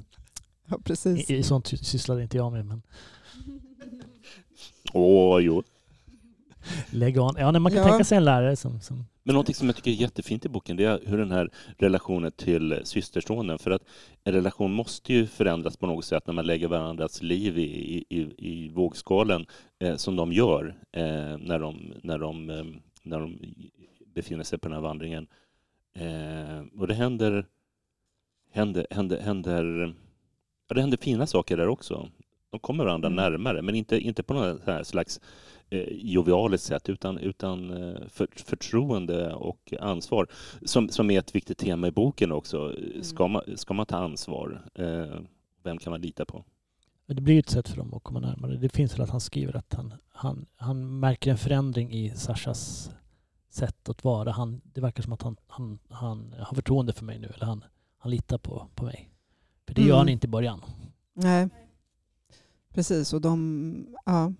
Ja, 0.69 0.77
precis. 0.83 1.29
I, 1.29 1.35
I 1.35 1.43
sånt 1.43 1.67
sysslade 1.67 2.21
inte 2.23 2.37
jag 2.37 2.51
med. 2.51 2.65
Men... 2.65 2.81
Åh, 4.93 5.39
jo. 5.41 5.63
Lägg 6.89 7.21
on. 7.21 7.35
Ja, 7.37 7.51
man 7.51 7.71
kan 7.71 7.81
ja. 7.81 7.87
tänka 7.87 8.03
sig 8.03 8.17
en 8.17 8.25
lärare 8.25 8.55
som, 8.55 8.81
som... 8.81 9.05
Men 9.23 9.33
någonting 9.33 9.55
som 9.55 9.67
jag 9.67 9.75
tycker 9.75 9.91
är 9.91 9.95
jättefint 9.95 10.45
i 10.45 10.49
boken 10.49 10.77
det 10.77 10.83
är 10.83 10.99
hur 11.05 11.17
den 11.17 11.31
här 11.31 11.49
relationen 11.77 12.31
till 12.31 12.81
systersonen, 12.83 13.59
för 13.59 13.71
att 13.71 13.81
en 14.23 14.33
relation 14.33 14.71
måste 14.71 15.13
ju 15.13 15.27
förändras 15.27 15.77
på 15.77 15.87
något 15.87 16.05
sätt 16.05 16.27
när 16.27 16.33
man 16.33 16.45
lägger 16.45 16.67
varandras 16.67 17.21
liv 17.21 17.57
i, 17.57 18.05
i, 18.09 18.19
i 18.37 18.69
vågskalen 18.69 19.45
eh, 19.79 19.95
som 19.95 20.15
de 20.15 20.33
gör 20.33 20.75
eh, 20.91 21.37
när 21.37 21.59
de, 21.59 21.93
när 22.03 22.17
de 22.17 22.49
eh, 22.49 22.65
när 23.07 23.19
de 23.19 23.39
befinner 24.13 24.43
sig 24.43 24.59
på 24.59 24.67
den 24.67 24.75
här 24.75 24.81
vandringen. 24.81 25.27
Eh, 25.93 26.79
och 26.79 26.87
det 26.87 26.93
händer, 26.93 27.45
händer, 28.51 28.87
händer, 28.91 29.19
händer, 29.19 29.95
ja, 30.67 30.75
det 30.75 30.81
händer 30.81 30.97
fina 30.97 31.27
saker 31.27 31.57
där 31.57 31.67
också. 31.67 32.09
De 32.49 32.59
kommer 32.59 32.83
varandra 32.83 33.07
mm. 33.07 33.15
närmare, 33.15 33.61
men 33.61 33.75
inte, 33.75 33.99
inte 33.99 34.23
på 34.23 34.33
något 34.33 34.61
här 34.65 34.83
slags 34.83 35.21
eh, 35.69 35.87
jovialiskt 35.89 36.67
sätt 36.67 36.89
utan, 36.89 37.17
utan 37.17 37.71
eh, 37.71 38.07
för, 38.07 38.27
förtroende 38.35 39.33
och 39.33 39.73
ansvar 39.79 40.27
som, 40.61 40.89
som 40.89 41.11
är 41.11 41.19
ett 41.19 41.35
viktigt 41.35 41.57
tema 41.57 41.87
i 41.87 41.91
boken 41.91 42.31
också. 42.31 42.57
Mm. 42.77 43.03
Ska, 43.03 43.27
man, 43.27 43.41
ska 43.55 43.73
man 43.73 43.85
ta 43.85 43.97
ansvar? 43.97 44.61
Eh, 44.75 45.19
vem 45.63 45.77
kan 45.77 45.91
man 45.91 46.01
lita 46.01 46.25
på? 46.25 46.45
Det 47.07 47.21
blir 47.21 47.39
ett 47.39 47.49
sätt 47.49 47.69
för 47.69 47.77
dem 47.77 47.93
att 47.93 48.03
komma 48.03 48.19
närmare. 48.19 48.57
Det 48.57 48.69
finns 48.69 48.95
väl 48.95 49.01
att 49.01 49.09
han 49.09 49.21
skriver 49.21 49.55
att 49.55 49.73
han, 49.73 49.93
han, 50.17 50.45
han 50.55 50.99
märker 50.99 51.31
en 51.31 51.37
förändring 51.37 51.91
i 51.91 52.09
Sashas 52.15 52.91
sätt 53.49 53.89
att 53.89 54.03
vara. 54.03 54.31
Han, 54.31 54.61
det 54.63 54.81
verkar 54.81 55.03
som 55.03 55.13
att 55.13 55.21
han, 55.21 55.37
han, 55.47 55.79
han 55.89 56.35
har 56.39 56.55
förtroende 56.55 56.93
för 56.93 57.05
mig 57.05 57.19
nu, 57.19 57.27
eller 57.27 57.45
han, 57.45 57.63
han 57.97 58.11
litar 58.11 58.37
på, 58.37 58.67
på 58.75 58.85
mig. 58.85 59.09
För 59.67 59.73
det 59.73 59.81
mm. 59.81 59.89
gör 59.89 59.97
han 59.97 60.09
inte 60.09 60.27
i 60.27 60.29
början. 60.29 60.61
Nej, 61.13 61.49
precis. 62.73 63.13
Och 63.13 63.21
de, 63.21 63.95
ja, 64.05 64.33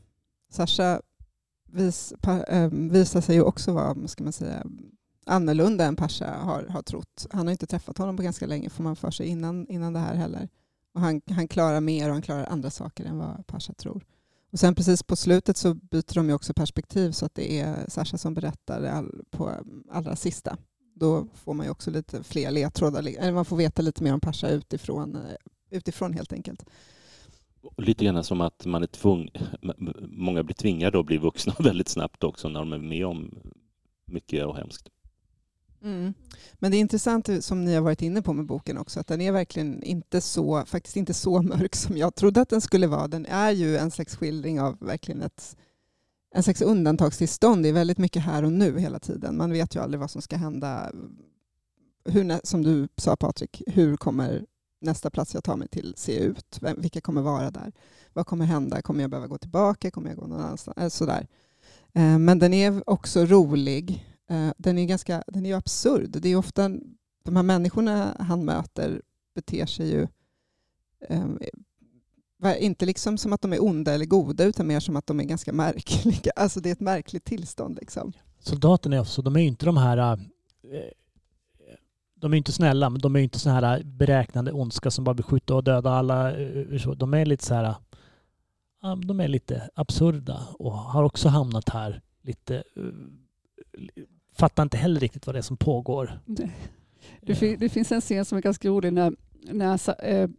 Sasha 0.49 1.01
vis, 1.65 2.13
äh, 2.47 2.69
visar 2.71 3.21
sig 3.21 3.35
ju 3.35 3.41
också 3.41 3.73
vara, 3.73 4.07
ska 4.07 4.23
man 4.23 4.33
säga, 4.33 4.63
annorlunda 5.25 5.85
än 5.85 5.95
Pasha 5.95 6.33
har, 6.33 6.63
har 6.69 6.81
trott. 6.81 7.27
Han 7.31 7.47
har 7.47 7.51
inte 7.51 7.67
träffat 7.67 7.97
honom 7.97 8.17
på 8.17 8.23
ganska 8.23 8.47
länge, 8.47 8.69
får 8.69 8.83
man 8.83 8.95
för 8.95 9.11
sig, 9.11 9.27
innan, 9.27 9.67
innan 9.67 9.93
det 9.93 9.99
här 9.99 10.15
heller. 10.15 10.49
Och 10.93 11.01
han, 11.01 11.21
han 11.29 11.47
klarar 11.47 11.81
mer 11.81 12.07
och 12.07 12.13
han 12.13 12.21
klarar 12.21 12.45
andra 12.45 12.69
saker 12.69 13.05
än 13.05 13.17
vad 13.17 13.47
Pasha 13.47 13.73
tror. 13.73 14.05
Och 14.51 14.60
sen 14.60 14.75
precis 14.75 15.03
på 15.03 15.15
slutet 15.15 15.57
så 15.57 15.73
byter 15.73 16.13
de 16.13 16.27
ju 16.27 16.33
också 16.33 16.53
perspektiv 16.53 17.12
så 17.12 17.25
att 17.25 17.36
det 17.36 17.60
är 17.60 17.89
Sasha 17.89 18.17
som 18.17 18.33
berättar 18.33 18.83
all, 18.83 19.21
på 19.31 19.51
allra 19.91 20.15
sista. 20.15 20.57
Då 20.95 21.27
får 21.33 21.53
man 21.53 21.65
ju 21.65 21.71
också 21.71 21.91
lite 21.91 22.23
fler 22.23 22.51
ledtrådar, 22.51 22.99
eller 22.99 23.31
man 23.31 23.45
får 23.45 23.57
veta 23.57 23.81
lite 23.81 24.03
mer 24.03 24.13
om 24.13 24.19
Pasha 24.19 24.49
utifrån, 24.49 25.15
eh, 25.15 25.21
utifrån 25.69 26.13
helt 26.13 26.33
enkelt. 26.33 26.65
Lite 27.77 28.05
grann 28.05 28.23
som 28.23 28.41
att 28.41 28.65
man 28.65 28.83
är 28.83 28.88
tvung, 28.88 29.29
många 29.99 30.43
blir 30.43 30.55
tvingade 30.55 30.99
att 30.99 31.05
bli 31.05 31.17
vuxna 31.17 31.55
väldigt 31.60 31.89
snabbt 31.89 32.23
också 32.23 32.49
när 32.49 32.60
de 32.60 32.73
är 32.73 32.77
med 32.77 33.05
om 33.05 33.36
mycket 34.05 34.45
och 34.45 34.55
hemskt. 34.57 34.89
Mm. 35.88 36.13
Men 36.54 36.71
det 36.71 36.78
är 36.78 36.80
intressant 36.80 37.30
som 37.43 37.65
ni 37.65 37.76
har 37.76 37.82
varit 37.82 38.02
inne 38.02 38.21
på 38.21 38.34
med 38.34 38.45
boken 38.45 38.78
också, 38.78 39.00
att 39.00 39.08
den 39.08 39.21
är 39.21 39.32
verkligen 39.32 39.84
inte 39.84 40.21
så, 40.21 40.65
faktiskt 40.65 40.97
inte 40.97 41.13
så 41.13 41.41
mörk 41.41 41.76
som 41.76 41.97
jag 41.97 42.15
trodde 42.15 42.41
att 42.41 42.50
den 42.50 42.62
skulle 42.62 42.88
vara. 42.88 43.08
Den 43.08 43.26
är 43.26 43.52
ju 43.52 43.78
en 43.78 43.91
slags 43.91 44.15
skildring 44.15 44.62
av 44.62 44.78
verkligen 44.80 45.21
ett, 45.21 45.58
en 46.36 46.43
slags 46.43 46.62
undantagstillstånd. 46.62 47.63
Det 47.63 47.69
är 47.69 47.73
väldigt 47.73 47.97
mycket 47.97 48.21
här 48.21 48.43
och 48.43 48.52
nu 48.52 48.80
hela 48.80 49.00
tiden. 49.00 49.38
Man 49.38 49.52
vet 49.52 49.76
ju 49.76 49.80
aldrig 49.82 50.00
vad 50.00 50.12
som 50.12 50.21
ska 50.21 50.38
hända. 50.38 50.91
Hur, 52.05 52.45
som 52.45 52.64
du 52.64 52.88
sa 52.97 53.16
Patrik, 53.16 53.61
hur 53.68 53.97
kommer 53.97 54.45
nästa 54.82 55.09
plats 55.09 55.34
jag 55.34 55.43
tar 55.43 55.55
mig 55.55 55.68
till 55.68 55.93
se 55.97 56.20
ut? 56.20 56.59
vilka 56.78 57.01
kommer 57.01 57.22
vara 57.22 57.51
där? 57.51 57.72
Vad 58.14 58.26
kommer 58.26 58.45
hända? 58.45 58.82
Kommer 58.82 59.01
jag 59.01 59.09
behöva 59.09 59.28
gå 59.28 59.38
tillbaka? 59.38 59.91
Kommer 59.91 60.09
jag 60.09 60.18
gå 60.18 60.28
någon 60.28 60.39
annanstans? 60.39 60.78
Äh, 60.78 60.89
sådär. 60.89 61.28
Äh, 61.93 62.18
men 62.18 62.39
den 62.39 62.53
är 62.53 62.89
också 62.89 63.26
rolig. 63.26 64.05
Eh, 64.30 64.49
den 64.57 64.78
är 64.78 64.86
ganska 64.86 65.23
den 65.28 65.45
är 65.45 65.55
absurd. 65.55 66.09
Det 66.21 66.30
är 66.30 66.36
ofta 66.36 66.69
de 67.23 67.36
här 67.36 67.43
människorna 67.43 68.15
han 68.19 68.45
möter 68.45 69.01
beter 69.36 69.65
sig 69.65 69.89
ju 69.89 70.07
ehm, 71.09 71.39
eh, 72.43 72.63
inte 72.63 72.86
liksom 72.86 73.17
som 73.17 73.34
att 73.34 73.41
de 73.41 73.53
är 73.53 73.63
onda 73.63 73.93
eller 73.93 74.05
goda 74.05 74.43
utan 74.43 74.67
mer 74.67 74.80
som 74.80 74.95
att 74.95 75.07
de 75.07 75.19
är 75.19 75.23
ganska 75.23 75.53
märkliga. 75.53 76.32
Alltså 76.36 76.59
det 76.59 76.69
är 76.69 76.73
ett 76.73 76.80
märkligt 76.80 77.25
tillstånd. 77.25 77.78
Liksom. 77.82 78.13
Soldaterna 78.39 78.95
är 78.95 78.99
också, 78.99 79.21
de 79.21 79.36
är 79.36 79.39
ju 79.39 79.47
inte 79.47 79.65
de 79.65 79.78
här 79.78 79.97
eh, 79.97 80.17
de 82.19 82.34
är 82.34 82.38
inte 82.38 82.51
snälla, 82.51 82.89
men 82.89 83.01
de 83.01 83.15
är 83.15 83.19
inte 83.19 83.39
sådana 83.39 83.59
här 83.59 83.84
beräknande 83.84 84.51
ondska 84.51 84.91
som 84.91 85.03
bara 85.03 85.15
vill 85.15 85.23
skjuta 85.23 85.55
och 85.55 85.63
döda 85.63 85.89
alla. 85.89 86.38
Eh, 86.38 86.75
eh, 86.75 86.91
de 86.91 87.13
är 87.13 87.25
lite 87.25 87.45
så 87.45 87.53
här 87.53 87.75
de 89.05 89.19
är 89.19 89.28
lite 89.28 89.69
absurda 89.75 90.47
och 90.59 90.71
har 90.71 91.03
också 91.03 91.30
hamnat 91.30 91.69
här 91.69 92.01
lite 92.21 92.63
fattar 94.38 94.63
inte 94.63 94.77
heller 94.77 94.99
riktigt 94.99 95.25
vad 95.25 95.35
det 95.35 95.39
är 95.39 95.41
som 95.41 95.57
pågår. 95.57 96.19
Det, 96.25 96.49
det, 97.21 97.35
fin, 97.35 97.57
det 97.59 97.69
finns 97.69 97.91
en 97.91 98.01
scen 98.01 98.25
som 98.25 98.38
är 98.38 98.41
ganska 98.41 98.69
rolig 98.69 98.93
när, 98.93 99.13
när 99.51 100.05
eh, 100.05 100.29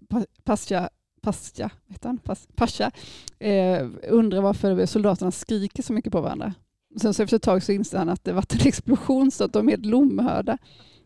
Pascha, 0.44 0.88
Pascha, 1.20 1.70
han? 2.02 2.18
Pas, 2.18 2.48
Pascha 2.54 2.90
eh, 3.38 3.86
undrar 4.08 4.40
varför 4.40 4.86
soldaterna 4.86 5.30
skriker 5.30 5.82
så 5.82 5.92
mycket 5.92 6.12
på 6.12 6.20
varandra. 6.20 6.54
Sen 7.00 7.14
så 7.14 7.22
efter 7.22 7.36
ett 7.36 7.42
tag 7.42 7.62
så 7.62 7.72
inser 7.72 7.98
han 7.98 8.08
att 8.08 8.24
det 8.24 8.32
varit 8.32 8.54
en 8.54 8.68
explosion 8.68 9.30
så 9.30 9.44
att 9.44 9.52
de 9.52 9.68
är 9.68 9.72
helt 9.72 9.86
lomhörda. 9.86 10.58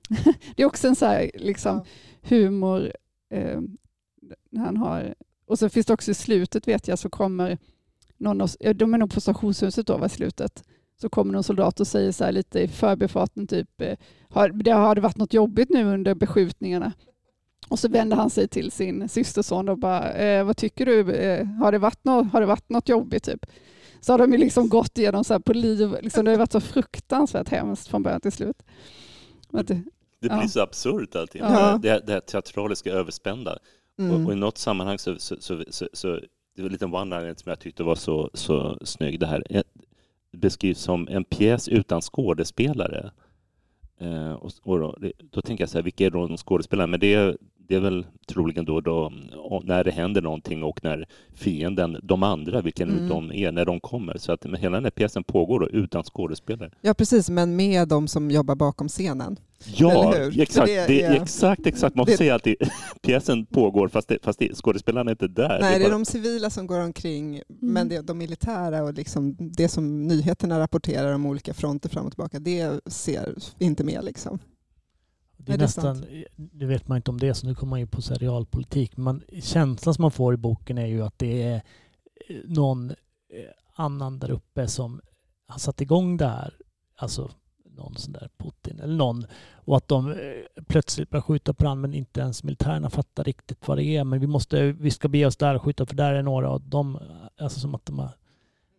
det 0.57 0.63
är 0.63 0.67
också 0.67 0.89
en 0.89 0.97
så 0.97 1.07
här, 1.07 1.31
liksom, 1.35 1.77
ja. 1.77 1.85
humor 2.23 2.93
eh, 3.31 3.61
när 4.51 4.65
han 4.65 4.77
har... 4.77 5.15
Och 5.47 5.59
så 5.59 5.69
finns 5.69 5.87
det 5.87 5.93
också 5.93 6.11
i 6.11 6.15
slutet 6.15 6.69
vet 6.69 6.89
jag 6.89 6.99
så 6.99 7.09
kommer 7.09 7.59
någon 8.19 8.41
av, 8.41 8.51
de 8.75 8.95
är 8.95 8.99
nog 8.99 9.13
på 9.13 9.21
stationshuset 9.21 9.87
då 9.87 9.99
var 9.99 10.09
slutet, 10.09 10.65
så 11.01 11.09
kommer 11.09 11.33
någon 11.33 11.43
soldat 11.43 11.81
och 11.81 11.87
säger 11.87 12.13
så 12.13 12.25
här 12.25 12.33
lite 12.33 12.61
i 12.61 12.69
förbifarten 12.69 13.47
typ 13.47 13.81
eh, 13.81 13.97
har 14.29 14.49
det, 14.49 14.71
har 14.71 14.95
det 14.95 15.01
varit 15.01 15.17
något 15.17 15.35
jobbigt 15.35 15.71
nu 15.71 15.85
under 15.85 16.15
beskjutningarna? 16.15 16.93
Och 17.69 17.79
så 17.79 17.89
vänder 17.89 18.17
han 18.17 18.31
sig 18.31 18.49
till 18.49 18.71
sin 18.71 19.09
systerson 19.09 19.69
och 19.69 19.79
bara, 19.79 20.13
eh, 20.13 20.45
vad 20.45 20.57
tycker 20.57 20.87
du, 20.87 21.13
eh, 21.13 21.47
har, 21.47 21.73
det 21.73 21.79
varit 21.79 22.05
något, 22.05 22.33
har 22.33 22.41
det 22.41 22.47
varit 22.47 22.69
något 22.69 22.89
jobbigt? 22.89 23.25
Typ? 23.25 23.47
Så 24.01 24.13
har 24.13 24.19
de 24.19 24.33
ju 24.33 24.39
liksom 24.39 24.69
gått 24.69 24.99
igenom 24.99 25.25
så 25.25 25.35
här 25.35 25.39
på 25.41 25.53
liv, 25.53 25.97
liksom, 26.03 26.25
det 26.25 26.31
har 26.31 26.39
varit 26.39 26.53
så 26.53 26.61
fruktansvärt 26.61 27.49
hemskt 27.49 27.89
från 27.89 28.03
början 28.03 28.21
till 28.21 28.33
slut. 28.33 28.63
Det, 29.51 29.63
det, 29.63 29.83
blir 30.21 30.31
ja. 30.31 30.49
så 30.49 30.61
absurt 30.61 31.17
allting, 31.17 31.43
ja. 31.43 31.79
det, 31.83 31.89
det, 31.89 32.01
det 32.07 32.21
teatraliska 32.21 32.93
överspända. 32.93 33.59
Mm. 33.99 34.15
Och, 34.15 34.27
och, 34.27 34.33
i 34.33 34.37
något 34.37 34.59
sammanhang 34.59 34.99
så, 34.99 35.19
så, 35.19 35.37
så, 35.41 35.65
så, 35.71 35.89
så 35.93 36.21
det 36.57 36.63
var 36.63 36.67
en 36.67 36.73
liten 36.73 36.95
one 36.95 37.35
som 37.37 37.51
jag 37.51 37.59
tyckte 37.59 37.83
var 37.83 37.95
så, 37.95 38.31
så 38.35 38.79
snygg. 38.85 39.21
Det 39.21 39.27
här 39.27 39.65
beskrivs 40.33 40.79
som 40.79 41.09
en 41.09 41.25
pjäs 41.25 41.69
utan 41.69 42.01
skådespelare. 42.01 43.11
Eh, 43.99 44.33
och, 44.33 44.51
och 44.63 44.79
då, 44.79 44.97
då, 45.31 45.43
tänker 45.43 45.63
jag 45.63 45.69
så 45.69 45.79
här, 45.79 45.83
vilka 45.83 46.07
är 46.07 46.11
då 46.11 46.27
de 46.27 46.37
skådespelarna? 46.37 46.87
Men 46.87 47.01
det, 47.01 47.37
det 47.69 47.75
är 47.75 47.81
väl 47.81 48.07
troligen 48.27 48.65
då, 48.65 48.81
då 48.81 49.13
när 49.65 49.85
det 49.85 49.91
händer 49.91 50.23
någonting 50.23 50.63
och 50.63 50.85
när 50.85 51.07
fienden, 51.35 51.97
de 52.03 52.23
andra, 52.23 52.61
vilken 52.61 52.91
mm. 52.91 53.09
de 53.09 53.33
är, 53.33 53.53
när 53.53 53.65
de 53.65 53.81
kommer. 53.81 54.19
Så 54.19 54.33
att 54.33 54.47
hela 54.59 54.77
den 54.77 54.85
här 54.85 54.91
pjäsen 54.91 55.25
pågår 55.25 55.61
då 55.61 55.69
utan 55.69 56.03
skådespelare. 56.03 56.71
Ja, 56.81 56.95
precis, 56.95 57.31
men 57.31 57.57
med 57.57 57.89
de 57.89 58.09
som 58.09 58.31
jobbar 58.31 58.55
bakom 58.55 58.89
scenen. 58.89 59.39
Ja, 59.67 60.15
exakt. 60.17 60.67
Det, 60.67 60.87
det 60.87 61.03
är, 61.03 61.23
exakt, 61.23 61.67
exakt. 61.67 61.97
Man 61.97 62.07
får 62.07 62.13
säga 62.13 62.35
att 62.35 62.45
det, 62.45 62.57
pjäsen 63.03 63.47
pågår 63.47 63.89
fast, 63.89 64.09
det, 64.09 64.19
fast 64.23 64.39
det, 64.39 64.55
skådespelarna 64.55 65.11
är 65.11 65.15
inte 65.15 65.29
där. 65.29 65.59
Nej, 65.61 65.79
det 65.79 65.85
är, 65.85 65.89
bara... 65.89 65.99
de 65.99 66.05
civila 66.05 66.51
som 66.51 66.67
går 66.67 66.81
omkring, 66.81 67.35
mm. 67.35 67.45
men 67.49 67.89
det, 67.89 68.01
de 68.01 68.19
militära 68.19 68.83
och 68.83 68.95
liksom 68.95 69.37
det 69.39 69.69
som 69.69 70.09
nyheterna 70.09 70.59
rapporterar 70.59 71.15
om 71.15 71.27
olika 71.27 71.55
fronter 71.55 71.89
fram 71.89 72.07
och 72.07 72.13
tillbaka, 72.13 72.39
det 72.39 72.81
ser 72.87 73.35
inte 73.59 73.85
med. 73.85 74.05
Liksom. 74.05 74.39
Det 75.45 75.53
är, 75.53 75.55
är 75.55 75.59
nästan, 75.59 76.05
det 76.37 76.67
vet 76.67 76.89
man 76.89 76.97
inte 76.97 77.11
om 77.11 77.19
det 77.19 77.35
så 77.35 77.47
nu 77.47 77.55
kommer 77.55 77.71
man 77.71 77.79
in 77.79 77.89
på 77.89 78.01
realpolitik. 78.01 78.97
Men 78.97 79.23
känslan 79.43 79.95
som 79.95 80.03
man 80.03 80.11
får 80.11 80.35
i 80.35 80.37
boken 80.37 80.79
är 80.79 80.87
ju 80.87 81.03
att 81.03 81.19
det 81.19 81.43
är 81.43 81.63
eh, 82.29 82.37
någon 82.45 82.91
eh, 82.91 82.97
annan 83.75 84.19
där 84.19 84.31
uppe 84.31 84.69
som 84.69 85.01
har 85.47 85.59
satt 85.59 85.81
igång 85.81 86.17
det 86.17 86.29
här. 86.29 86.55
Alltså 86.97 87.31
någon 87.77 87.97
sån 87.97 88.13
där 88.13 88.31
Putin 88.39 88.81
eller 88.81 88.97
någon. 88.97 89.27
Och 89.55 89.77
att 89.77 89.89
de 89.89 90.11
eh, 90.11 90.17
plötsligt 90.69 91.11
börjar 91.11 91.23
skjuta 91.23 91.55
på 91.55 91.65
varandra 91.65 91.81
men 91.81 91.95
inte 91.95 92.21
ens 92.21 92.45
militärerna 92.45 92.91
fattar 92.91 93.25
riktigt 93.25 93.69
vad 93.69 93.79
det 93.79 93.85
är. 93.85 94.05
Men 94.05 94.21
vi, 94.21 94.27
måste, 94.27 94.73
vi 94.73 94.91
ska 94.91 95.09
be 95.09 95.27
oss 95.27 95.37
där 95.37 95.55
och 95.55 95.63
skjuta 95.63 95.87
för 95.87 95.97
där 95.97 96.15
är 96.15 96.23
några 96.23 96.51
av 96.51 96.61
dem. 96.61 96.99
Alltså 97.37 97.61
som 97.61 97.75
att 97.75 97.87
de 97.87 97.99
har 97.99 98.11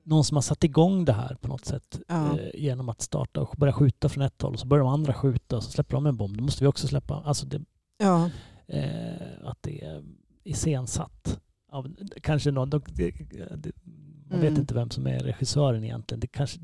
någon 0.04 0.24
som 0.24 0.38
har 0.38 0.41
satt 0.41 0.64
igång 0.64 1.06
det 1.06 1.14
här 1.14 1.36
på 1.36 1.47
något 1.47 1.66
sätt 1.66 1.99
ja. 2.08 2.39
eh, 2.39 2.62
genom 2.62 2.89
att 2.89 3.01
starta 3.01 3.41
och 3.41 3.56
börja 3.58 3.74
skjuta 3.74 4.10
från 4.10 4.24
ett 4.24 4.41
håll 4.41 4.54
och 4.54 4.60
så 4.60 4.68
börjar 4.68 4.84
de 4.84 4.93
andra 4.93 5.14
skjuta 5.14 5.58
och 5.58 5.64
så 5.64 5.72
släpper 5.72 5.95
de 5.95 6.06
en 6.06 6.18
bomb. 6.18 6.38
Då 6.38 6.43
måste 6.43 6.64
vi 6.64 6.68
också 6.68 6.88
släppa. 6.88 7.24
Alltså 7.26 7.45
det, 7.45 7.62
ja. 7.97 8.30
eh, 8.68 9.22
att 9.43 9.58
det 9.62 9.86
är 9.86 10.04
iscensatt 10.43 11.39
av 11.72 11.95
kanske 12.22 12.51
någon. 12.51 12.70
Det, 12.70 12.82
det, 12.86 13.72
man 14.30 14.39
vet 14.39 14.49
mm. 14.49 14.62
inte 14.62 14.74
vem 14.74 14.89
som 14.89 15.08
är 15.08 15.20
regissören 15.20 15.84
egentligen. 15.84 16.20
Det 16.20 16.28
kanske, 16.28 16.60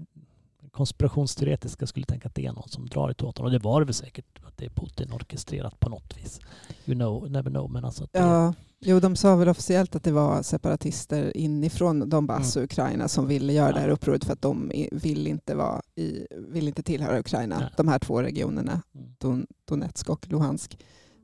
konspirationsteoretiska 0.71 1.87
skulle 1.87 2.05
tänka 2.05 2.27
att 2.27 2.35
det 2.35 2.45
är 2.45 2.51
någon 2.51 2.69
som 2.69 2.85
drar 2.85 3.09
i 3.11 3.15
honom. 3.19 3.45
Och 3.45 3.51
det 3.51 3.59
var 3.59 3.79
det 3.79 3.85
väl 3.85 3.93
säkert, 3.93 4.39
att 4.43 4.57
det 4.57 4.65
är 4.65 4.69
Putin 4.69 5.11
orkestrerat 5.11 5.79
på 5.79 5.89
något 5.89 6.17
vis. 6.17 6.39
You 6.85 6.95
know, 6.95 7.31
never 7.31 7.49
know. 7.49 7.71
Men 7.71 7.85
alltså 7.85 8.07
det... 8.11 8.19
ja, 8.19 8.53
jo, 8.79 8.99
de 8.99 9.15
sa 9.15 9.35
väl 9.35 9.49
officiellt 9.49 9.95
att 9.95 10.03
det 10.03 10.11
var 10.11 10.43
separatister 10.43 11.37
inifrån 11.37 12.09
Donbass 12.09 12.55
och 12.55 12.59
mm. 12.59 12.65
Ukraina 12.65 13.07
som 13.07 13.27
ville 13.27 13.53
göra 13.53 13.69
ja. 13.69 13.73
det 13.73 13.79
här 13.79 13.89
upproret 13.89 14.25
för 14.25 14.33
att 14.33 14.41
de 14.41 14.71
vill 14.91 15.27
inte, 15.27 15.55
vara 15.55 15.81
i, 15.95 16.27
vill 16.31 16.67
inte 16.67 16.83
tillhöra 16.83 17.19
Ukraina, 17.19 17.59
Nej. 17.59 17.69
de 17.77 17.87
här 17.87 17.99
två 17.99 18.21
regionerna, 18.21 18.81
mm. 19.25 19.47
Donetsk 19.65 20.09
och 20.09 20.27
Luhansk. 20.29 20.77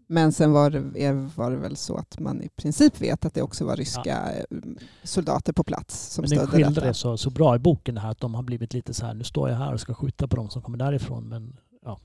Men 0.07 0.31
sen 0.31 0.51
var 0.51 0.69
det, 0.69 1.11
var 1.35 1.51
det 1.51 1.57
väl 1.57 1.75
så 1.75 1.95
att 1.95 2.19
man 2.19 2.41
i 2.41 2.49
princip 2.49 3.01
vet 3.01 3.25
att 3.25 3.33
det 3.33 3.41
också 3.41 3.65
var 3.65 3.75
ryska 3.75 4.03
ja. 4.05 4.31
Eh, 4.31 4.59
soldater 5.03 5.53
på 5.53 5.63
plats 5.63 6.13
som 6.13 6.27
stödde 6.27 6.41
detta. 6.41 6.51
Men 6.51 6.59
det 6.59 6.65
skildrar 6.65 6.87
det 6.87 6.93
så, 6.93 7.17
så 7.17 7.29
bra 7.29 7.55
i 7.55 7.59
boken 7.59 7.95
det 7.95 8.01
här 8.01 8.11
att 8.11 8.19
de 8.19 8.33
har 8.35 8.43
blivit 8.43 8.73
lite 8.73 8.93
så 8.93 9.05
här, 9.05 9.13
nu 9.13 9.23
står 9.23 9.49
jag 9.49 9.57
här 9.57 9.73
och 9.73 9.79
ska 9.79 9.93
skjuta 9.93 10.27
på 10.27 10.35
dem 10.35 10.49
som 10.49 10.61
kommer 10.61 10.77
därifrån 10.77 11.29
men 11.29 11.57
ja, 11.81 11.99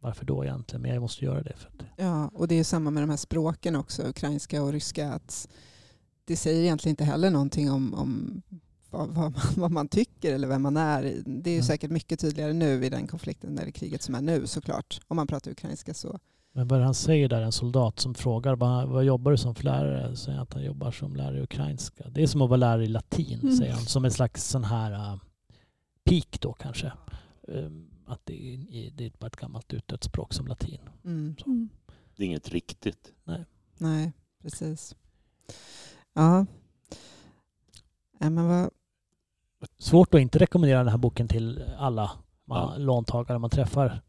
varför 0.00 0.24
då 0.24 0.44
egentligen? 0.44 0.82
Men 0.82 0.90
jag 0.90 1.00
måste 1.00 1.24
göra 1.24 1.42
det. 1.42 1.56
För 1.56 1.68
att... 1.68 1.86
Ja, 1.96 2.30
och 2.34 2.48
det 2.48 2.54
är 2.54 2.64
samma 2.64 2.90
med 2.90 3.02
de 3.02 3.10
här 3.10 3.16
språken 3.16 3.76
också, 3.76 4.02
ukrainska 4.02 4.62
och 4.62 4.72
ryska. 4.72 5.12
Att 5.12 5.48
det 6.24 6.36
säger 6.36 6.62
egentligen 6.62 6.92
inte 6.92 7.04
heller 7.04 7.30
någonting 7.30 7.70
om, 7.70 7.94
om 7.94 8.42
vad, 8.90 9.08
vad, 9.08 9.32
man, 9.32 9.42
vad, 9.56 9.70
man, 9.70 9.88
tycker 9.88 10.34
eller 10.34 10.48
vem 10.48 10.62
man 10.62 10.76
är. 10.76 11.02
Det 11.26 11.50
är 11.50 11.54
ju 11.54 11.58
mm. 11.58 11.66
säkert 11.66 11.90
mycket 11.90 12.20
tydligare 12.20 12.52
nu 12.52 12.84
i 12.84 12.88
den 12.88 13.06
konflikten, 13.06 13.58
eller 13.58 13.70
kriget 13.70 14.02
som 14.02 14.14
är 14.14 14.20
nu 14.20 14.46
såklart. 14.46 15.00
Om 15.08 15.16
man 15.16 15.26
pratar 15.26 15.50
ukrainska 15.50 15.94
så 15.94 16.18
men 16.52 16.68
vad 16.68 16.80
han 16.80 16.94
säger 16.94 17.28
där, 17.28 17.42
en 17.42 17.52
soldat 17.52 18.00
som 18.00 18.14
frågar 18.14 18.56
vad, 18.56 18.88
vad 18.88 19.04
jobbar 19.04 19.30
du 19.30 19.36
som 19.36 19.54
för 19.54 19.64
lärare? 19.64 20.16
Säger 20.16 20.38
att 20.38 20.54
han 20.54 20.64
jobbar 20.64 20.90
som 20.90 21.16
lärare 21.16 21.38
i 21.38 21.42
ukrainska. 21.42 22.08
Det 22.08 22.22
är 22.22 22.26
som 22.26 22.42
att 22.42 22.48
vara 22.48 22.56
lärare 22.56 22.84
i 22.84 22.88
latin, 22.88 23.40
mm. 23.42 23.56
säger 23.56 23.72
han. 23.72 23.82
Som 23.82 24.04
en 24.04 24.10
slags 24.10 24.44
sån 24.44 24.64
här 24.64 24.92
uh, 24.92 25.20
peak 26.04 26.40
då 26.40 26.52
kanske. 26.52 26.92
Um, 27.42 27.88
att 28.06 28.20
det 28.24 28.54
är, 28.54 28.90
det 28.90 29.06
är 29.06 29.12
bara 29.18 29.26
ett 29.26 29.36
gammalt 29.36 29.72
utdött 29.72 30.04
språk 30.04 30.32
som 30.32 30.46
latin. 30.46 30.80
Mm. 31.04 31.36
Mm. 31.46 31.68
Det 32.16 32.22
är 32.22 32.26
inget 32.26 32.48
riktigt. 32.48 33.12
Nej, 33.24 33.44
Nej 33.78 34.12
precis. 34.42 34.96
Ja. 36.12 36.46
ja 38.18 38.30
men 38.30 38.48
vad... 38.48 38.70
Svårt 39.78 40.14
att 40.14 40.20
inte 40.20 40.38
rekommendera 40.38 40.78
den 40.78 40.88
här 40.88 40.98
boken 40.98 41.28
till 41.28 41.64
alla 41.78 42.10
man, 42.44 42.72
ja. 42.72 42.78
låntagare 42.78 43.38
man 43.38 43.50
träffar 43.50 44.02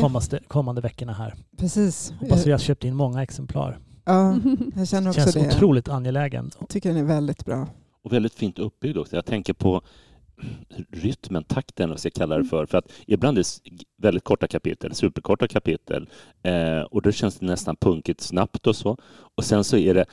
kommande, 0.00 0.40
kommande 0.48 0.80
veckorna 0.80 1.12
här. 1.12 1.34
Precis. 1.58 2.12
Hoppas 2.20 2.46
vi 2.46 2.50
har 2.50 2.58
köpt 2.58 2.84
in 2.84 2.94
många 2.94 3.22
exemplar. 3.22 3.78
Ja, 4.04 4.38
jag 4.76 4.88
känner 4.88 5.10
också 5.10 5.20
Känns 5.20 5.34
det. 5.34 5.40
Känns 5.40 5.54
otroligt 5.54 5.88
angelägen. 5.88 6.50
Jag 6.58 6.68
tycker 6.68 6.88
den 6.88 6.98
är 6.98 7.04
väldigt 7.04 7.44
bra. 7.44 7.66
Och 8.04 8.12
väldigt 8.12 8.34
fint 8.34 8.58
uppbyggd 8.58 8.98
också. 8.98 9.16
Jag 9.16 9.24
tänker 9.24 9.52
på 9.52 9.82
rytmen, 10.90 11.44
takten, 11.44 11.90
vad 11.90 11.98
ska 11.98 12.06
jag 12.06 12.14
kalla 12.14 12.38
det 12.38 12.44
för. 12.44 12.66
För 12.66 12.78
att 12.78 12.92
ibland 13.06 13.38
är 13.38 13.42
det 13.42 13.70
väldigt 14.02 14.24
korta 14.24 14.46
kapitel, 14.46 14.94
superkorta 14.94 15.48
kapitel 15.48 16.08
eh, 16.42 16.80
och 16.80 17.02
då 17.02 17.12
känns 17.12 17.38
det 17.38 17.46
nästan 17.46 17.76
punkigt 17.76 18.20
snabbt 18.20 18.66
och 18.66 18.76
så. 18.76 18.96
Och 19.36 19.44
sen 19.44 19.64
så 19.64 19.76
är 19.76 19.94
det 19.94 20.04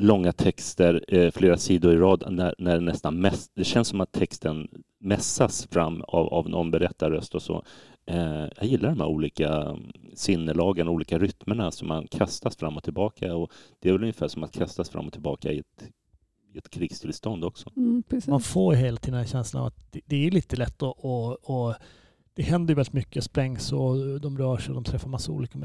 långa 0.00 0.32
texter, 0.32 1.04
eh, 1.08 1.30
flera 1.30 1.56
sidor 1.56 1.92
i 1.94 1.96
rad, 1.96 2.24
när, 2.30 2.54
när 2.58 2.74
det 2.74 2.80
nästan 2.80 3.20
mest, 3.20 3.52
det 3.54 3.64
känns 3.64 3.88
som 3.88 4.00
att 4.00 4.12
texten 4.12 4.68
mässas 4.98 5.66
fram 5.66 6.02
av, 6.02 6.26
av 6.26 6.48
någon 6.48 6.70
berättarröst 6.70 7.34
och 7.34 7.42
så. 7.42 7.64
Eh, 8.06 8.46
jag 8.56 8.64
gillar 8.64 8.88
de 8.88 9.00
här 9.00 9.06
olika 9.06 9.76
sinnelagen, 10.14 10.88
olika 10.88 11.18
rytmerna 11.18 11.70
som 11.70 11.88
man 11.88 12.06
kastas 12.06 12.56
fram 12.56 12.76
och 12.76 12.84
tillbaka. 12.84 13.34
Och 13.34 13.52
det 13.80 13.88
är 13.88 13.92
väl 13.92 14.02
ungefär 14.02 14.28
som 14.28 14.42
att 14.42 14.52
kastas 14.52 14.90
fram 14.90 15.06
och 15.06 15.12
tillbaka 15.12 15.52
i 15.52 15.58
ett, 15.58 15.88
i 16.54 16.58
ett 16.58 16.70
krigstillstånd 16.70 17.44
också. 17.44 17.70
Mm, 17.76 18.02
man 18.26 18.40
får 18.40 18.74
hela 18.74 18.96
tiden 18.96 19.26
känslan 19.26 19.62
av 19.62 19.66
att 19.66 19.92
det, 19.92 20.00
det 20.06 20.26
är 20.26 20.30
lite 20.30 20.56
lätt 20.56 20.82
att 20.82 21.04
och, 21.04 21.50
och 21.50 21.74
det 22.34 22.42
händer 22.42 22.74
väldigt 22.74 22.92
mycket, 22.92 23.24
sprängs 23.24 23.72
och 23.72 24.20
de 24.20 24.38
rör 24.38 24.56
sig 24.56 24.68
och 24.68 24.74
de 24.74 24.84
träffar 24.84 25.08
massa 25.08 25.32
olika. 25.32 25.58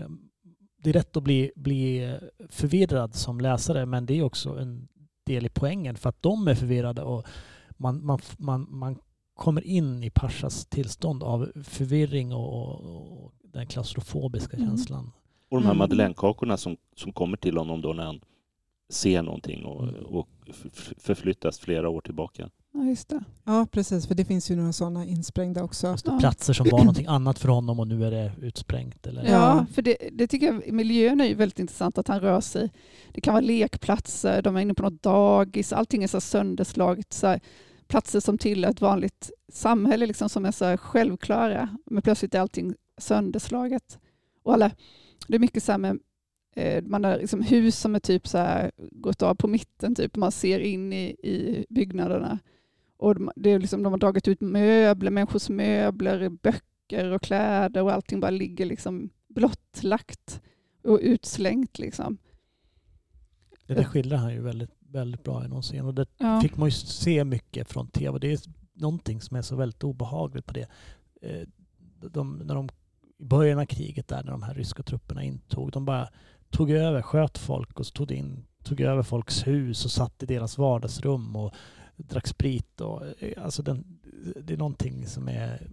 Det 0.86 0.92
är 0.92 0.94
lätt 0.94 1.18
att 1.18 1.24
bli, 1.24 1.52
bli 1.56 2.16
förvirrad 2.50 3.16
som 3.16 3.40
läsare 3.40 3.86
men 3.86 4.06
det 4.06 4.20
är 4.20 4.24
också 4.24 4.50
en 4.60 4.88
del 5.26 5.46
i 5.46 5.50
poängen 5.50 5.96
för 5.96 6.10
att 6.10 6.22
de 6.22 6.48
är 6.48 6.56
förvirrade 6.56 7.02
och 7.02 7.26
man, 7.70 8.06
man, 8.06 8.20
man, 8.38 8.68
man 8.70 8.98
kommer 9.34 9.68
in 9.68 10.04
i 10.04 10.10
Pashas 10.10 10.66
tillstånd 10.66 11.24
av 11.24 11.52
förvirring 11.64 12.34
och, 12.34 13.24
och 13.24 13.32
den 13.44 13.68
klaustrofobiska 13.68 14.58
mm. 14.58 14.70
känslan. 14.70 15.12
Och 15.50 15.58
de 15.58 15.64
här 15.64 15.72
mm. 15.72 15.78
madeleinekakorna 15.78 16.58
som, 16.58 16.78
som 16.96 17.14
kommer 17.14 17.38
till 17.38 17.58
honom 17.58 17.82
då 17.82 17.94
när 17.94 18.04
han 18.04 18.22
ser 18.90 19.22
någonting 19.22 19.66
och, 19.66 19.84
mm. 19.84 20.06
och 20.06 20.30
förflyttas 20.98 21.60
flera 21.60 21.90
år 21.90 22.02
tillbaka. 22.02 22.50
Ja, 22.76 22.84
just 22.84 23.10
det. 23.10 23.24
Ja, 23.44 23.68
precis. 23.72 24.08
För 24.08 24.16
det 24.16 24.26
finns 24.26 24.52
ju 24.52 24.56
några 24.56 24.74
sådana 24.74 25.06
insprängda 25.06 25.64
också. 25.64 25.98
Ja. 26.06 26.20
Platser 26.20 26.54
som 26.54 26.70
var 26.70 26.80
någonting 26.80 27.06
annat 27.08 27.40
för 27.40 27.50
honom 27.50 27.80
och 27.80 27.88
nu 27.88 28.06
är 28.06 28.12
det 28.12 28.32
utsprängt. 28.42 29.08
Eller? 29.08 29.26
Ja, 29.26 29.66
för 29.74 29.82
det, 29.82 29.98
det 30.12 30.28
tycker 30.28 30.46
jag, 30.46 30.74
miljön 30.74 31.22
är 31.22 31.26
ju 31.26 31.34
väldigt 31.34 31.60
intressant 31.60 31.98
att 31.98 32.08
han 32.08 32.20
rör 32.20 32.42
sig. 32.42 32.72
Det 33.14 33.22
kan 33.22 33.34
vara 33.34 33.42
lekplatser, 33.42 34.42
de 34.42 34.56
är 34.56 34.62
inne 34.62 34.74
på 34.74 34.84
något 34.84 35.04
dagis, 35.04 35.74
allting 35.74 36.04
är 36.04 36.08
så 36.08 36.22
sönderslaget. 36.22 37.14
Så 37.14 37.28
här, 37.28 37.40
platser 37.88 38.20
som 38.20 38.38
tillhör 38.38 38.72
ett 38.72 38.82
vanligt 38.82 39.32
samhälle 39.52 40.06
liksom, 40.06 40.30
som 40.30 40.46
är 40.46 40.52
så 40.52 40.66
här 40.66 40.78
självklara, 40.78 41.78
men 41.86 42.02
plötsligt 42.02 42.36
är 42.36 42.40
allting 42.40 42.74
sönderslaget. 42.98 44.00
Och 44.44 44.54
alla, 44.54 44.72
det 45.28 45.36
är 45.36 45.40
mycket 45.40 45.64
så 45.64 45.72
här 45.72 45.80
med 45.80 46.00
eh, 46.56 46.84
man 46.84 47.04
har 47.04 47.18
liksom 47.18 47.42
hus 47.42 47.80
som 47.80 47.96
är 47.96 48.00
typ 48.00 48.28
så 48.28 48.38
här, 48.38 48.72
gått 48.78 49.22
av 49.22 49.36
på 49.36 49.48
mitten, 49.48 49.96
typ. 49.96 50.16
man 50.16 50.32
ser 50.32 50.60
in 50.60 50.94
i, 50.94 51.06
i 51.06 51.66
byggnaderna. 51.70 52.40
Och 52.98 53.16
de, 53.16 53.32
det 53.36 53.50
är 53.50 53.60
liksom, 53.60 53.84
de 53.84 53.94
har 53.94 53.98
dragit 54.00 54.28
ut 54.28 54.42
möbler, 54.42 55.12
människors 55.12 55.50
möbler, 55.50 56.30
böcker 56.30 57.12
och 57.12 57.22
kläder 57.22 57.82
och 57.84 57.92
allting 57.94 58.20
bara 58.20 58.32
ligger 58.32 58.66
liksom 58.66 59.10
blottlagt 59.28 60.42
och 60.84 61.00
utslängt. 61.02 61.80
Liksom. 61.80 62.18
Det 63.68 63.74
där 63.74 63.84
skildrar 63.84 64.18
han 64.18 64.34
ju 64.34 64.42
väldigt, 64.42 64.70
väldigt 64.80 65.24
bra 65.24 65.46
i 65.46 65.48
någon 65.48 65.62
scen. 65.62 65.86
Och 65.86 65.94
det 65.94 66.06
Ja. 66.18 66.42
fick 66.42 66.58
man 66.58 66.68
ju 66.68 66.72
se 66.72 67.24
mycket 67.24 67.70
från 67.72 67.88
tv. 67.88 68.20
Det 68.20 68.32
är 68.34 68.40
någonting 68.74 69.22
som 69.22 69.38
är 69.38 69.42
så 69.42 69.56
väldigt 69.56 69.84
obehagligt 69.84 70.46
på 70.46 70.54
det. 70.54 70.68
Eh, 71.22 71.48
De, 72.10 72.38
när 72.46 72.56
de, 72.56 72.70
I 73.20 73.24
början 73.24 73.60
av 73.60 73.66
kriget 73.66 74.08
där 74.08 74.24
när 74.24 74.32
de 74.32 74.44
här 74.44 74.54
ryska 74.54 74.84
trupperna 74.84 75.24
intog, 75.24 75.72
de 75.72 75.86
bara 75.86 76.10
tog 76.50 76.72
över, 76.72 77.02
sköt 77.02 77.38
folk 77.38 77.80
och 77.80 77.86
så 77.86 77.92
tog, 77.94 78.12
in, 78.12 78.46
tog 78.64 78.82
över 78.82 79.04
folks 79.04 79.48
hus 79.48 79.86
och 79.86 79.92
satt 79.92 80.24
i 80.24 80.26
deras 80.26 80.58
vardagsrum 80.58 81.36
och 81.36 81.54
drack 81.98 82.28
sprit. 82.28 82.82
Och, 82.82 83.04
eh, 83.20 83.44
alltså 83.46 83.64
den, 83.64 84.00
det 84.44 84.54
är 84.54 84.58
någonting 84.58 85.08
som 85.08 85.28
är 85.28 85.70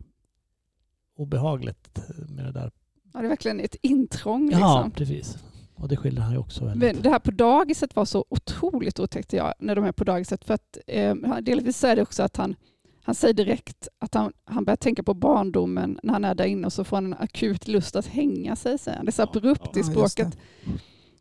obehagligt 1.16 2.01
med 2.29 2.45
det 2.45 2.53
där. 2.53 2.70
Ja, 3.12 3.20
det 3.20 3.27
är 3.27 3.29
verkligen 3.29 3.61
ett 3.61 3.77
intrång. 3.83 4.51
Ja, 4.53 4.57
Liksom. 4.59 4.91
precis. 4.91 5.39
Och 5.75 5.89
det 5.89 5.97
skildrar 5.97 6.25
han 6.25 6.33
ju 6.33 6.39
också 6.39 6.64
väldigt. 6.64 6.95
Men 6.95 7.03
det 7.03 7.11
här 7.11 7.18
på 7.18 7.31
dagiset 7.31 7.97
var 7.97 8.05
så 8.05 8.25
otroligt 8.29 9.01
otäckt 9.01 9.33
jag, 9.33 9.55
när 9.59 9.75
de 9.77 9.85
är 9.85 9.93
på 9.93 10.05
dagiset. 10.05 10.45
För 10.45 10.55
att, 10.55 10.79
eh, 10.87 11.14
delvis 11.43 11.85
är 11.85 11.97
det 11.97 12.03
också 12.03 12.23
att 12.23 12.37
han, 12.37 12.57
han 13.03 13.14
säger 13.14 13.35
direkt 13.35 13.89
att 13.99 14.14
han, 14.14 14.33
han 14.45 14.64
börjar 14.64 14.77
tänka 14.77 15.03
på 15.03 15.14
barndomen 15.14 15.99
när 16.03 16.12
han 16.12 16.25
är 16.25 16.35
där 16.35 16.45
inne 16.45 16.66
och 16.66 16.73
så 16.73 16.85
får 16.85 16.97
han 16.97 17.07
en 17.07 17.14
akut 17.18 17.68
lust 17.68 17.97
att 17.97 18.07
hänga 18.07 18.57
sig. 18.57 18.79
Säger 18.79 18.97
han. 18.97 19.07
Det 19.07 19.11
är 19.11 19.12
så 19.12 19.23
Ja, 19.23 19.29
abrupt 19.39 19.61
ja. 19.64 19.70
i 19.70 19.73
Ja, 19.75 19.79
just 19.79 19.91
språket. 20.12 20.39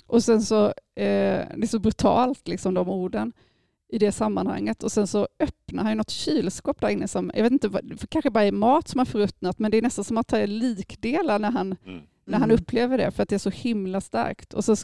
Och 0.08 0.24
sen 0.24 0.42
så, 0.42 0.66
eh, 0.66 0.74
det 0.96 1.62
är 1.62 1.68
så 1.68 1.80
brutalt, 1.80 2.48
liksom, 2.48 2.74
de 2.74 2.90
orden 2.90 3.34
i 3.92 3.98
det 3.98 4.12
sammanhanget. 4.12 4.84
Och 4.84 4.92
sen 4.92 5.08
så 5.08 5.28
öppnar 5.40 5.84
han 5.84 5.92
ju 5.92 5.96
något 5.96 6.10
kylskåp 6.10 6.82
där 6.82 6.90
inne 6.90 7.08
som, 7.08 7.32
jag 7.36 7.44
vet 7.44 7.52
inte, 7.52 7.70
kanske 8.10 8.30
bara 8.32 8.44
är 8.44 8.52
mat 8.52 8.88
som 8.88 8.98
har 9.00 9.06
förruttnat, 9.06 9.60
men 9.60 9.72
det 9.72 9.78
är 9.78 9.82
nästan 9.82 10.06
som 10.06 10.18
att 10.18 10.28
ta 10.28 10.46
likdelar 10.46 11.40
när 11.40 11.52
han, 11.52 11.76
Mm. 11.86 12.02
när 12.26 12.38
han 12.40 12.50
Mm. 12.52 12.62
upplever 12.62 12.98
det, 12.98 13.12
för 13.12 13.24
att 13.24 13.30
det 13.30 13.36
är 13.36 13.40
så 13.40 13.50
himla 13.50 14.02
starkt. 14.02 14.54
Och 14.54 14.66
så, 14.66 14.76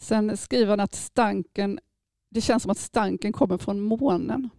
sen 0.00 0.36
skriver 0.36 0.70
han 0.70 0.80
att 0.80 0.94
stanken, 0.94 1.78
det 2.30 2.40
känns 2.40 2.62
som 2.62 2.70
att 2.72 2.78
stanken 2.78 3.32
kommer 3.32 3.58
från 3.58 3.80
månen. 3.80 4.50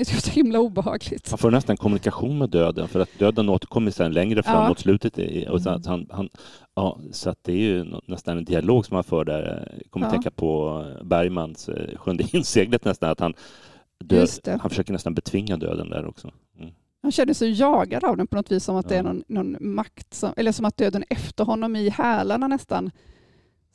Det 0.00 0.12
är 0.16 0.20
så 0.20 0.30
himla 0.30 0.58
obehagligt. 0.58 1.30
Han 1.30 1.38
får 1.38 1.50
nästan 1.50 1.76
kommunikation 1.76 2.38
med 2.38 2.50
döden 2.50 2.88
för 2.88 3.00
att 3.00 3.18
döden 3.18 3.48
återkommer 3.48 3.90
sen 3.90 4.12
längre 4.12 4.42
fram 4.42 4.62
Ja. 4.62 4.68
mot 4.68 4.78
slutet. 4.78 5.18
Och 5.48 5.62
så, 5.62 5.70
att 5.70 5.86
han, 5.86 6.06
han, 6.10 6.28
ja, 6.74 6.98
så 7.12 7.34
det 7.42 7.52
är 7.52 7.56
ju 7.56 7.84
nästan 8.06 8.38
en 8.38 8.44
dialog 8.44 8.86
som 8.86 8.94
han 8.94 9.04
för 9.04 9.24
där. 9.24 9.68
Jag 9.82 9.90
kommer 9.90 10.06
Ja. 10.06 10.10
tänka 10.10 10.30
på 10.30 10.84
Bergmans 11.04 11.68
eh, 11.68 11.96
Sjunde 11.98 12.24
inseglet 12.32 12.84
nästan. 12.84 13.10
Att 13.10 13.20
han, 13.20 13.34
död, 14.04 14.28
han 14.60 14.70
försöker 14.70 14.92
nästan 14.92 15.14
betvinga 15.14 15.56
döden 15.56 15.90
där 15.90 16.06
också. 16.06 16.30
Mm. 16.58 16.70
Han 17.02 17.12
känner 17.12 17.34
sig 17.34 17.50
jagad 17.60 18.04
av 18.04 18.16
den 18.16 18.26
på 18.26 18.36
något 18.36 18.52
vis, 18.52 18.64
som 18.64 18.76
att 18.76 18.88
det 18.88 18.94
är 18.94 18.98
Ja. 18.98 19.02
någon, 19.02 19.22
någon 19.28 19.56
makt, 19.74 20.14
som, 20.14 20.32
eller 20.36 20.52
som 20.52 20.64
att 20.64 20.76
döden 20.76 21.04
efter 21.10 21.44
honom 21.44 21.76
i 21.76 21.88
hälarna 21.88 22.48
nästan. 22.48 22.90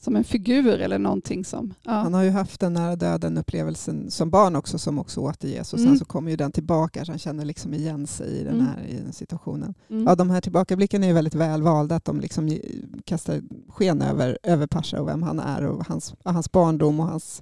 Som 0.05 0.15
en 0.15 0.23
figur 0.23 0.67
eller 0.79 0.99
någonting 0.99 1.45
som... 1.45 1.73
Ja. 1.83 1.91
Han 1.91 2.13
har 2.13 2.23
ju 2.23 2.29
haft 2.29 2.59
den 2.59 2.73
nära 2.73 2.95
döden-upplevelsen 2.95 4.11
som 4.11 4.29
barn 4.29 4.55
också 4.55 4.77
som 4.79 4.99
också 4.99 5.19
återges 5.21 5.73
och 5.73 5.79
sen 5.79 5.87
Mm. 5.87 5.99
så 5.99 6.05
kommer 6.05 6.31
ju 6.31 6.37
den 6.37 6.51
tillbaka 6.51 7.05
så 7.05 7.11
han 7.11 7.19
känner 7.19 7.45
liksom 7.45 7.73
igen 7.73 8.07
sig 8.07 8.27
i 8.27 8.43
den 8.43 8.53
Mm. 8.53 8.65
här 8.65 8.83
i 8.87 8.95
den 8.97 9.13
situationen. 9.13 9.73
Mm. 9.89 10.03
Ja, 10.03 10.15
de 10.15 10.29
här 10.29 10.41
tillbakablickarna 10.41 11.05
är 11.05 11.07
ju 11.07 11.13
väldigt 11.13 11.35
väl 11.35 11.61
valda, 11.61 11.95
att 11.95 12.05
de 12.05 12.19
liksom 12.19 12.57
kastar 13.05 13.41
sken 13.69 14.01
över, 14.01 14.37
över 14.43 14.67
Pasha 14.67 15.01
och 15.01 15.07
vem 15.07 15.23
han 15.23 15.39
är 15.39 15.65
och 15.65 15.87
hans, 15.87 16.13
hans 16.23 16.51
barndom 16.51 16.99
och 16.99 17.05
hans, 17.07 17.41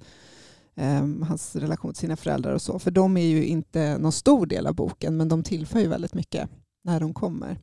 ehm, 0.74 1.22
hans 1.22 1.56
relation 1.56 1.92
till 1.92 2.00
sina 2.00 2.16
föräldrar 2.16 2.52
och 2.54 2.62
så. 2.62 2.78
För 2.78 2.90
de 2.90 3.16
är 3.16 3.26
ju 3.26 3.44
inte 3.44 3.98
någon 3.98 4.12
stor 4.12 4.46
del 4.46 4.66
av 4.66 4.74
boken, 4.74 5.16
men 5.16 5.28
de 5.28 5.42
tillför 5.42 5.80
ju 5.80 5.88
väldigt 5.88 6.14
mycket 6.14 6.48
när 6.84 7.00
de 7.00 7.14
kommer. 7.14 7.58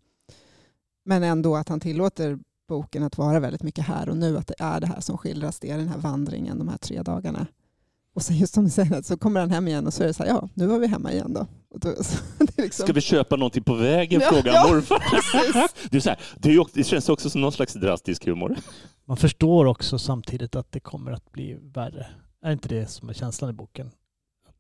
Men 1.06 1.24
ändå 1.24 1.56
att 1.56 1.70
han 1.70 1.80
tillåter 1.80 2.40
boken 2.72 3.04
att 3.04 3.18
vara 3.18 3.40
väldigt 3.40 3.64
mycket 3.64 3.86
här 3.86 4.10
och 4.10 4.18
nu, 4.18 4.38
att 4.38 4.48
det 4.48 4.56
är 4.60 4.80
det 4.80 4.88
här 4.88 5.00
som 5.00 5.18
skildras, 5.18 5.60
det 5.60 5.70
är 5.70 5.78
den 5.78 5.88
här 5.88 5.98
vandringen 5.98 6.58
de 6.58 6.68
här 6.68 6.78
tre 6.78 7.02
dagarna. 7.02 7.48
Och 8.14 8.22
sen 8.22 8.38
just 8.38 8.54
som 8.54 8.64
du 8.64 8.70
säger, 8.70 9.02
så 9.02 9.18
kommer 9.18 9.40
han 9.40 9.52
hem 9.52 9.68
igen 9.68 9.88
och 9.88 9.94
så 9.94 10.04
är 10.04 10.08
det 10.08 10.14
så 10.14 10.24
här, 10.24 10.30
ja, 10.30 10.50
nu 10.54 10.68
var 10.68 10.80
vi 10.80 10.88
hemma 10.88 11.12
igen 11.12 11.34
då. 11.34 11.48
Och 11.70 11.80
då 11.80 11.96
så, 12.04 12.18
det 12.40 12.60
är 12.60 12.64
liksom, 12.64 12.84
Ska 12.84 12.94
vi 12.94 13.02
köpa 13.02 13.36
någonting 13.36 13.64
på 13.64 13.74
vägen? 13.74 14.22
Ja, 14.22 14.30
frågar 14.30 14.54
ja, 14.54 14.68
morfar. 14.68 15.00
Det, 15.90 15.98
är 15.98 16.02
så 16.02 16.10
här, 16.10 16.20
det, 16.38 16.50
är 16.54 16.66
det 16.74 16.84
känns 16.84 17.10
också 17.10 17.30
som 17.30 17.42
någon 17.42 17.52
slags 17.52 17.74
drastisk 17.74 18.26
humor. 18.26 18.56
Man 19.06 19.18
förstår 19.18 19.66
också 19.66 20.00
samtidigt 20.00 20.56
att 20.56 20.72
det 20.72 20.80
kommer 20.80 21.12
att 21.12 21.32
bli 21.32 21.58
värre. 21.62 22.08
Är 22.44 22.52
inte 22.52 22.70
det 22.70 22.88
som 22.88 23.10
är 23.10 23.14
känslan 23.14 23.50
i 23.50 23.54
boken? 23.54 23.92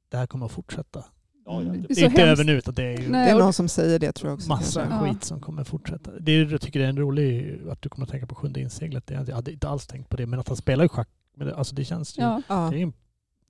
Det 0.10 0.18
här 0.18 0.28
kommer 0.28 0.46
att 0.46 0.52
fortsätta. 0.52 1.06
Ja, 1.46 1.64
ja, 1.64 1.70
Det 1.74 1.78
är 1.78 1.96
Det 1.96 2.02
är 2.02 2.06
inte 2.06 2.24
över 2.24 2.44
nu 2.44 2.52
utan 2.58 2.74
det 2.74 2.84
är 2.84 3.02
ju 3.02 3.10
Nej. 3.10 3.26
Det 3.26 3.32
är 3.32 3.40
någon 3.44 3.54
som 3.54 3.68
säger 3.68 4.00
det 4.00 4.12
tror 4.12 4.30
jag 4.30 4.36
också. 4.36 4.50
massa 4.50 4.82
kanske. 4.86 5.08
Ja. 5.08 5.14
skit 5.14 5.24
som 5.24 5.40
kommer 5.42 5.64
fortsätta. 5.64 6.12
Det 6.20 6.32
är, 6.32 6.52
jag 6.52 6.62
tycker 6.62 6.80
det 6.80 6.86
är 6.86 6.90
en 6.90 6.98
rolig 7.00 7.60
att 7.70 7.82
du 7.82 7.90
kommer 7.90 8.06
att 8.06 8.12
tänka 8.12 8.28
på 8.28 8.36
sjunde 8.36 8.60
inseglet. 8.62 9.10
Jag 9.10 9.36
hade 9.36 9.52
inte 9.52 9.70
alls 9.70 9.88
tänkt 9.88 10.10
på 10.10 10.18
det, 10.18 10.26
men 10.26 10.40
att 10.40 10.48
han 10.48 10.58
spelar 10.58 10.88
schack. 10.88 11.10
Men 11.36 11.48
det, 11.48 11.56
alltså 11.56 11.76
det 11.76 11.86
känns 11.86 12.18
ju... 12.18 12.22
Ja. 12.22 12.42
Det 12.48 12.76
är, 12.76 12.80
ju- 12.80 12.92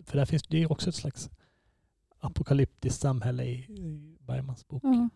för 0.06 0.18
där 0.18 0.26
finns 0.26 0.44
det 0.44 0.58
är 0.58 0.62
ju 0.62 0.68
också 0.68 0.90
ett 0.90 0.96
slags 0.96 1.30
apokalyptiskt 2.20 3.02
samhälle 3.02 3.44
i, 3.44 3.54
i 3.54 4.18
Bergmans 4.28 4.68
bok. 4.68 4.84
Ja. 4.84 5.10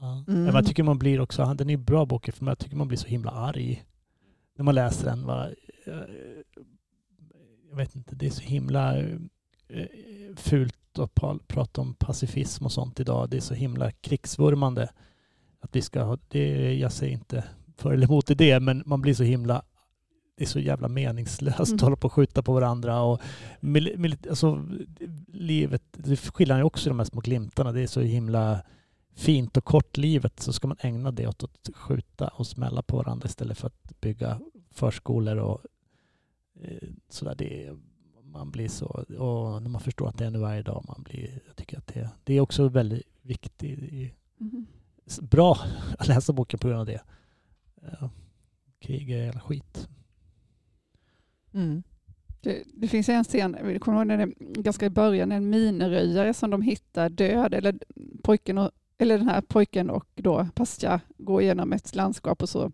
Ja. 0.00 0.24
Mm. 0.28 0.42
Men 0.44 0.54
jag 0.54 0.66
tycker 0.66 0.82
man 0.82 0.98
blir 0.98 1.20
också, 1.20 1.42
han- 1.42 1.56
den 1.56 1.68
är 1.70 1.74
ju 1.74 1.76
bra 1.84 2.06
boken 2.06 2.32
för 2.34 2.46
jag 2.46 2.58
tycker 2.58 2.76
man 2.76 2.88
blir 2.88 2.98
så 2.98 3.06
himla 3.08 3.30
arg 3.30 3.84
när 4.56 4.64
man 4.64 4.74
läser 4.74 5.04
den. 5.06 5.26
Bara, 5.26 5.48
eh, 5.86 5.94
jag 7.70 7.76
vet 7.76 7.96
inte, 7.96 8.14
det 8.14 8.26
är 8.26 8.30
så 8.30 8.42
himla 8.42 8.98
eh, 8.98 9.06
fult 10.36 10.77
att 11.02 11.14
prata 11.48 11.80
om 11.80 11.94
pacifism 11.94 12.64
och 12.64 12.72
sånt 12.72 13.00
idag. 13.00 13.30
Det 13.30 13.36
är 13.36 13.40
så 13.40 13.54
himla 13.54 13.90
krigsvurmande. 13.90 14.90
Att 15.60 15.76
vi 15.76 15.82
ska 15.82 16.02
ha, 16.02 16.18
det, 16.28 16.74
jag 16.74 16.92
säger 16.92 17.12
inte 17.12 17.44
för 17.76 17.92
eller 17.92 18.06
emot 18.06 18.30
i 18.30 18.34
det, 18.34 18.60
men 18.60 18.82
man 18.86 19.00
blir 19.00 19.14
så 19.14 19.22
himla 19.22 19.62
det 20.36 20.44
är 20.44 20.48
så 20.48 20.60
jävla 20.60 20.88
meningslöst 20.88 21.60
att 21.60 21.68
Mm. 21.68 21.78
hålla 21.80 21.96
på 21.96 22.06
och 22.06 22.12
skjuta 22.12 22.42
på 22.42 22.52
varandra. 22.52 23.02
Och 23.02 23.20
mil, 23.60 23.94
mil, 23.96 24.16
alltså, 24.30 24.64
livet, 25.28 25.82
det 25.92 26.16
skiljer 26.16 26.56
ju 26.56 26.62
också 26.62 26.88
i 26.88 26.90
de 26.90 26.98
här 26.98 27.06
små 27.06 27.20
glimtarna. 27.20 27.72
Det 27.72 27.80
är 27.80 27.86
så 27.86 28.00
himla 28.00 28.62
fint 29.14 29.56
och 29.56 29.64
kort 29.64 29.96
livet 29.96 30.40
så 30.40 30.52
ska 30.52 30.68
man 30.68 30.76
ägna 30.80 31.10
det 31.10 31.26
åt 31.26 31.42
att 31.42 31.70
skjuta 31.74 32.28
och 32.28 32.46
smälla 32.46 32.82
på 32.82 32.96
varandra 32.96 33.26
istället 33.26 33.58
för 33.58 33.66
att 33.66 34.00
bygga 34.00 34.40
förskolor 34.70 35.36
och 35.36 35.60
eh, 36.62 36.88
sådär. 37.08 37.34
Det 37.34 37.64
är, 37.66 37.76
man 38.38 38.50
blir 38.50 38.68
så, 38.68 38.86
och 39.18 39.62
när 39.62 39.68
man 39.70 39.80
förstår 39.80 40.08
att 40.08 40.18
det 40.18 40.24
är 40.26 40.30
nu 40.30 40.38
varje 40.38 40.62
dag, 40.62 40.84
man 40.88 41.02
blir, 41.02 41.40
jag 41.46 41.56
tycker 41.56 41.78
att 41.78 41.86
det, 41.86 42.10
det 42.24 42.34
är 42.34 42.40
också 42.40 42.68
väldigt 42.68 43.02
viktigt, 43.22 43.78
Mm. 44.40 44.66
bra 45.20 45.58
att 45.98 46.08
läsa 46.08 46.32
boken 46.32 46.58
på 46.58 46.68
grund 46.68 46.80
av 46.80 46.86
det. 46.86 47.00
Ja, 48.00 48.10
krig 48.80 49.10
är 49.10 49.24
jävla 49.24 49.40
skit. 49.40 49.88
Mm. 51.54 51.82
Det, 52.40 52.62
det 52.74 52.88
finns 52.88 53.08
en 53.08 53.24
scen, 53.24 53.56
jag 53.64 53.80
kommer 53.80 53.98
ihåg 53.98 54.06
när 54.06 54.26
det 54.26 54.32
ganska 54.38 54.86
i 54.86 54.90
början, 54.90 55.32
en 55.32 55.50
minröjare 55.50 56.34
som 56.34 56.50
de 56.50 56.62
hittar 56.62 57.08
död, 57.08 57.54
eller 57.54 57.78
pojken, 58.22 58.58
och, 58.58 58.70
eller 58.98 59.18
den 59.18 59.28
här 59.28 59.40
pojken 59.40 59.90
och 59.90 60.06
då 60.14 60.48
Pascha 60.54 61.00
går 61.18 61.42
igenom 61.42 61.72
ett 61.72 61.94
landskap 61.94 62.42
och 62.42 62.48
så 62.48 62.72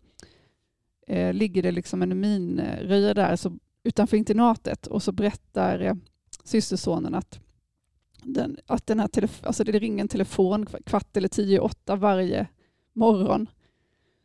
eh, 1.07 1.33
ligger 1.33 1.63
det 1.63 1.73
liksom 1.73 2.03
en 2.03 2.21
minröjare 2.21 3.15
där 3.15 3.37
så, 3.37 3.59
utanför 3.85 4.17
internatet 4.17 4.87
och 4.87 5.03
så 5.03 5.13
berättar 5.13 5.81
eh, 5.81 5.95
systersonen 6.45 7.15
att, 7.15 7.41
den, 8.23 8.57
att 8.67 8.87
den 8.87 9.01
här 9.01 9.09
telef- 9.09 9.47
alltså 9.47 9.65
det 9.65 9.73
ringer 9.73 10.05
en 10.05 10.09
telefon 10.09 10.67
kvart 10.67 11.17
eller 11.17 11.29
tio, 11.29 11.61
åtta 11.61 11.97
varje 11.97 12.47
morgon. 12.93 13.47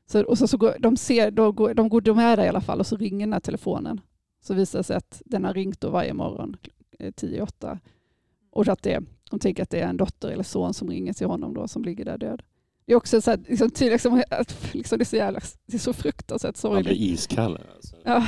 Så, 0.06 0.24
och 0.24 0.38
så, 0.38 0.48
så 0.48 0.58
går, 0.58 0.76
de, 0.80 0.98
ser, 0.98 1.32
då 1.32 1.52
går, 1.52 1.74
de 1.74 1.90
går 1.90 2.02
de 2.02 2.20
är 2.20 2.38
där 2.38 2.46
i 2.46 2.50
alla 2.50 2.62
fall 2.62 2.80
och 2.80 2.88
så 2.88 2.98
ringer 2.98 3.26
den 3.26 3.34
här 3.34 3.40
telefonen. 3.40 4.02
Så 4.42 4.54
visar 4.54 4.80
det 4.80 4.84
sig 4.84 4.96
att 4.96 5.22
den 5.26 5.46
har 5.46 5.54
ringt 5.54 5.82
då 5.82 5.90
varje 5.90 6.14
morgon 6.14 6.58
eh, 7.00 7.12
10-8. 7.12 7.80
Och 8.52 8.68
att 8.68 8.84
det, 8.84 9.00
de 9.30 9.40
tänker 9.40 9.64
att 9.64 9.70
det 9.70 9.80
är 9.80 9.88
en 9.88 9.98
dotter 9.98 10.30
eller 10.30 10.44
son 10.44 10.74
som 10.74 10.90
ringer 10.90 11.14
till 11.14 11.28
honom 11.28 11.54
då 11.54 11.68
som 11.68 11.84
ligger 11.84 12.06
där 12.06 12.18
död. 12.18 12.42
Det 12.86 12.94
är 12.94 12.98
också 12.98 13.22
så 13.22 13.32
här, 13.32 13.40
liksom, 13.48 13.70
tydligt, 13.70 13.92
liksom, 13.92 14.24
att 14.30 14.74
liksom, 14.74 14.98
det, 14.98 15.04
är 15.04 15.06
så 15.06 15.16
jävla, 15.16 15.40
det 15.66 15.78
är 15.78 15.80
så 15.80 15.94
fruktansvärt 15.94 16.64
Man 16.64 16.72
blir 16.72 16.84
sorgligt. 16.84 17.02
iskall. 17.02 17.60
Alltså. 17.76 17.96
Ja, 18.04 18.28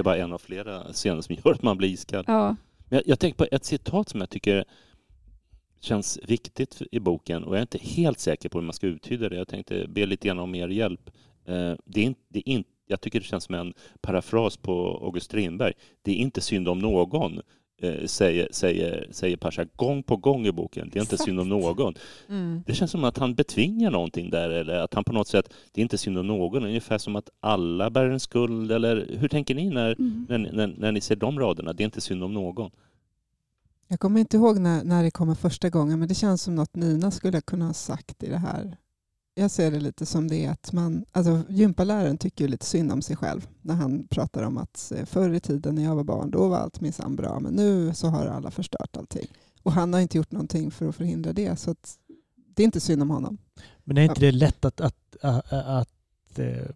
Det 0.00 0.02
är 0.02 0.04
bara 0.04 0.16
en 0.16 0.32
av 0.32 0.38
flera 0.38 0.92
scener 0.92 1.20
som 1.20 1.34
gör 1.34 1.52
att 1.52 1.62
man 1.62 1.78
blir 1.78 1.88
iskall. 1.88 2.24
ja, 2.26 2.56
Men 2.88 2.96
jag, 2.96 3.02
jag 3.06 3.18
tänker 3.18 3.38
på 3.38 3.46
ett 3.50 3.64
citat 3.64 4.08
som 4.08 4.20
jag 4.20 4.30
tycker 4.30 4.64
känns 5.80 6.18
viktigt 6.28 6.82
i 6.92 7.00
boken 7.00 7.44
och 7.44 7.54
jag 7.54 7.58
är 7.58 7.62
inte 7.62 7.78
helt 7.78 8.18
säker 8.18 8.48
på 8.48 8.58
hur 8.58 8.66
man 8.66 8.72
ska 8.72 8.86
uttyda 8.86 9.28
det. 9.28 9.36
Jag 9.36 9.48
tänkte 9.48 9.86
be 9.88 10.06
lite 10.06 10.28
grann 10.28 10.38
om 10.38 10.54
er 10.54 10.68
hjälp. 10.68 11.10
Eh, 11.44 11.72
det 11.84 12.00
är 12.00 12.04
inte, 12.04 12.20
det 12.28 12.38
är 12.38 12.52
inte, 12.52 12.70
jag 12.86 13.00
tycker 13.00 13.20
det 13.20 13.26
känns 13.26 13.44
som 13.44 13.54
en 13.54 13.74
parafras 14.00 14.56
på 14.56 15.00
August 15.02 15.26
Strindberg. 15.26 15.72
Det 16.02 16.10
är 16.10 16.16
inte 16.16 16.40
synd 16.40 16.68
om 16.68 16.78
någon, 16.78 17.40
säger, 18.06 18.48
säger, 18.50 19.08
säger 19.10 19.36
Pasha 19.36 19.64
gång 19.76 20.02
på 20.02 20.16
gång 20.16 20.46
i 20.46 20.52
boken. 20.52 20.90
Det 20.92 20.98
är 20.98 21.00
inte 21.00 21.14
Exakt. 21.14 21.24
synd 21.28 21.40
om 21.40 21.48
någon. 21.48 21.94
Mm. 22.28 22.62
Det 22.66 22.74
känns 22.74 22.90
som 22.90 23.04
att 23.04 23.18
han 23.18 23.34
betvingar 23.34 23.90
någonting 23.90 24.30
där 24.30 24.50
eller 24.50 24.74
att 24.74 24.94
han 24.94 25.04
på 25.04 25.12
något 25.12 25.28
sätt, 25.28 25.52
det 25.72 25.80
är 25.80 25.82
inte 25.82 25.98
synd 25.98 26.18
om 26.18 26.26
någon, 26.26 26.64
ungefär 26.64 26.98
som 26.98 27.16
att 27.16 27.30
alla 27.40 27.90
bär 27.90 28.06
en 28.06 28.20
skuld 28.20 28.72
eller 28.72 29.16
hur 29.18 29.28
tänker 29.28 29.54
ni 29.54 29.70
när, 29.70 29.94
Mm. 29.98 30.26
när, 30.28 30.38
när, 30.38 30.66
när 30.66 30.92
ni 30.92 31.00
ser 31.00 31.16
de 31.16 31.38
raderna? 31.38 31.72
Det 31.72 31.82
är 31.82 31.84
inte 31.84 32.00
synd 32.00 32.24
om 32.24 32.34
någon. 32.34 32.70
Jag 33.88 34.00
kommer 34.00 34.20
inte 34.20 34.36
ihåg 34.36 34.58
när, 34.58 34.84
när 34.84 35.02
det 35.02 35.10
kommer 35.10 35.34
första 35.34 35.68
gången, 35.70 35.98
men 35.98 36.08
det 36.08 36.14
känns 36.14 36.42
som 36.42 36.54
något 36.54 36.76
Nina 36.76 37.10
skulle 37.10 37.40
kunna 37.40 37.66
ha 37.66 37.72
sagt 37.72 38.22
i 38.22 38.26
det 38.30 38.38
här. 38.38 38.76
Jag 39.34 39.50
ser 39.50 39.70
det 39.70 39.80
lite 39.80 40.06
som 40.06 40.28
det 40.28 40.46
att 40.46 40.72
man, 40.72 41.04
alltså 41.12 41.42
gympaläraren 41.48 42.18
tycker 42.18 42.48
lite 42.48 42.66
synd 42.66 42.92
om 42.92 43.02
sig 43.02 43.16
själv 43.16 43.48
när 43.62 43.74
han 43.74 44.08
pratar 44.08 44.42
om 44.42 44.58
att 44.58 44.92
eh, 44.96 45.04
förr 45.04 45.34
i 45.34 45.40
tiden 45.40 45.74
när 45.74 45.84
jag 45.84 45.96
var 45.96 46.04
barn, 46.04 46.30
då 46.30 46.48
var 46.48 46.56
allt 46.58 46.80
minsann 46.80 47.16
bra, 47.16 47.40
men 47.40 47.54
nu 47.54 47.94
så 47.94 48.08
har 48.08 48.26
alla 48.26 48.50
förstört 48.50 48.96
allting. 48.96 49.26
Och 49.62 49.72
han 49.72 49.92
har 49.92 50.00
inte 50.00 50.16
gjort 50.16 50.32
någonting 50.32 50.70
för 50.70 50.88
att 50.88 50.96
förhindra 50.96 51.32
det, 51.32 51.58
så 51.58 51.70
att 51.70 51.98
det 52.54 52.62
är 52.62 52.64
inte 52.64 52.80
synd 52.80 53.02
om 53.02 53.10
honom. 53.10 53.38
Men 53.84 53.98
är 53.98 54.02
inte 54.02 54.20
det 54.20 54.32
lätt 54.32 54.64
att, 54.64 54.80
att, 54.80 55.16
att, 55.20 55.52
att 55.52 56.38
eh, 56.38 56.70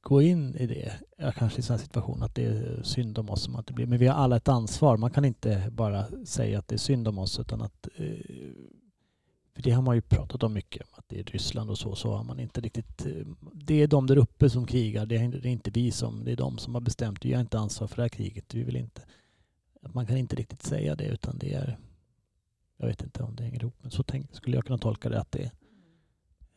gå 0.00 0.22
in 0.22 0.56
i 0.56 0.66
det? 0.66 0.92
Kanske 1.36 1.58
i 1.58 1.62
sådana 1.62 1.82
situation 1.82 2.22
att 2.22 2.34
det 2.34 2.44
är 2.44 2.82
synd 2.82 3.18
om 3.18 3.30
oss 3.30 3.42
som 3.42 3.56
att 3.56 3.66
det 3.66 3.72
blir. 3.72 3.86
Men 3.86 3.98
vi 3.98 4.06
har 4.06 4.14
alla 4.14 4.36
ett 4.36 4.48
ansvar. 4.48 4.96
Man 4.96 5.10
kan 5.10 5.24
inte 5.24 5.68
bara 5.72 6.06
säga 6.24 6.58
att 6.58 6.68
det 6.68 6.74
är 6.74 6.78
synd 6.78 7.08
om 7.08 7.18
oss 7.18 7.40
utan 7.40 7.62
att 7.62 7.88
eh, 7.96 8.06
för 9.54 9.62
det 9.62 9.70
har 9.70 9.82
man 9.82 9.94
ju 9.94 10.00
pratat 10.00 10.42
om 10.42 10.52
mycket, 10.52 10.86
att 10.92 11.08
det 11.08 11.20
är 11.20 11.24
Ryssland 11.24 11.70
och 11.70 11.78
så, 11.78 11.94
så 11.94 12.12
har 12.16 12.24
man 12.24 12.40
inte 12.40 12.60
riktigt... 12.60 13.06
Eh, 13.06 13.26
det 13.52 13.82
är 13.82 13.86
de 13.86 14.06
där 14.06 14.18
uppe 14.18 14.50
som 14.50 14.66
krigar, 14.66 15.06
det 15.06 15.16
är, 15.16 15.46
inte 15.46 15.70
vi 15.70 15.90
som, 15.90 16.24
det 16.24 16.32
är 16.32 16.36
de 16.36 16.58
som 16.58 16.74
har 16.74 16.80
bestämt. 16.80 17.24
Vi 17.24 17.32
har 17.32 17.40
inte 17.40 17.58
ansvar 17.58 17.88
för 17.88 17.96
det 17.96 18.02
här 18.02 18.08
kriget, 18.08 18.54
vi 18.54 18.62
vill 18.62 18.76
inte... 18.76 19.02
Man 19.94 20.06
kan 20.06 20.16
inte 20.16 20.36
riktigt 20.36 20.62
säga 20.62 20.94
det 20.94 21.04
utan 21.04 21.38
det 21.38 21.54
är... 21.54 21.78
Jag 22.76 22.86
vet 22.86 23.02
inte 23.02 23.22
om 23.22 23.36
det 23.36 23.44
hänger 23.44 23.60
ihop, 23.60 23.76
men 23.80 23.90
så 23.90 24.02
tänk, 24.02 24.34
skulle 24.34 24.56
jag 24.56 24.66
kunna 24.66 24.78
tolka 24.78 25.08
det 25.08 25.20
att 25.20 25.32
det 25.32 25.42
är... 25.42 25.52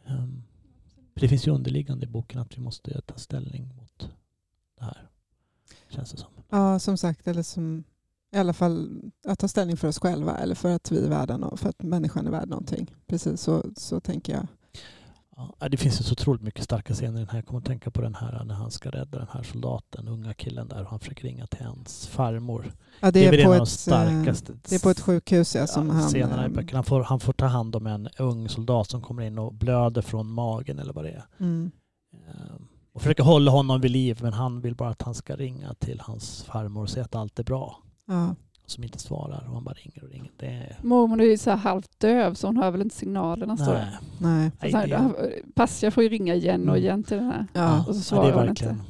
Ehm, 0.06 0.44
för 1.14 1.22
det 1.22 1.28
finns 1.28 1.48
ju 1.48 1.52
underliggande 1.52 2.06
i 2.06 2.10
boken 2.10 2.42
att 2.42 2.58
vi 2.58 2.62
måste 2.62 3.02
ta 3.02 3.16
ställning 3.18 3.76
mot 3.76 4.10
det 4.78 4.84
här. 4.84 5.10
Känns 5.90 6.12
det 6.12 6.18
som. 6.18 6.30
Ja, 6.50 6.80
som 6.80 6.98
sagt, 6.98 7.28
eller 7.28 7.44
som 7.44 7.84
i 8.32 8.38
alla 8.38 8.54
fall 8.54 9.02
att 9.28 9.40
ta 9.40 9.48
ställning 9.48 9.78
för 9.78 9.88
oss 9.88 10.00
själva 10.00 10.38
eller 10.38 10.56
för 10.56 10.76
att 10.76 10.92
vi 10.92 11.06
är 11.06 11.10
värda 11.10 11.34
no- 11.38 11.56
för 11.58 11.70
att 11.70 11.84
människan 11.84 12.28
är 12.28 12.32
värd 12.32 12.50
någonting. 12.50 12.92
Precis 13.08 13.42
så, 13.42 13.64
så 13.78 14.00
tänker 14.00 14.34
jag. 14.34 14.48
Ja, 15.60 15.70
det 15.70 15.78
finns 15.78 16.00
ju 16.00 16.04
så 16.04 16.12
otroligt 16.12 16.42
mycket 16.42 16.64
starka 16.64 16.94
scener 16.94 17.16
i 17.16 17.20
den 17.20 17.28
här. 17.30 17.38
Jag 17.38 17.46
kommer 17.46 17.60
att 17.60 17.66
tänka 17.66 17.92
på 17.92 18.02
den 18.02 18.16
här 18.16 18.44
när 18.44 18.56
han 18.56 18.72
ska 18.72 18.90
rädda 18.90 19.18
den 19.20 19.28
här 19.32 19.44
soldaten, 19.44 20.08
unga 20.08 20.34
killen 20.34 20.68
där 20.68 20.82
och 20.84 20.90
han 20.90 21.00
försöker 21.00 21.24
ringa 21.24 21.48
till 21.48 21.66
hans 21.66 22.08
farmor. 22.08 22.72
Ja, 23.00 23.12
Det 23.12 23.20
det, 23.20 23.26
är, 23.26 23.32
väl 23.32 23.40
är 23.40 23.44
en 23.44 23.48
på 23.48 23.52
av 23.54 23.58
de 23.58 23.64
ett, 23.64 23.70
starkaste 23.70 24.52
eh, 24.52 24.58
det 24.70 24.76
är 24.76 24.80
på 24.80 24.90
ett 24.90 25.00
sjukhus 25.00 25.56
ja, 25.56 25.68
som 25.68 25.90
han... 25.90 26.10
scenerna 26.10 26.44
i 26.44 26.46
eh, 26.46 26.52
böckerna. 26.52 26.78
Han 26.78 26.84
får, 26.84 27.04
han 27.04 27.20
får 27.20 27.34
ta 27.34 27.46
hand 27.46 27.76
om 27.76 27.88
en 27.88 28.08
ung 28.20 28.50
soldat 28.50 28.90
som 28.90 29.02
kommer 29.02 29.24
in 29.24 29.40
och 29.40 29.54
blöder 29.54 30.02
från 30.02 30.28
magen 30.28 30.80
eller 30.80 30.94
vad 30.94 31.06
det 31.06 31.12
är. 31.12 31.26
Mm. 31.40 31.72
Ehm, 32.28 32.68
Och 32.94 33.02
försöker 33.02 33.24
hålla 33.24 33.52
honom 33.52 33.82
vid 33.82 33.92
liv 33.92 34.20
men 34.22 34.34
han 34.34 34.62
vill 34.62 34.76
bara 34.76 34.90
att 34.90 35.02
han 35.02 35.16
ska 35.16 35.36
ringa 35.36 35.74
till 35.74 36.00
hans 36.00 36.44
farmor 36.44 36.82
och 36.82 36.90
säga 36.90 37.06
att 37.06 37.16
allt 37.16 37.40
är 37.40 37.44
bra. 37.44 37.82
Ja. 38.08 38.36
Som 38.68 38.84
inte 38.84 39.00
svarar 39.00 39.46
och 39.48 39.54
han 39.54 39.64
bara 39.64 39.74
ringer 39.76 40.04
och 40.04 40.10
ringer. 40.10 40.32
Det. 40.38 40.76
Mormor 40.84 41.22
är 41.22 41.26
ju 41.26 41.38
så 41.38 41.50
här 41.50 41.58
halvt 41.58 42.00
döv 42.00 42.34
så 42.34 42.48
hon 42.48 42.58
hör 42.58 42.72
väl 42.72 42.82
inte 42.82 42.96
signalerna. 42.96 43.56
Nej. 43.60 43.88
Nej. 44.22 44.52
Så 44.72 44.78
Nej, 44.78 44.90
det, 44.90 44.98
här, 44.98 45.32
Passia 45.56 45.92
får 45.92 46.04
ju 46.04 46.10
ringa 46.10 46.36
igen 46.36 46.62
och 46.70 46.76
Mm. 46.76 46.84
igen 46.84 47.04
till 47.04 47.18
den 47.18 47.26
här. 47.26 47.48
Ja. 47.54 47.86
Och 47.88 47.96
så 47.96 48.00
ja, 48.00 48.04
svarar 48.04 48.24
det 48.24 48.30
är 48.30 48.34
hon 48.38 48.46
verkligen. 48.48 48.74
inte. 48.74 48.86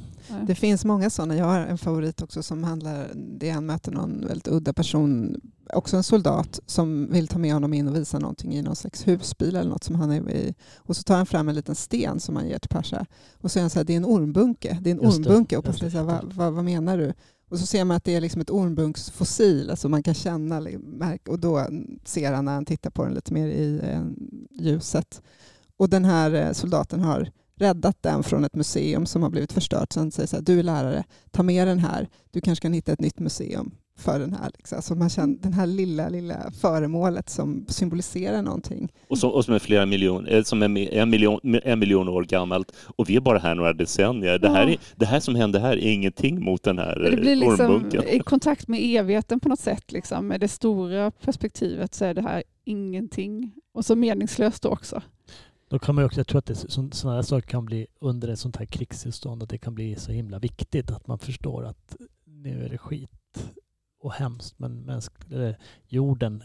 Det 0.46 0.54
finns 0.54 0.84
många 0.84 1.10
sådana. 1.10 1.36
Jag 1.36 1.44
har 1.44 1.60
en 1.60 1.78
favorit 1.78 2.22
också 2.22 2.42
som 2.42 2.64
handlar, 2.64 3.06
det 3.14 3.48
är 3.48 3.52
han 3.54 3.66
möter 3.66 3.92
någon 3.92 4.26
väldigt 4.26 4.48
udda 4.48 4.72
person, 4.72 5.40
också 5.74 5.96
en 5.96 6.02
soldat 6.02 6.60
som 6.66 7.08
vill 7.12 7.28
ta 7.28 7.38
med 7.38 7.52
honom 7.54 7.74
in 7.74 7.88
och 7.88 7.96
visa 7.96 8.18
någonting 8.18 8.54
i 8.54 8.62
någon 8.62 8.76
slags 8.76 9.06
husbil 9.08 9.56
eller 9.56 9.70
något 9.70 9.84
som 9.84 9.94
han 9.94 10.10
är 10.12 10.30
i. 10.30 10.54
Och 10.76 10.96
så 10.96 11.02
tar 11.02 11.16
han 11.16 11.26
fram 11.26 11.48
en 11.48 11.54
liten 11.54 11.74
sten 11.74 12.20
som 12.20 12.36
han 12.36 12.48
ger 12.48 12.58
till 12.58 12.68
Pasha 12.70 13.06
och 13.34 13.42
så 13.42 13.48
säger 13.48 13.62
han 13.62 13.70
så 13.70 13.78
här, 13.78 13.84
det 13.84 13.92
är 13.92 13.96
en 13.96 14.04
ormbunke. 14.04 14.78
Det 14.80 14.90
är 14.90 14.94
en 14.94 15.02
Just 15.02 15.22
det, 15.24 15.28
ormbunke. 15.30 15.56
Och 15.56 15.64
Pasha 15.64 15.90
säger, 15.90 16.04
vad, 16.04 16.32
vad, 16.32 16.52
vad 16.52 16.64
menar 16.64 16.98
du? 16.98 17.12
Och 17.50 17.58
så 17.58 17.66
ser 17.66 17.84
man 17.84 17.96
att 17.96 18.04
det 18.04 18.14
är 18.14 18.20
liksom 18.20 18.40
ett 18.40 18.50
ormbunksfossil, 18.50 19.70
alltså 19.70 19.88
man 19.88 20.02
kan 20.02 20.14
känna 20.14 20.60
liksom, 20.60 21.18
och 21.28 21.38
då 21.38 21.66
ser 22.04 22.32
han 22.32 22.44
när 22.44 22.54
han 22.54 22.64
tittar 22.64 22.90
på 22.90 23.04
den 23.04 23.14
lite 23.14 23.32
mer 23.32 23.46
i 23.46 23.80
eh, 23.82 24.04
ljuset. 24.64 25.22
Och 25.76 25.88
den 25.90 26.04
här 26.04 26.34
eh, 26.34 26.52
soldaten 26.52 27.00
har 27.00 27.30
räddat 27.54 28.02
den 28.02 28.22
från 28.22 28.44
ett 28.44 28.54
museum 28.54 29.06
som 29.06 29.22
har 29.22 29.30
blivit 29.30 29.52
förstört. 29.52 29.92
Så 29.92 30.00
han 30.00 30.10
säger 30.10 30.26
så 30.26 30.36
här, 30.36 30.42
du 30.42 30.58
är 30.58 30.62
lärare, 30.62 31.04
ta 31.30 31.42
med 31.42 31.68
den 31.68 31.78
här. 31.78 32.08
Du 32.30 32.40
kanske 32.40 32.62
kan 32.62 32.72
hitta 32.72 32.92
ett 32.92 33.00
nytt 33.00 33.18
museum 33.18 33.70
för 33.96 34.18
den 34.18 34.32
här. 34.32 34.50
Liksom. 34.56 34.82
Så 34.82 34.94
man 34.94 35.10
känner 35.10 35.36
den 35.38 35.52
här 35.52 35.66
lilla, 35.66 36.08
lilla 36.08 36.50
föremålet 36.50 37.28
som 37.30 37.64
symboliserar 37.68 38.42
någonting. 38.42 38.92
Och, 39.08 39.18
så, 39.18 39.28
och 39.28 39.44
som 39.44 39.54
är 39.54 39.58
flera 39.58 39.86
miljoner, 39.86 40.32
eh, 40.34 40.42
som 40.42 40.62
är 40.62 40.92
en 40.94 41.10
miljon, 41.10 41.40
en 41.64 41.78
miljon 41.78 42.08
år 42.08 42.24
gammalt 42.24 42.72
och 42.96 43.08
vi 43.10 43.16
är 43.16 43.20
bara 43.20 43.38
här 43.38 43.54
några 43.54 43.72
decennier. 43.72 44.38
Det 44.38 44.48
här, 44.48 44.66
Ja. 44.66 44.72
är, 44.72 44.78
det 44.96 45.06
här 45.06 45.20
som 45.20 45.34
händer 45.34 45.60
här 45.60 45.72
är 45.72 45.92
ingenting 45.92 46.44
mot 46.44 46.62
den 46.62 46.78
här 46.78 46.98
Men 47.02 47.10
Det 47.10 47.16
blir 47.16 47.32
eh, 47.32 47.38
liksom 47.38 47.70
ormbunken. 47.70 48.02
i 48.08 48.18
kontakt 48.18 48.68
med 48.68 48.80
evigheten 48.82 49.40
på 49.40 49.48
något 49.48 49.60
sätt. 49.60 49.92
Liksom. 49.92 50.26
Med 50.28 50.40
det 50.40 50.48
stora 50.48 51.10
perspektivet 51.10 51.94
så 51.94 52.04
är 52.04 52.14
det 52.14 52.22
här 52.22 52.42
ingenting. 52.64 53.52
Och 53.74 53.84
så 53.84 53.96
meningslöst 53.96 54.64
också. 54.64 55.02
Då 55.70 55.78
kan 55.78 55.94
man 55.94 56.04
också, 56.04 56.20
jag 56.20 56.26
tror 56.26 56.38
att 56.38 56.46
det, 56.46 56.54
så, 56.54 56.88
sådana 56.92 57.14
här 57.16 57.22
saker 57.22 57.48
kan 57.48 57.64
bli 57.64 57.86
under 58.00 58.28
ett 58.28 58.38
sånt 58.38 58.56
här 58.56 58.66
krigstillstånd 58.66 59.42
att 59.42 59.48
det 59.50 59.58
kan 59.58 59.74
bli 59.74 59.96
så 59.96 60.12
himla 60.12 60.38
viktigt 60.38 60.90
att 60.90 61.06
man 61.06 61.18
förstår 61.18 61.64
att 61.64 61.96
nu 62.26 62.64
är 62.64 62.68
det 62.68 62.78
skit 62.78 63.10
och 64.06 64.12
hemskt 64.12 64.58
men 64.58 64.80
mänsk, 64.80 65.12
eller, 65.30 65.58
jorden 65.88 66.42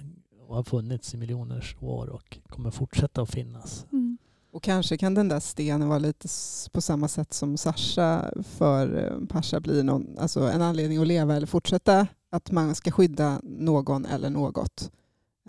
har 0.50 0.64
funnits 0.64 1.14
i 1.14 1.18
miljoners 1.18 1.76
år 1.80 2.08
och 2.10 2.38
kommer 2.50 2.72
fortsätta 2.72 3.22
att 3.22 3.32
finnas. 3.32 3.86
Mm. 3.92 4.18
Och 4.52 4.64
kanske 4.64 4.98
kan 4.98 5.14
den 5.14 5.28
där 5.28 5.40
stenen 5.40 5.88
vara 5.90 6.00
lite 6.00 6.28
på 6.72 6.82
samma 6.82 7.08
sätt 7.08 7.34
som 7.34 7.58
Sasha 7.58 8.32
för 8.44 9.04
eh, 9.04 9.28
Pasha 9.28 9.60
blir 9.60 9.84
någon, 9.84 10.18
alltså 10.20 10.40
en 10.52 10.62
anledning 10.62 10.98
att 11.02 11.08
leva 11.08 11.36
eller 11.36 11.48
fortsätta. 11.48 12.08
Att 12.30 12.52
man 12.52 12.76
ska 12.76 12.92
skydda 12.92 13.42
någon 13.44 14.06
eller 14.06 14.30
något. 14.30 14.92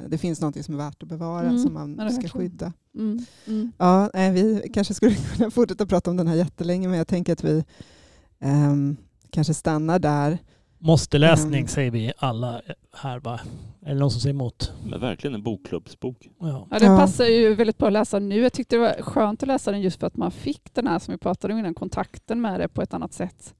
Eh, 0.00 0.08
Det 0.08 0.18
finns 0.18 0.40
något 0.40 0.64
som 0.64 0.74
är 0.74 0.78
värt 0.78 1.02
att 1.02 1.08
bevara 1.08 1.48
Mm, 1.48 1.58
som 1.62 1.74
man 1.74 1.94
ska 1.94 2.04
verkligen. 2.04 2.30
skydda. 2.30 2.72
Mm. 2.94 3.24
Mm. 3.46 3.72
Ja, 3.78 4.10
vi 4.14 4.70
kanske 4.74 4.94
skulle 4.94 5.14
kunna 5.36 5.50
fortsätta 5.50 5.86
prata 5.86 6.10
om 6.10 6.16
den 6.16 6.28
här 6.28 6.36
jättelänge 6.36 6.88
men 6.88 6.98
jag 6.98 7.08
tänker 7.08 7.32
att 7.32 7.44
vi 7.44 7.64
ehm, 8.40 8.96
kanske 9.30 9.54
stannar 9.54 9.98
där. 9.98 10.38
Måste 10.84 11.18
läsning 11.18 11.54
Mm. 11.54 11.68
säger 11.68 11.90
vi 11.90 12.12
alla 12.16 12.62
här 12.92 13.20
va? 13.20 13.40
Eller 13.86 14.00
någon 14.00 14.10
som 14.10 14.20
säger 14.20 14.34
emot? 14.34 14.72
Men 14.90 15.00
verkligen 15.00 15.34
en 15.34 15.42
bokklubbsbok. 15.42 16.28
Ja. 16.40 16.66
Ja, 16.70 16.78
den 16.78 16.98
passar 16.98 17.24
ju 17.24 17.54
väldigt 17.54 17.78
bra 17.78 17.86
att 17.86 17.92
läsa 17.92 18.18
nu. 18.18 18.40
Jag 18.40 18.52
tyckte 18.52 18.76
det 18.76 18.80
var 18.80 19.02
skönt 19.02 19.42
att 19.42 19.46
läsa 19.46 19.70
den 19.72 19.80
just 19.80 20.00
för 20.00 20.06
att 20.06 20.16
man 20.16 20.30
fick 20.30 20.74
den 20.74 20.86
här 20.86 20.98
som 20.98 21.12
vi 21.12 21.18
pratade 21.18 21.54
om 21.54 21.58
innan, 21.60 21.74
kontakten 21.74 22.40
med 22.40 22.60
det 22.60 22.68
på 22.68 22.82
ett 22.82 22.94
annat 22.94 23.12
sätt. 23.12 23.54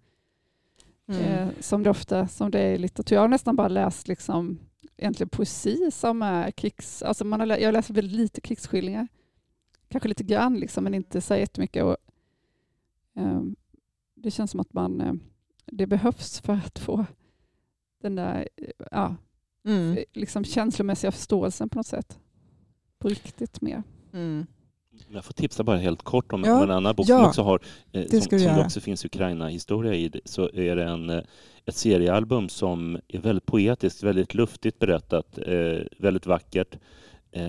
Eh, 1.09 1.49
som 1.61 1.83
det 1.83 1.91
ofta 1.91 2.29
som 2.29 2.51
det 2.51 2.61
är 2.61 2.75
i 2.75 2.79
litteratur. 2.79 3.17
Jag 3.17 3.21
har 3.23 3.29
nästan 3.29 3.57
bara 3.57 3.69
läst 3.69 4.09
liksom, 4.09 4.59
egentligen 4.97 5.29
poesi 5.29 5.91
som 5.93 6.23
är 6.23 6.51
krigs... 6.51 7.03
Alltså 7.03 7.25
man 7.25 7.41
har, 7.41 7.47
lä- 7.47 7.59
jag 7.59 7.69
har 7.69 7.73
läst 7.73 7.91
väldigt 7.91 8.17
lite 8.17 8.41
krigsskildringar. 8.41 9.09
Kanske 9.89 10.09
lite 10.09 10.25
grann, 10.25 10.55
liksom, 10.55 10.85
men 10.85 10.95
inte 10.95 11.21
så 11.21 11.35
jättemycket. 11.37 11.85
Och, 11.85 11.97
ehm, 13.17 13.57
det 14.15 14.31
känns 14.31 14.51
som 14.51 14.61
att 14.61 14.73
man, 14.73 15.01
eh, 15.01 15.13
det 15.67 15.87
behövs 15.87 16.41
för 16.41 16.53
att 16.53 16.79
få 16.79 17.07
den 18.03 18.15
där 18.15 18.49
eh, 18.57 18.69
ja, 18.91 19.17
Mm. 19.65 19.99
liksom 20.13 20.45
känslomässiga 20.45 21.13
förståelsen 21.13 21.69
på 21.69 21.79
något 21.79 21.87
sätt. 21.87 22.19
På 22.99 23.09
riktigt 23.09 23.61
mer. 23.61 23.83
Mm. 24.13 24.47
Jag 25.11 25.25
får 25.25 25.33
tipsa 25.35 25.65
bara 25.65 25.77
helt 25.77 26.03
kort 26.03 26.33
om, 26.33 26.45
Ja, 26.45 26.63
en 26.63 26.71
annan 26.71 26.95
bok 26.95 27.09
ja, 27.09 27.19
som 27.19 27.27
också 27.27 27.43
har, 27.43 27.61
eh, 27.93 28.05
det 28.11 28.21
som, 28.21 28.39
som 28.39 28.59
också 28.59 28.81
finns 28.81 29.05
Ukraina-historia 29.05 29.95
i. 29.95 30.21
Så 30.25 30.51
är 30.55 30.77
det 30.77 30.85
en, 30.85 31.11
eh, 31.11 31.23
ett 31.65 31.77
seriealbum 31.77 32.49
som 32.49 32.99
är 33.09 33.19
väldigt 33.19 33.47
poetiskt, 33.47 34.03
väldigt 34.03 34.35
luftigt 34.35 34.79
berättat, 34.79 35.39
eh, 35.39 35.79
väldigt 35.99 36.27
vackert. 36.27 36.79
Eh, 37.31 37.43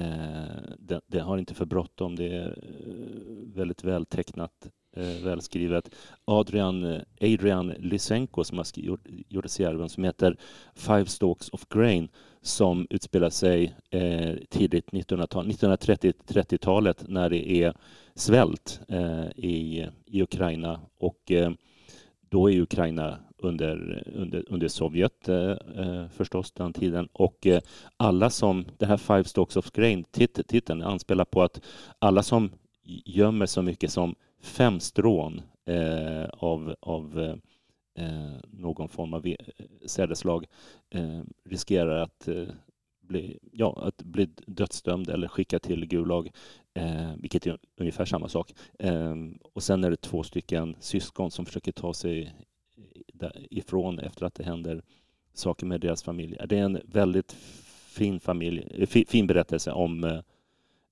det, 0.80 1.02
det 1.08 1.20
har 1.20 1.38
inte 1.38 1.54
för 1.54 1.66
bråttom, 1.66 2.16
det 2.16 2.36
är 2.36 2.48
eh, 2.48 3.56
väldigt 3.56 3.84
vältecknat, 3.84 4.68
eh, 4.94 5.24
välskrivet. 5.24 5.90
Adrian, 6.26 6.84
eh, 6.84 7.02
Adrian 7.22 7.68
Lysenko 7.68 8.44
som 8.44 8.58
har 8.58 8.66
gjort, 8.76 9.08
gjort 9.30 9.46
ett 9.46 9.52
seriealbum 9.52 9.90
som 9.90 10.04
heter 10.04 10.38
Five 10.76 11.06
Stalks 11.06 11.50
of 11.50 11.66
Grain 11.70 12.08
som 12.42 12.88
utspelar 12.90 13.30
sig 13.30 13.76
eh, 13.90 14.36
tidigt 14.50 14.92
1900-tal, 14.92 15.48
1930-talet 15.48 17.04
när 17.08 17.30
det 17.30 17.52
är 17.52 17.74
svält 18.16 18.80
eh, 18.88 19.26
i, 19.36 19.88
i 20.06 20.22
Ukraina 20.22 20.80
och 20.98 21.32
eh, 21.32 21.52
då 22.30 22.52
är 22.52 22.62
Ukraina 22.62 23.20
under, 23.38 24.04
under, 24.16 24.44
under 24.48 24.68
Sovjet 24.68 25.30
eh, 25.30 25.52
eh, 25.52 26.08
förstås 26.08 26.52
den 26.52 26.74
tiden. 26.74 27.08
Och 27.14 27.48
eh, 27.48 27.62
alla 27.98 28.30
som, 28.30 28.66
det 28.78 28.86
här 28.86 28.98
Five 28.98 29.24
Stalks 29.24 29.58
of 29.58 29.72
Grain 29.72 30.04
titeln 30.48 30.82
anspelar 30.82 31.26
på 31.26 31.42
att 31.42 31.62
alla 32.00 32.24
som 32.24 32.52
gömmer 33.06 33.46
så 33.46 33.62
mycket 33.62 33.92
som 33.92 34.16
fem 34.44 34.80
strån 34.80 35.42
eh, 35.66 36.26
av, 36.26 36.76
av 36.80 37.20
eh, 37.96 38.36
någon 38.52 38.90
form 38.90 39.14
av 39.14 39.28
eh, 39.28 39.36
sädeslag 39.86 40.46
eh, 40.90 41.22
riskerar 41.46 41.98
att 41.98 42.28
eh, 42.28 42.48
bli, 43.02 43.40
ja, 43.52 43.84
att 43.88 44.04
bli 44.04 44.30
dödsdömd 44.46 45.10
eller 45.10 45.28
skickad 45.28 45.62
till 45.62 45.86
Gulag, 45.86 46.32
eh, 46.74 47.12
vilket 47.18 47.48
är 47.48 47.58
ungefär 47.78 48.06
samma 48.06 48.30
sak. 48.30 48.54
Eh, 48.80 49.16
och 49.54 49.64
sen 49.64 49.84
är 49.84 49.90
det 49.90 50.02
två 50.02 50.24
stycken 50.24 50.76
syskon 50.80 51.32
som 51.32 51.46
försöker 51.46 51.72
ta 51.72 51.94
sig 51.94 52.34
ifrån 53.50 54.00
efter 54.00 54.26
att 54.26 54.36
det 54.36 54.44
händer 54.44 54.82
saker 55.34 55.66
med 55.66 55.82
deras 55.82 56.04
familj. 56.04 56.38
Det 56.50 56.58
är 56.58 56.64
en 56.64 56.82
väldigt 56.86 57.32
fin, 57.94 58.20
familj, 58.20 58.68
eh, 58.72 58.88
fin 58.88 59.28
berättelse 59.28 59.72
om 59.72 60.04
eh, 60.04 60.20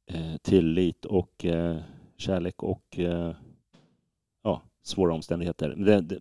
eh 0.07 0.37
tillit 0.41 1.05
och 1.05 1.45
eh, 1.45 1.77
kärlek 2.21 2.63
och 2.63 2.99
eh, 2.99 3.35
ja, 4.43 4.61
svåra 4.83 5.13
omständigheter. 5.13 5.69
Det, 5.69 6.01
det 6.01 6.19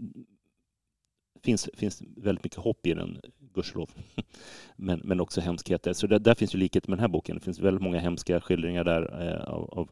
finns, 1.42 1.68
finns 1.74 2.02
väldigt 2.16 2.44
mycket 2.44 2.58
hopp 2.58 2.86
i 2.86 2.94
den, 2.94 3.20
gudskelov. 3.54 3.90
Men, 4.76 5.00
men 5.04 5.20
också 5.20 5.40
hemskheter. 5.40 5.92
Så 5.92 6.06
det, 6.06 6.18
där 6.18 6.34
finns 6.34 6.54
ju 6.54 6.58
likhet 6.58 6.88
med 6.88 6.98
den 6.98 7.00
här 7.00 7.08
boken. 7.08 7.36
Det 7.36 7.44
finns 7.44 7.58
väldigt 7.58 7.82
många 7.82 7.98
hemska 7.98 8.40
skildringar 8.40 8.84
där 8.84 9.28
eh, 9.28 9.44
av, 9.44 9.70
av, 9.72 9.90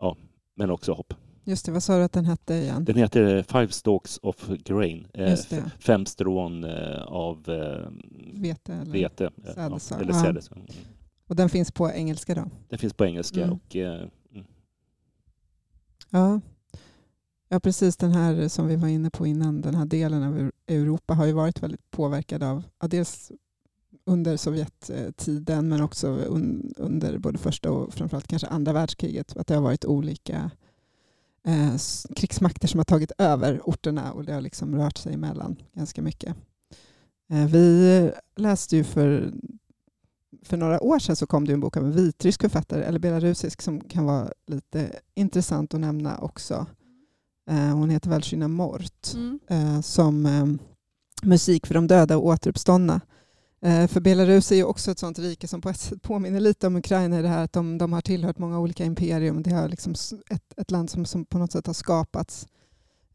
ja, 0.00 0.16
men 0.54 0.70
också 0.70 0.92
hopp. 0.92 1.14
Just 1.44 1.66
det, 1.66 1.72
vad 1.72 1.82
sa 1.82 1.96
du 1.98 2.04
att 2.04 2.12
den 2.12 2.24
hette 2.24 2.54
igen? 2.54 2.84
Den 2.84 2.96
heter 2.96 3.42
Five 3.42 3.68
Stalks 3.68 4.18
of 4.22 4.48
Grain. 4.48 5.06
Eh, 5.14 5.38
fem 5.78 6.06
strån 6.06 6.64
eh, 6.64 7.02
av 7.02 7.48
eh, 7.48 7.88
vete 8.34 8.74
eller, 8.74 8.92
vete, 8.92 9.30
sädes. 9.54 9.90
Ja, 9.90 10.00
eller 10.00 10.12
sädes. 10.12 10.50
Mm. 10.50 10.66
Och 11.26 11.36
den 11.36 11.48
finns 11.48 11.72
på 11.72 11.90
engelska 11.90 12.34
då? 12.34 12.50
Den 12.68 12.78
finns 12.78 12.94
på 12.94 13.06
engelska. 13.06 13.42
Mm. 13.42 13.52
Och. 13.52 13.76
Ja. 16.10 16.40
ja, 17.48 17.60
precis 17.60 17.96
den 17.96 18.12
här 18.12 18.48
som 18.48 18.66
vi 18.66 18.76
var 18.76 18.88
inne 18.88 19.10
på 19.10 19.26
innan, 19.26 19.60
den 19.60 19.74
här 19.74 19.84
delen 19.84 20.22
av 20.22 20.50
Europa 20.66 21.14
har 21.14 21.26
ju 21.26 21.32
varit 21.32 21.62
väldigt 21.62 21.90
påverkad 21.90 22.42
av, 22.42 22.62
ja, 22.80 22.88
dels 22.88 23.32
under 24.04 24.36
Sovjettiden 24.36 25.68
men 25.68 25.80
också 25.80 26.08
under 26.76 27.18
både 27.18 27.38
första 27.38 27.70
och 27.70 27.94
framförallt 27.94 28.28
kanske 28.28 28.48
andra 28.48 28.72
världskriget. 28.72 29.36
Att 29.36 29.46
det 29.46 29.54
har 29.54 29.62
varit 29.62 29.84
olika 29.84 30.50
eh, 31.44 31.76
krigsmakter 32.16 32.68
som 32.68 32.78
har 32.78 32.84
tagit 32.84 33.12
över 33.18 33.60
orterna 33.64 34.12
och 34.12 34.24
det 34.24 34.32
har 34.32 34.40
liksom 34.40 34.76
rört 34.76 34.98
sig 34.98 35.14
emellan 35.14 35.56
ganska 35.72 36.02
mycket. 36.02 36.36
Eh, 37.30 37.46
vi 37.46 38.12
läste 38.36 38.76
ju 38.76 38.84
för, 38.84 39.32
för 40.46 40.56
några 40.56 40.82
år 40.82 40.98
sedan 40.98 41.16
så 41.16 41.26
kom 41.26 41.46
det 41.46 41.52
en 41.52 41.60
bok 41.60 41.76
av 41.76 41.84
en 41.84 41.92
vitrysk 41.92 42.40
författare, 42.40 42.84
eller 42.84 42.98
belarusisk, 42.98 43.62
som 43.62 43.80
kan 43.80 44.04
vara 44.04 44.28
lite 44.46 44.90
intressant 45.14 45.74
att 45.74 45.80
nämna 45.80 46.18
också. 46.18 46.66
Eh, 47.50 47.76
hon 47.76 47.90
heter 47.90 48.10
Valshyna 48.10 48.48
Mort, 48.48 49.14
mm. 49.14 49.40
Eh, 49.48 49.80
som 49.80 50.26
eh, 50.26 50.46
Musik 51.22 51.66
för 51.66 51.74
de 51.74 51.86
döda 51.86 52.16
och 52.16 52.26
återuppståndna 52.26 53.00
Eh, 53.66 53.86
för 53.86 54.00
Belarus 54.00 54.52
är 54.52 54.56
ju 54.56 54.64
också 54.64 54.90
ett 54.90 54.98
sånt 54.98 55.18
rike 55.18 55.48
som 55.48 55.60
på 55.60 55.68
ett 55.68 55.80
sätt 55.80 56.02
påminner 56.02 56.40
lite 56.40 56.66
om 56.66 56.76
Ukraina 56.76 57.18
i 57.18 57.22
det 57.22 57.28
här 57.28 57.44
att 57.44 57.52
de, 57.52 57.78
de 57.78 57.92
har 57.92 58.00
tillhört 58.00 58.38
många 58.38 58.58
olika 58.58 58.84
imperium. 58.84 59.42
Det 59.42 59.50
är 59.50 59.68
liksom 59.68 59.94
ett, 60.30 60.54
ett 60.56 60.70
land 60.70 60.90
som, 60.90 61.04
som 61.04 61.24
på 61.24 61.38
något 61.38 61.52
sätt 61.52 61.66
har 61.66 61.74
skapats 61.74 62.46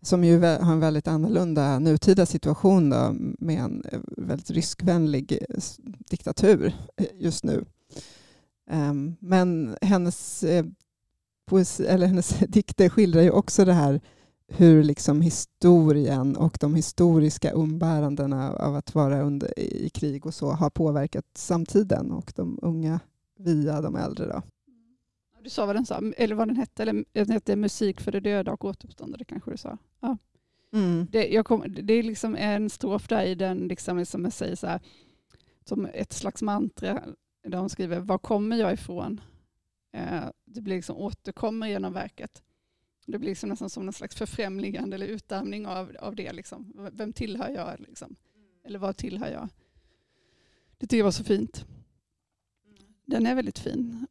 som 0.02 0.24
ju 0.24 0.40
har 0.40 0.72
en 0.72 0.80
väldigt 0.80 1.08
annorlunda 1.08 1.80
nutida 1.80 2.26
situation 2.26 2.90
då, 2.90 3.16
med 3.40 3.60
en 3.60 3.84
eh, 3.92 4.00
väldigt 4.18 4.52
ryskvänlig 4.52 5.32
eh, 5.50 5.62
diktatur 6.10 6.76
eh, 6.98 7.06
just 7.20 7.44
nu. 7.44 7.66
Ehm, 8.70 9.16
men 9.20 9.76
hennes, 9.82 10.46
poesi, 11.50 11.86
eller 11.86 12.08
hennes 12.08 12.30
dikter 12.48 12.90
skildrar 12.90 13.22
ju 13.22 13.32
också 13.32 13.66
det 13.66 13.74
här 13.74 14.02
hur 14.54 14.84
liksom 14.84 15.22
historien 15.22 16.36
och 16.36 16.58
de 16.60 16.76
historiska 16.76 17.52
umbärandena 17.52 18.54
av 18.54 18.76
att 18.76 18.96
vara 18.96 19.22
under, 19.22 19.60
i 19.60 19.90
krig 19.90 20.26
och 20.26 20.34
så 20.34 20.52
har 20.52 20.70
påverkat 20.70 21.26
samtiden 21.36 22.12
och 22.12 22.34
de 22.36 22.60
unga 22.62 23.00
via 23.40 23.82
de 23.82 23.96
äldre. 23.96 24.28
Då. 24.28 24.42
Du 25.44 25.50
sa 25.50 25.66
vad 25.66 25.76
den 25.76 25.86
sa, 25.86 26.02
eller 26.18 26.36
vad 26.36 26.48
den 26.48 26.58
hette, 26.58 26.82
eller 26.84 27.06
den 27.12 27.30
hette 27.30 27.56
Musik 27.56 28.02
för 28.02 28.12
de 28.12 28.20
döda 28.20 28.52
och 28.54 28.66
återuppståndare 28.66 29.24
kanske 29.24 29.52
du 29.52 29.58
sa. 29.58 29.78
Ja. 30.00 30.18
Mm. 30.74 31.08
Det, 31.12 31.44
kom, 31.44 31.64
det, 31.68 31.94
är 31.94 32.04
liksom 32.04 32.36
en 32.36 32.70
strof 32.70 33.08
där 33.08 33.26
i 33.26 33.36
den, 33.36 33.68
liksom, 33.68 34.06
som 34.06 34.24
jag 34.24 34.34
säger 34.34 34.56
så 34.56 34.68
här, 34.68 34.82
som 35.66 35.86
ett 35.86 36.14
slags 36.14 36.42
mantra, 36.42 37.04
där 37.44 37.58
hon 37.58 37.70
skriver 37.70 38.00
Var 38.00 38.18
kommer 38.18 38.58
jag 38.58 38.74
ifrån? 38.74 39.22
Eh, 39.94 40.24
det 40.46 40.62
blir 40.62 40.76
liksom 40.76 40.98
återkommer 40.98 41.68
genom 41.68 41.94
verket. 41.94 42.44
Det 43.06 43.20
blir 43.20 43.30
liksom 43.30 43.50
nästan 43.50 43.70
som 43.70 43.88
en 43.88 43.94
slags 43.94 44.16
förfrämligande 44.16 44.96
eller 44.96 45.08
utarmning 45.08 45.68
av, 45.68 45.92
av 46.00 46.16
det. 46.16 46.34
Liksom. 46.34 46.90
Vem 46.92 47.14
tillhör 47.14 47.50
jag? 47.50 47.80
Liksom? 47.80 48.16
Eller 48.66 48.80
vad 48.80 48.98
tillhör 48.98 49.32
jag? 49.32 49.50
Det 50.78 50.88
tycker 50.88 50.98
jag 50.98 51.06
var 51.06 51.12
så 51.12 51.24
fint. 51.24 51.66
Den 53.06 53.26
är 53.26 53.36
väldigt 53.36 53.60
fin, 53.60 54.08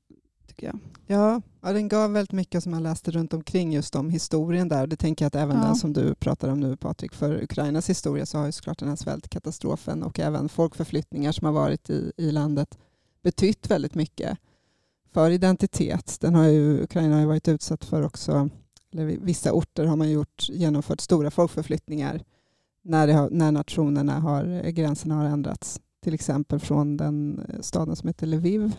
tycker 0.51 0.66
jag. 0.66 0.78
Ja, 1.07 1.42
ja 1.61 1.72
den 1.72 1.88
gav 1.88 2.12
väldigt 2.12 2.32
mycket 2.32 2.62
som 2.62 2.72
jag 2.72 2.82
läste 2.82 3.11
runt 3.11 3.34
omkring 3.34 3.72
just 3.72 3.94
om 3.94 4.11
historien 4.11 4.68
där. 4.68 4.86
Det 4.86 4.96
tänker 4.96 5.24
jag 5.24 5.26
att 5.28 5.34
även 5.34 5.57
ja. 5.57 5.64
den 5.64 5.76
som 5.76 5.92
du 5.92 6.14
pratar 6.14 6.48
om 6.48 6.61
nu 6.61 6.76
Patrik, 6.76 7.14
för 7.14 7.42
Ukrainas 7.42 7.90
historia 7.90 8.26
så 8.26 8.38
har 8.38 8.46
ju 8.46 8.53
såklart 8.53 8.78
den 8.78 8.88
här 8.88 8.96
svältkatastrofen 8.96 10.03
och 10.03 10.20
även 10.20 10.48
folkförflyttningar 10.48 11.32
som 11.32 11.46
har 11.46 11.53
varit 11.53 11.90
i, 11.90 12.12
i 12.16 12.32
landet 12.32 12.78
betytt 13.22 13.70
väldigt 13.70 13.94
mycket 13.94 14.38
för 15.12 15.30
identitet. 15.30 16.16
Den 16.20 16.34
har 16.34 16.44
ju, 16.44 16.82
Ukraina 16.82 17.14
har 17.14 17.20
ju 17.20 17.26
varit 17.26 17.48
utsatt 17.48 17.84
för 17.84 18.03
också 18.03 18.51
eller 18.92 19.05
vissa 19.05 19.53
orter 19.53 19.84
har 19.84 19.96
man 19.96 20.11
gjort, 20.11 20.48
genomfört 20.48 21.01
stora 21.01 21.30
folkförflyttningar 21.30 22.22
när, 22.82 23.09
har, 23.09 23.30
när 23.30 23.53
nationerna 23.53 24.20
har, 24.20 24.70
gränserna 24.70 25.14
har 25.14 25.24
ändrats. 25.24 25.80
Till 26.03 26.14
exempel 26.14 26.61
från 26.61 26.96
den 26.96 27.46
staden 27.61 27.96
som 27.96 28.09
heter 28.09 28.26
Lviv. 28.26 28.72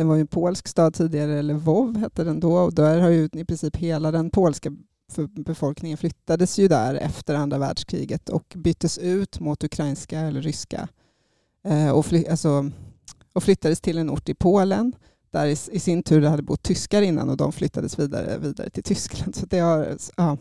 Den 0.00 0.08
var 0.08 0.14
ju 0.14 0.20
en 0.20 0.26
polsk 0.26 0.68
stad 0.68 0.94
tidigare, 0.94 1.38
eller 1.38 1.54
Vov 1.54 1.96
hette 1.96 2.24
den 2.24 2.40
då, 2.40 2.58
och 2.58 2.74
där 2.74 3.00
har 3.00 3.08
ju 3.08 3.28
i 3.32 3.44
princip 3.44 3.76
hela 3.76 4.10
den 4.10 4.30
polska 4.30 4.72
befolkningen 5.28 5.98
flyttades 5.98 6.58
ju 6.58 6.68
där 6.68 6.94
efter 6.94 7.34
andra 7.34 7.58
världskriget 7.58 8.28
och 8.28 8.54
byttes 8.56 8.98
ut 8.98 9.40
mot 9.40 9.64
ukrainska 9.64 10.20
eller 10.20 10.42
ryska 10.42 10.88
eh, 11.64 11.90
och, 11.90 12.06
fly, 12.06 12.26
alltså, 12.26 12.70
och 13.32 13.42
flyttades 13.42 13.80
till 13.80 13.98
en 13.98 14.10
ort 14.10 14.28
i 14.28 14.34
Polen 14.34 14.92
där 15.30 15.46
i, 15.46 15.56
i, 15.72 15.80
sin 15.80 16.02
tur 16.02 16.22
hade 16.22 16.42
bott 16.42 16.62
tyskar 16.62 17.02
innan 17.02 17.30
och 17.30 17.36
de 17.36 17.52
flyttades 17.52 17.98
vidare, 17.98 18.38
vidare 18.38 18.70
till 18.70 18.84
Tyskland. 18.84 19.36
Så 19.36 19.46
det, 19.46 19.58
har, 19.58 19.96
ja. 20.16 20.36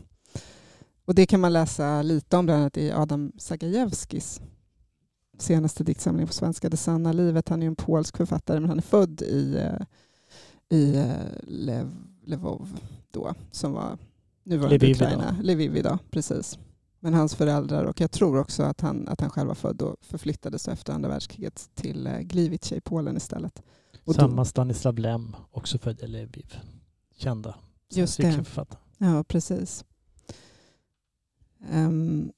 och 1.05 1.16
det 1.16 1.26
kan 1.26 1.39
man 1.39 1.53
läsa 1.53 2.01
lite 2.01 2.38
om 2.38 2.45
bland 2.45 2.62
annat 2.62 2.78
i 2.78 2.91
Adam 2.91 3.32
Sagajevskis 3.38 4.41
senaste 5.41 5.83
diktsamling 5.83 6.27
på 6.27 6.33
svenska, 6.33 6.69
Det 6.69 6.77
sanna 6.77 7.13
livet. 7.13 7.49
Han 7.49 7.63
är 7.63 7.67
en 7.67 7.75
polsk 7.75 8.17
författare 8.17 8.59
men 8.59 8.69
han 8.69 8.77
är 8.77 8.83
född 8.83 9.21
i, 9.21 9.55
eh, 9.57 9.85
i 10.77 10.95
eh, 10.95 11.13
Lev, 11.43 11.91
Lvov 12.23 12.79
då, 13.11 13.33
som 13.51 13.73
var 13.73 13.97
nuvarande 14.43 14.77
Lviv 14.77 14.95
Ukraina. 14.95 15.23
Idag. 15.23 15.45
Lviv 15.45 15.77
idag, 15.77 15.99
precis. 16.11 16.59
Men 16.99 17.13
hans 17.13 17.35
föräldrar 17.35 17.83
och 17.83 18.01
jag 18.01 18.11
tror 18.11 18.39
också 18.39 18.63
att 18.63 18.81
han, 18.81 19.07
att 19.07 19.21
han 19.21 19.29
själv 19.29 19.47
var 19.47 19.55
född 19.55 19.81
och 19.81 19.95
förflyttades 20.01 20.67
efter 20.67 20.93
andra 20.93 21.09
världskriget 21.09 21.69
till 21.75 22.07
eh, 22.07 22.19
Gliwice 22.19 22.75
i 22.75 22.81
Polen 22.81 23.17
istället. 23.17 23.63
Och 24.03 24.15
Samma 24.15 24.35
då, 24.35 24.45
Stanislav 24.45 24.97
Lem, 24.97 25.35
också 25.51 25.77
född 25.77 26.01
i 26.01 26.07
Lviv. 26.07 26.53
Kända 27.15 27.55
Just 27.93 28.17
det. 28.17 28.45
Ja, 28.97 29.23
precis. 29.23 29.85
Um, 31.71 32.31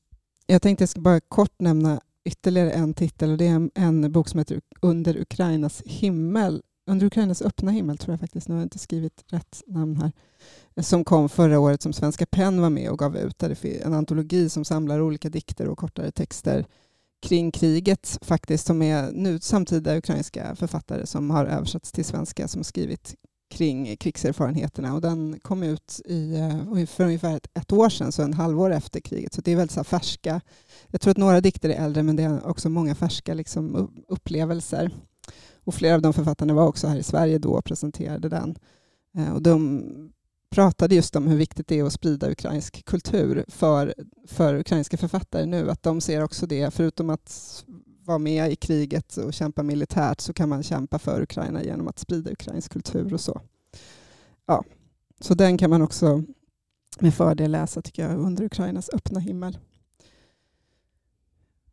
jag 0.46 0.62
tänkte 0.62 0.82
jag 0.82 0.90
ska 0.90 1.02
bara 1.02 1.20
kort 1.20 1.60
nämna 1.60 2.02
ytterligare 2.26 2.72
en 2.72 2.94
titel 2.94 3.32
och 3.32 3.38
det 3.38 3.48
är 3.48 3.56
en, 3.56 3.72
en, 3.76 4.12
bok 4.12 4.30
som 4.30 4.38
heter 4.38 4.62
Under 4.82 5.18
Ukrainas 5.18 5.82
himmel. 5.86 6.62
Under 6.90 7.08
Ukrainas 7.08 7.42
öppna 7.42 7.72
himmel 7.72 7.98
tror 7.98 8.14
jag 8.14 8.20
faktiskt, 8.20 8.48
nu 8.48 8.54
har 8.54 8.60
jag 8.60 8.66
inte 8.66 8.80
skrivit 8.80 9.24
rätt 9.28 9.64
namn 9.68 9.98
här, 9.98 10.12
som 10.84 11.04
kom 11.04 11.30
förra 11.30 11.60
året 11.60 11.82
som 11.82 11.94
Svenska 11.94 12.26
PEN 12.26 12.62
var 12.62 12.70
med 12.70 12.90
och 12.90 13.00
gav 13.00 13.18
ut. 13.18 13.40
Där 13.40 13.50
det 13.62 13.66
är 13.66 13.86
en 13.86 13.94
antologi 13.94 14.50
som 14.50 14.66
samlar 14.66 15.02
olika 15.02 15.30
dikter 15.30 15.68
och 15.68 15.78
kortare 15.78 16.12
texter 16.12 16.66
kring 17.22 17.52
kriget 17.52 18.20
faktiskt 18.22 18.68
som 18.68 18.82
är 18.82 19.12
nu 19.12 19.40
samtida 19.40 19.98
ukrainska 19.98 20.56
författare 20.56 21.06
som 21.06 21.30
har 21.30 21.46
översatts 21.46 21.92
till 21.92 22.06
svenska 22.06 22.48
som 22.48 22.64
skrivit 22.64 23.16
kring 23.52 23.98
krigserfarenheterna 23.98 24.94
och 24.94 25.02
den 25.02 25.40
kom 25.40 25.64
ut 25.64 26.02
i, 26.06 26.36
eh, 26.36 26.86
för 26.86 27.04
ungefär 27.04 27.38
ett, 27.38 27.48
ett 27.54 27.72
år 27.72 27.90
sedan, 27.90 28.12
så 28.12 28.24
en 28.24 28.34
halvår 28.34 28.72
efter 28.72 29.00
kriget. 29.00 29.34
Så 29.34 29.42
det 29.42 29.52
är 29.52 29.56
väldigt 29.56 29.76
så 29.76 29.84
färska. 29.84 30.42
Jag 30.88 31.02
tror 31.02 31.12
att 31.12 31.18
några 31.18 31.42
dikter 31.42 31.70
är 31.70 31.86
äldre 31.86 32.04
men 32.04 32.16
det 32.16 32.24
är 32.24 32.48
också 32.48 32.70
många 32.70 32.96
färska 32.96 33.34
liksom, 33.34 33.92
upplevelser. 34.08 34.92
Och 35.64 35.74
flera 35.74 35.96
av 35.96 36.02
de 36.02 36.14
författarna 36.14 36.54
var 36.54 36.68
också 36.68 36.88
här 36.88 36.98
i 36.98 37.04
Sverige 37.04 37.38
då 37.38 37.52
och 37.52 37.66
presenterade 37.66 38.30
den. 38.30 38.56
Eh, 39.18 39.34
och 39.34 39.42
de 39.42 39.84
pratade 40.52 40.96
just 40.96 41.16
om 41.16 41.28
hur 41.28 41.38
viktigt 41.38 41.68
det 41.68 41.80
är 41.80 41.84
att 41.84 41.94
sprida 41.94 42.32
ukrainsk 42.32 42.86
kultur 42.86 43.46
för, 43.48 43.94
för 44.28 44.56
ukrainska 44.56 44.98
författare 44.98 45.46
nu. 45.46 45.70
Att 45.70 45.84
de 45.84 46.02
ser 46.02 46.24
också 46.24 46.46
det, 46.46 46.74
förutom 46.74 47.10
att 47.10 47.64
vara 48.12 48.20
med 48.20 48.52
i 48.52 48.56
kriget 48.56 49.18
och 49.18 49.34
kämpa 49.34 49.64
militärt 49.64 50.22
så 50.22 50.34
kan 50.34 50.50
man 50.50 50.64
kämpa 50.64 51.00
för 51.00 51.22
Ukraina 51.22 51.64
genom 51.64 51.88
att 51.88 52.00
sprida 52.00 52.32
ukrainsk 52.32 52.72
kultur 52.72 53.14
och 53.14 53.22
så. 53.22 53.42
Ja, 54.46 54.64
så 55.20 55.34
den 55.34 55.58
kan 55.58 55.70
man 55.70 55.82
också 55.82 56.24
med 57.00 57.14
fördel 57.14 57.52
läsa 57.52 57.82
tycker 57.82 58.10
jag, 58.10 58.20
under 58.20 58.44
Ukrainas 58.44 58.90
öppna 58.94 59.20
himmel. 59.20 59.58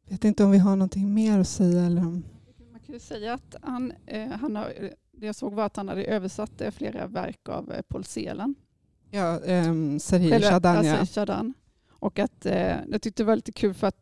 Jag 0.04 0.10
vet 0.10 0.24
inte 0.24 0.44
om 0.44 0.50
vi 0.50 0.58
har 0.58 0.76
någonting 0.76 1.14
mer 1.14 1.38
att 1.38 1.48
säga. 1.48 1.82
Eller 1.82 2.00
om... 2.00 2.24
Man 2.72 2.80
kan 2.80 3.00
säga 3.00 3.34
att 3.34 3.56
han, 3.62 3.92
eh, 4.06 4.28
han 4.28 4.56
har, 4.56 4.72
det 5.12 5.26
jag 5.26 5.34
såg 5.34 5.54
var 5.54 5.64
att 5.66 5.76
han 5.76 5.88
hade 5.88 6.04
översatt 6.04 6.60
eh, 6.60 6.70
flera 6.70 7.06
verk 7.06 7.48
av 7.48 7.72
eh, 7.72 7.82
Paul 7.82 8.04
Celan. 8.04 8.54
Ja, 9.10 9.38
um, 9.38 10.00
Serhij 10.00 10.42
Shadan. 10.42 10.86
Ja. 10.86 11.06
Shadan. 11.06 11.54
Och 11.88 12.18
att, 12.18 12.46
eh, 12.46 12.76
jag 12.90 13.02
tyckte 13.02 13.22
det 13.22 13.26
var 13.26 13.36
lite 13.36 13.52
kul 13.52 13.74
för 13.74 13.86
att, 13.86 13.96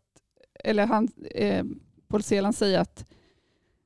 eller 0.64 0.86
han, 0.86 1.08
eh, 1.30 1.64
Paul 2.08 2.22
Celan 2.22 2.52
säger 2.52 2.78
att 2.78 3.04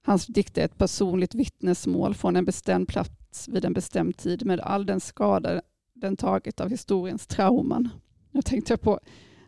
hans 0.02 0.26
dikt 0.26 0.58
är 0.58 0.64
ett 0.64 0.78
personligt 0.78 1.34
vittnesmål 1.34 2.14
från 2.14 2.36
en 2.36 2.44
bestämd 2.44 2.88
plats 2.88 3.48
vid 3.48 3.64
en 3.64 3.72
bestämd 3.72 4.16
tid 4.16 4.46
med 4.46 4.60
all 4.60 4.86
den 4.86 5.00
skada 5.00 5.62
den 5.92 6.16
tagit 6.16 6.60
av 6.60 6.70
historiens 6.70 7.26
trauman. 7.26 7.88
Jag 8.30 8.44
tänkte 8.44 8.76
på 8.76 9.00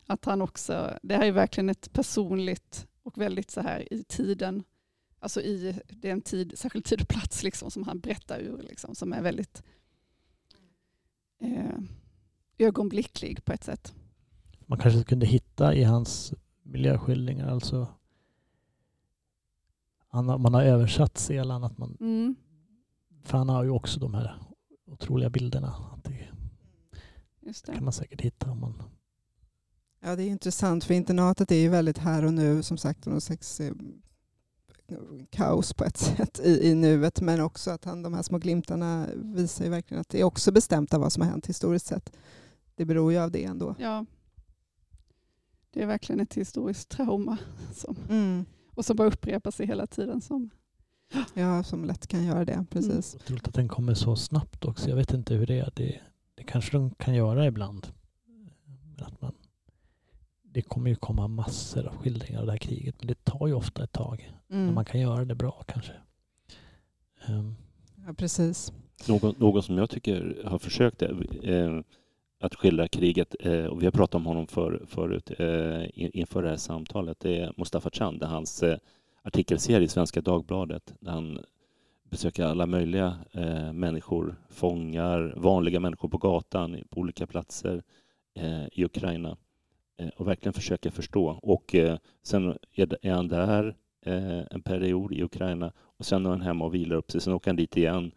att 0.07 0.25
han 0.25 0.43
också, 0.43 0.99
det 1.03 1.17
här 1.17 1.27
är 1.27 1.33
verkligen 1.33 1.69
ett 1.69 1.93
personligt 1.93 2.87
och 3.03 3.19
väldigt 3.19 3.51
så 3.51 3.61
här 3.61 3.93
i 3.93 4.05
tiden, 4.05 4.63
alltså 5.19 5.41
i 5.41 5.79
det 5.89 6.09
är 6.09 6.13
en 6.13 6.21
tid, 6.21 6.59
särskild 6.59 6.85
tid 6.85 7.01
och 7.01 7.09
plats 7.09 7.43
liksom, 7.43 7.71
som 7.71 7.83
han 7.83 8.01
berättar 8.01 8.41
ur, 8.41 8.63
liksom, 8.63 8.95
som 8.95 9.13
är 9.13 9.23
väldigt 9.23 9.63
eh, 11.41 11.79
ögonblicklig 12.59 13.45
på 13.45 13.53
ett 13.53 13.65
sätt. 13.65 13.95
Man 14.67 14.79
kanske 14.79 15.05
kunde 15.05 15.27
hitta 15.27 15.75
i 15.75 15.83
hans 15.83 16.35
miljöskildringar, 16.63 17.49
alltså 17.49 17.89
man 20.13 20.55
har 20.55 20.63
översatt 20.63 21.19
Selan, 21.19 21.65
att 21.65 21.79
man, 21.79 21.97
mm. 22.01 22.35
för 23.23 23.39
han 23.39 23.49
har 23.49 23.65
ju 23.65 23.71
också 23.71 24.01
de 24.01 24.15
här 24.15 24.37
otroliga 24.87 25.31
bilderna. 25.31 25.69
Att 25.69 26.05
det, 26.05 26.29
Just 27.41 27.67
det. 27.67 27.73
kan 27.73 27.85
man 27.85 27.93
säkert 27.93 28.21
hitta 28.21 28.51
om 28.51 28.61
man 28.61 28.83
Ja, 30.05 30.17
det 30.17 30.23
är 30.23 30.29
intressant 30.29 30.85
för 30.85 30.95
internatet 30.95 31.51
är 31.51 31.57
ju 31.57 31.69
väldigt 31.69 31.99
här 31.99 32.25
och 32.25 32.35
nu, 32.35 32.63
som 32.63 32.79
sagt, 32.79 33.07
någon 33.07 33.21
slags 33.21 33.61
eh, 33.61 33.73
kaos 35.31 35.75
på 35.75 35.85
ett 35.85 35.97
sätt 36.17 36.41
i, 36.45 36.69
i 36.71 36.75
nuet, 36.75 37.21
men 37.21 37.41
också 37.41 37.71
att 37.71 37.85
han, 37.85 38.03
de 38.03 38.15
här 38.15 38.23
små 38.23 38.39
glimtarna 38.39 39.07
visar 39.15 39.65
ju 39.65 39.71
verkligen 39.71 40.01
att 40.01 40.09
det 40.09 40.21
är 40.21 40.25
också 40.25 40.53
bestämt 40.53 40.95
av 40.95 41.01
vad 41.01 41.13
som 41.13 41.23
har 41.23 41.31
hänt 41.31 41.47
historiskt 41.47 41.87
sett. 41.87 42.17
Det 42.75 42.85
beror 42.85 43.13
ju 43.13 43.19
av 43.19 43.31
det 43.31 43.45
ändå. 43.45 43.75
Ja. 43.79 44.07
Det 45.71 45.83
är 45.83 45.87
verkligen 45.87 46.21
ett 46.21 46.35
historiskt 46.35 46.89
trauma 46.89 47.39
som, 47.75 47.97
mm. 48.09 48.45
Och 48.75 48.85
som 48.85 48.97
bara 48.97 49.09
upprepar 49.09 49.51
sig 49.51 49.67
hela 49.67 49.87
tiden. 49.87 50.21
Som, 50.21 50.51
ja, 51.35 51.63
som 51.63 51.85
lätt 51.85 52.07
kan 52.07 52.25
göra 52.25 52.45
det. 52.45 52.65
Precis. 52.71 53.15
Mm. 53.15 53.25
Troligt 53.27 53.49
att 53.49 53.55
den 53.55 53.69
kommer 53.69 53.95
så 53.95 54.17
snabbt 54.17 54.65
också. 54.65 54.89
Jag 54.89 54.97
vet 54.97 55.15
inte 55.15 55.35
hur 55.35 55.47
det 55.47 55.59
är. 55.59 55.73
Det, 55.75 56.01
det 56.35 56.43
kanske 56.43 56.73
de 56.73 56.91
kan 56.91 57.15
göra 57.15 57.47
ibland. 57.47 57.87
Att 58.99 59.21
man 59.21 59.33
det 60.53 60.63
kommer 60.63 60.91
ju 60.91 60.97
komma 60.97 61.29
massor 61.29 61.87
av 61.87 61.97
skildringar 61.97 62.41
av 62.41 62.47
det 62.47 62.53
här 62.53 62.59
kriget, 62.59 62.95
men 62.99 63.07
det 63.07 63.25
tar 63.25 63.47
ju 63.47 63.55
ofta 63.55 63.85
ett 63.85 63.93
tag. 63.93 64.33
Mm. 64.51 64.65
Men 64.65 64.75
man 64.75 64.85
kan 64.85 65.01
göra 65.01 65.25
det 65.25 65.35
bra 65.35 65.65
kanske. 65.67 65.93
Um. 67.29 67.57
Ja, 68.07 68.15
precis. 68.15 68.73
Någon, 69.09 69.35
någon 69.39 69.63
som 69.63 69.79
jag 69.79 69.91
tycker 69.91 70.43
har 70.45 70.59
försökt 70.59 71.03
eh, 71.03 71.11
att 72.43 72.55
skildra 72.55 72.89
kriget, 72.89 73.35
eh, 73.41 73.65
och 73.65 73.83
vi 73.83 73.87
har 73.87 73.93
pratat 73.93 74.15
om 74.15 74.27
honom 74.27 74.47
för, 74.47 74.83
förut 74.87 75.31
eh, 75.39 75.85
inför 75.95 76.43
det 76.43 76.49
här 76.49 76.57
samtalet, 76.57 77.21
det 77.21 77.39
är 77.39 77.53
Mustafa 77.57 77.91
Chand, 77.91 78.21
det 78.21 78.27
är 78.27 78.31
hans 78.31 78.63
eh, 78.63 78.79
artikelserie 79.23 79.85
i 79.85 79.89
Svenska 79.89 80.21
Dagbladet, 80.21 80.95
där 81.01 81.13
han 81.13 81.39
besöker 82.11 82.45
alla 82.45 82.67
möjliga 82.67 83.17
eh, 83.33 83.73
människor, 83.73 84.37
fångar, 84.51 85.35
vanliga 85.37 85.81
människor 85.81 86.09
på 86.09 86.19
gatan, 86.19 86.85
på 86.91 87.01
olika 87.01 87.27
platser 87.27 87.83
eh, 88.35 88.67
i 88.73 88.85
Ukraina 88.85 89.37
Eh, 90.03 90.09
och 90.17 90.29
verkligen 90.29 90.53
försöker 90.53 90.91
förstå. 90.91 91.39
Och 91.43 91.75
eh, 91.75 91.99
sen 92.23 92.59
är 93.03 93.13
han 93.13 93.29
där 93.29 93.77
eh, 94.07 94.41
en 94.51 94.63
period 94.63 95.13
i 95.13 95.23
Ukraina 95.23 95.73
och 95.79 96.07
sen 96.07 96.27
är 96.27 96.31
han 96.31 96.41
hemma 96.41 96.65
och 96.65 96.75
vilar 96.75 96.97
upp 96.97 97.11
sig. 97.11 97.21
Sen 97.21 97.33
åker 97.33 97.51
han 97.51 97.57
dit 97.57 97.77
igen 97.77 98.13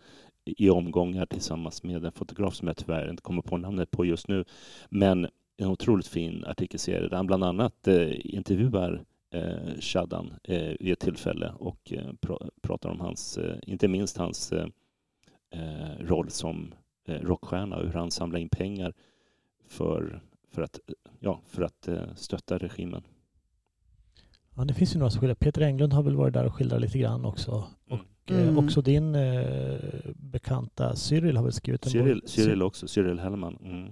i 0.46 0.70
omgångar 0.70 1.26
tillsammans 1.26 1.84
med 1.84 2.06
en 2.06 2.12
fotograf 2.12 2.56
som 2.56 2.68
jag 2.68 2.78
tyvärr 2.78 3.10
inte 3.10 3.22
kommer 3.22 3.42
på 3.42 3.58
namnet 3.58 3.92
på 3.92 4.06
just 4.06 4.28
nu. 4.28 4.46
Men 4.90 5.28
en 5.58 5.68
otroligt 5.68 6.08
fin 6.08 6.46
artikelserie 6.46 7.10
där 7.10 7.18
han 7.18 7.28
bland 7.28 7.44
annat 7.44 7.88
intervjuar 8.16 9.04
eh, 9.32 9.80
Shadan 9.80 10.34
vid 10.80 10.92
ett 10.92 11.00
tillfälle 11.00 11.54
och 11.60 11.94
pratar 12.62 12.90
om 12.90 13.00
hans, 13.00 13.40
inte 13.64 13.88
minst 13.88 14.18
hans 14.18 14.54
roll 16.00 16.30
som 16.30 16.74
rockstjärna 17.08 17.78
och 17.78 17.86
hur 17.86 17.94
han 17.94 18.12
samlar 18.12 18.40
in 18.40 18.50
pengar 18.50 18.94
för 19.68 20.22
för 20.56 20.62
att, 20.62 20.80
ja, 21.20 21.42
för 21.48 21.62
att 21.62 21.88
eh, 21.88 22.14
stötta 22.16 22.58
regimen. 22.58 23.04
Ja, 24.56 24.66
det 24.66 24.74
finns 24.74 24.96
ju 24.96 25.00
några 25.00 25.12
som 25.12 25.20
skildrar. 25.20 25.36
Peter 25.36 25.62
Englund 25.62 25.94
har 25.94 26.04
väl 26.04 26.16
varit 26.16 26.34
där 26.34 26.46
och 26.46 26.54
skildrat 26.54 26.82
lite 26.82 27.00
grann 27.00 27.26
också. 27.26 27.68
Och 27.90 28.00
eh, 28.32 28.42
mm. 28.42 28.58
också 28.58 28.82
din 28.82 29.16
eh, 29.16 29.78
bekanta 30.16 30.96
Cyril 30.96 31.38
har 31.38 31.44
väl 31.44 31.54
skrivit 31.54 31.86
en 31.86 31.92
Cyril, 31.92 32.22
bok. 32.22 32.30
Cyril 32.30 32.62
också, 32.62 32.88
Cyril 32.88 33.20
Hellman. 33.20 33.58
Mm. 33.64 33.92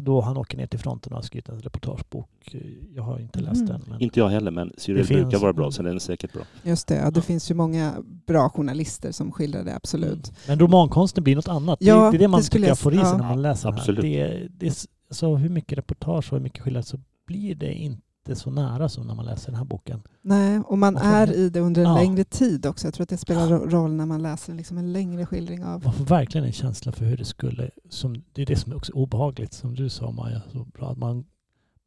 Då 0.00 0.20
han 0.20 0.36
åker 0.36 0.56
ner 0.58 0.66
till 0.66 0.78
fronten 0.78 1.12
och 1.12 1.18
har 1.18 1.22
skrivit 1.22 1.48
en 1.48 1.60
reportagebok. 1.60 2.56
Jag 2.94 3.02
har 3.02 3.18
inte 3.18 3.40
läst 3.40 3.60
mm. 3.60 3.66
den. 3.66 3.82
Men 3.88 4.00
inte 4.00 4.20
jag 4.20 4.28
heller, 4.28 4.50
men 4.50 4.72
Cyril 4.76 5.06
brukar 5.06 5.38
vara 5.38 5.52
bra, 5.52 5.70
så 5.70 5.82
den 5.82 5.94
är 5.94 5.98
säkert 5.98 6.32
bra. 6.32 6.42
Just 6.62 6.86
det, 6.86 6.94
ja, 6.94 7.10
det 7.10 7.18
ja. 7.18 7.22
finns 7.22 7.50
ju 7.50 7.54
många 7.54 7.94
bra 8.26 8.48
journalister 8.48 9.12
som 9.12 9.32
skildrar 9.32 9.64
det, 9.64 9.76
absolut. 9.76 10.28
Mm. 10.28 10.34
Men 10.46 10.58
romankonsten 10.58 11.24
blir 11.24 11.36
något 11.36 11.48
annat. 11.48 11.78
Ja, 11.80 12.04
det, 12.04 12.10
det 12.10 12.16
är 12.16 12.18
det 12.18 12.28
man 12.28 12.40
det 12.40 12.46
tycker 12.46 12.68
jag 12.68 12.78
får 12.78 12.94
i 12.94 12.96
sig 12.96 13.04
ja. 13.04 13.16
när 13.16 13.28
man 13.28 13.42
läser 13.42 13.68
absolut. 13.68 14.00
den 14.00 14.10
här. 14.10 14.28
Det, 14.28 14.66
det, 14.66 14.86
alltså 15.08 15.34
hur 15.36 15.48
mycket 15.48 15.78
reportage 15.78 16.32
och 16.32 16.38
hur 16.38 16.42
mycket 16.44 16.62
skildrat 16.62 16.86
så 16.86 16.98
blir 17.26 17.54
det 17.54 17.74
inte 17.74 18.02
så 18.34 18.50
nära 18.50 18.88
som 18.88 19.06
när 19.06 19.14
man 19.14 19.24
läser 19.24 19.46
den 19.46 19.58
här 19.58 19.64
boken. 19.64 20.02
Nej, 20.22 20.58
och 20.58 20.78
man 20.78 20.96
är 20.96 21.32
i 21.32 21.50
det 21.50 21.60
under 21.60 21.82
en 21.82 21.88
ja. 21.88 21.96
längre 21.96 22.24
tid 22.24 22.66
också. 22.66 22.86
Jag 22.86 22.94
tror 22.94 23.02
att 23.02 23.08
det 23.08 23.16
spelar 23.16 23.48
roll 23.48 23.92
när 23.92 24.06
man 24.06 24.22
läser 24.22 24.54
liksom 24.54 24.78
en 24.78 24.92
längre 24.92 25.26
skildring 25.26 25.64
av... 25.64 25.84
Man 25.84 25.92
får 25.92 26.04
verkligen 26.04 26.46
en 26.46 26.52
känsla 26.52 26.92
för 26.92 27.04
hur 27.04 27.16
det 27.16 27.24
skulle... 27.24 27.70
Som, 27.88 28.24
det 28.32 28.42
är 28.42 28.46
det 28.46 28.56
som 28.56 28.72
är 28.72 28.76
också 28.76 28.92
obehagligt, 28.92 29.52
som 29.52 29.74
du 29.74 29.88
sa 29.88 30.10
Maja, 30.10 30.42
så 30.52 30.64
bra. 30.64 30.90
Att 30.90 30.98
man, 30.98 31.24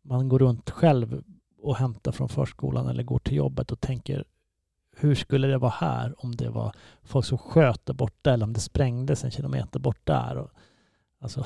man 0.03 0.29
går 0.29 0.39
runt 0.39 0.69
själv 0.69 1.23
och 1.61 1.75
hämtar 1.75 2.11
från 2.11 2.29
förskolan 2.29 2.87
eller 2.87 3.03
går 3.03 3.19
till 3.19 3.37
jobbet 3.37 3.71
och 3.71 3.79
tänker 3.79 4.23
hur 4.95 5.15
skulle 5.15 5.47
det 5.47 5.57
vara 5.57 5.73
här 5.77 6.25
om 6.25 6.35
det 6.35 6.49
var 6.49 6.75
folk 7.03 7.25
som 7.25 7.37
sköt 7.37 7.85
där 7.85 7.93
borta 7.93 8.33
eller 8.33 8.45
om 8.45 8.53
det 8.53 8.59
sprängdes 8.59 9.23
en 9.23 9.31
kilometer 9.31 9.79
bort 9.79 10.07
där? 10.07 10.37
Och, 10.37 10.49
alltså, 11.19 11.45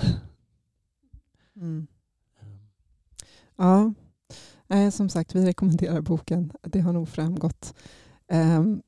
Mm. 1.62 1.88
Ja, 3.56 3.94
Nej, 4.68 4.92
som 4.92 5.10
sagt, 5.10 5.36
vi 5.36 5.46
rekommenderar 5.46 6.02
boken. 6.02 6.52
Det 6.62 6.80
har 6.80 6.94
nog 6.94 7.10
framgått. 7.10 7.74
Ehm, 8.28 8.82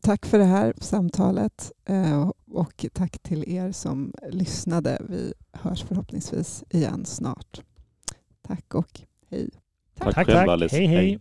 tack 0.00 0.26
för 0.26 0.38
det 0.38 0.44
här 0.44 0.74
samtalet 0.78 1.72
eh, 1.84 2.30
och 2.50 2.86
tack 2.92 3.18
till 3.18 3.44
er 3.48 3.72
som 3.72 4.12
lyssnade. 4.30 4.98
Vi 5.08 5.32
hörs 5.52 5.82
förhoppningsvis 5.82 6.64
igen 6.70 7.04
snart. 7.04 7.62
Tack 8.42 8.74
och 8.74 9.00
hej. 9.30 9.50
Tack, 9.98 10.14
tack 10.14 10.26
själv, 10.26 10.50
Alice. 10.50 10.76
Hej, 10.76 10.86
hej. 10.86 10.96
hej. 10.96 11.20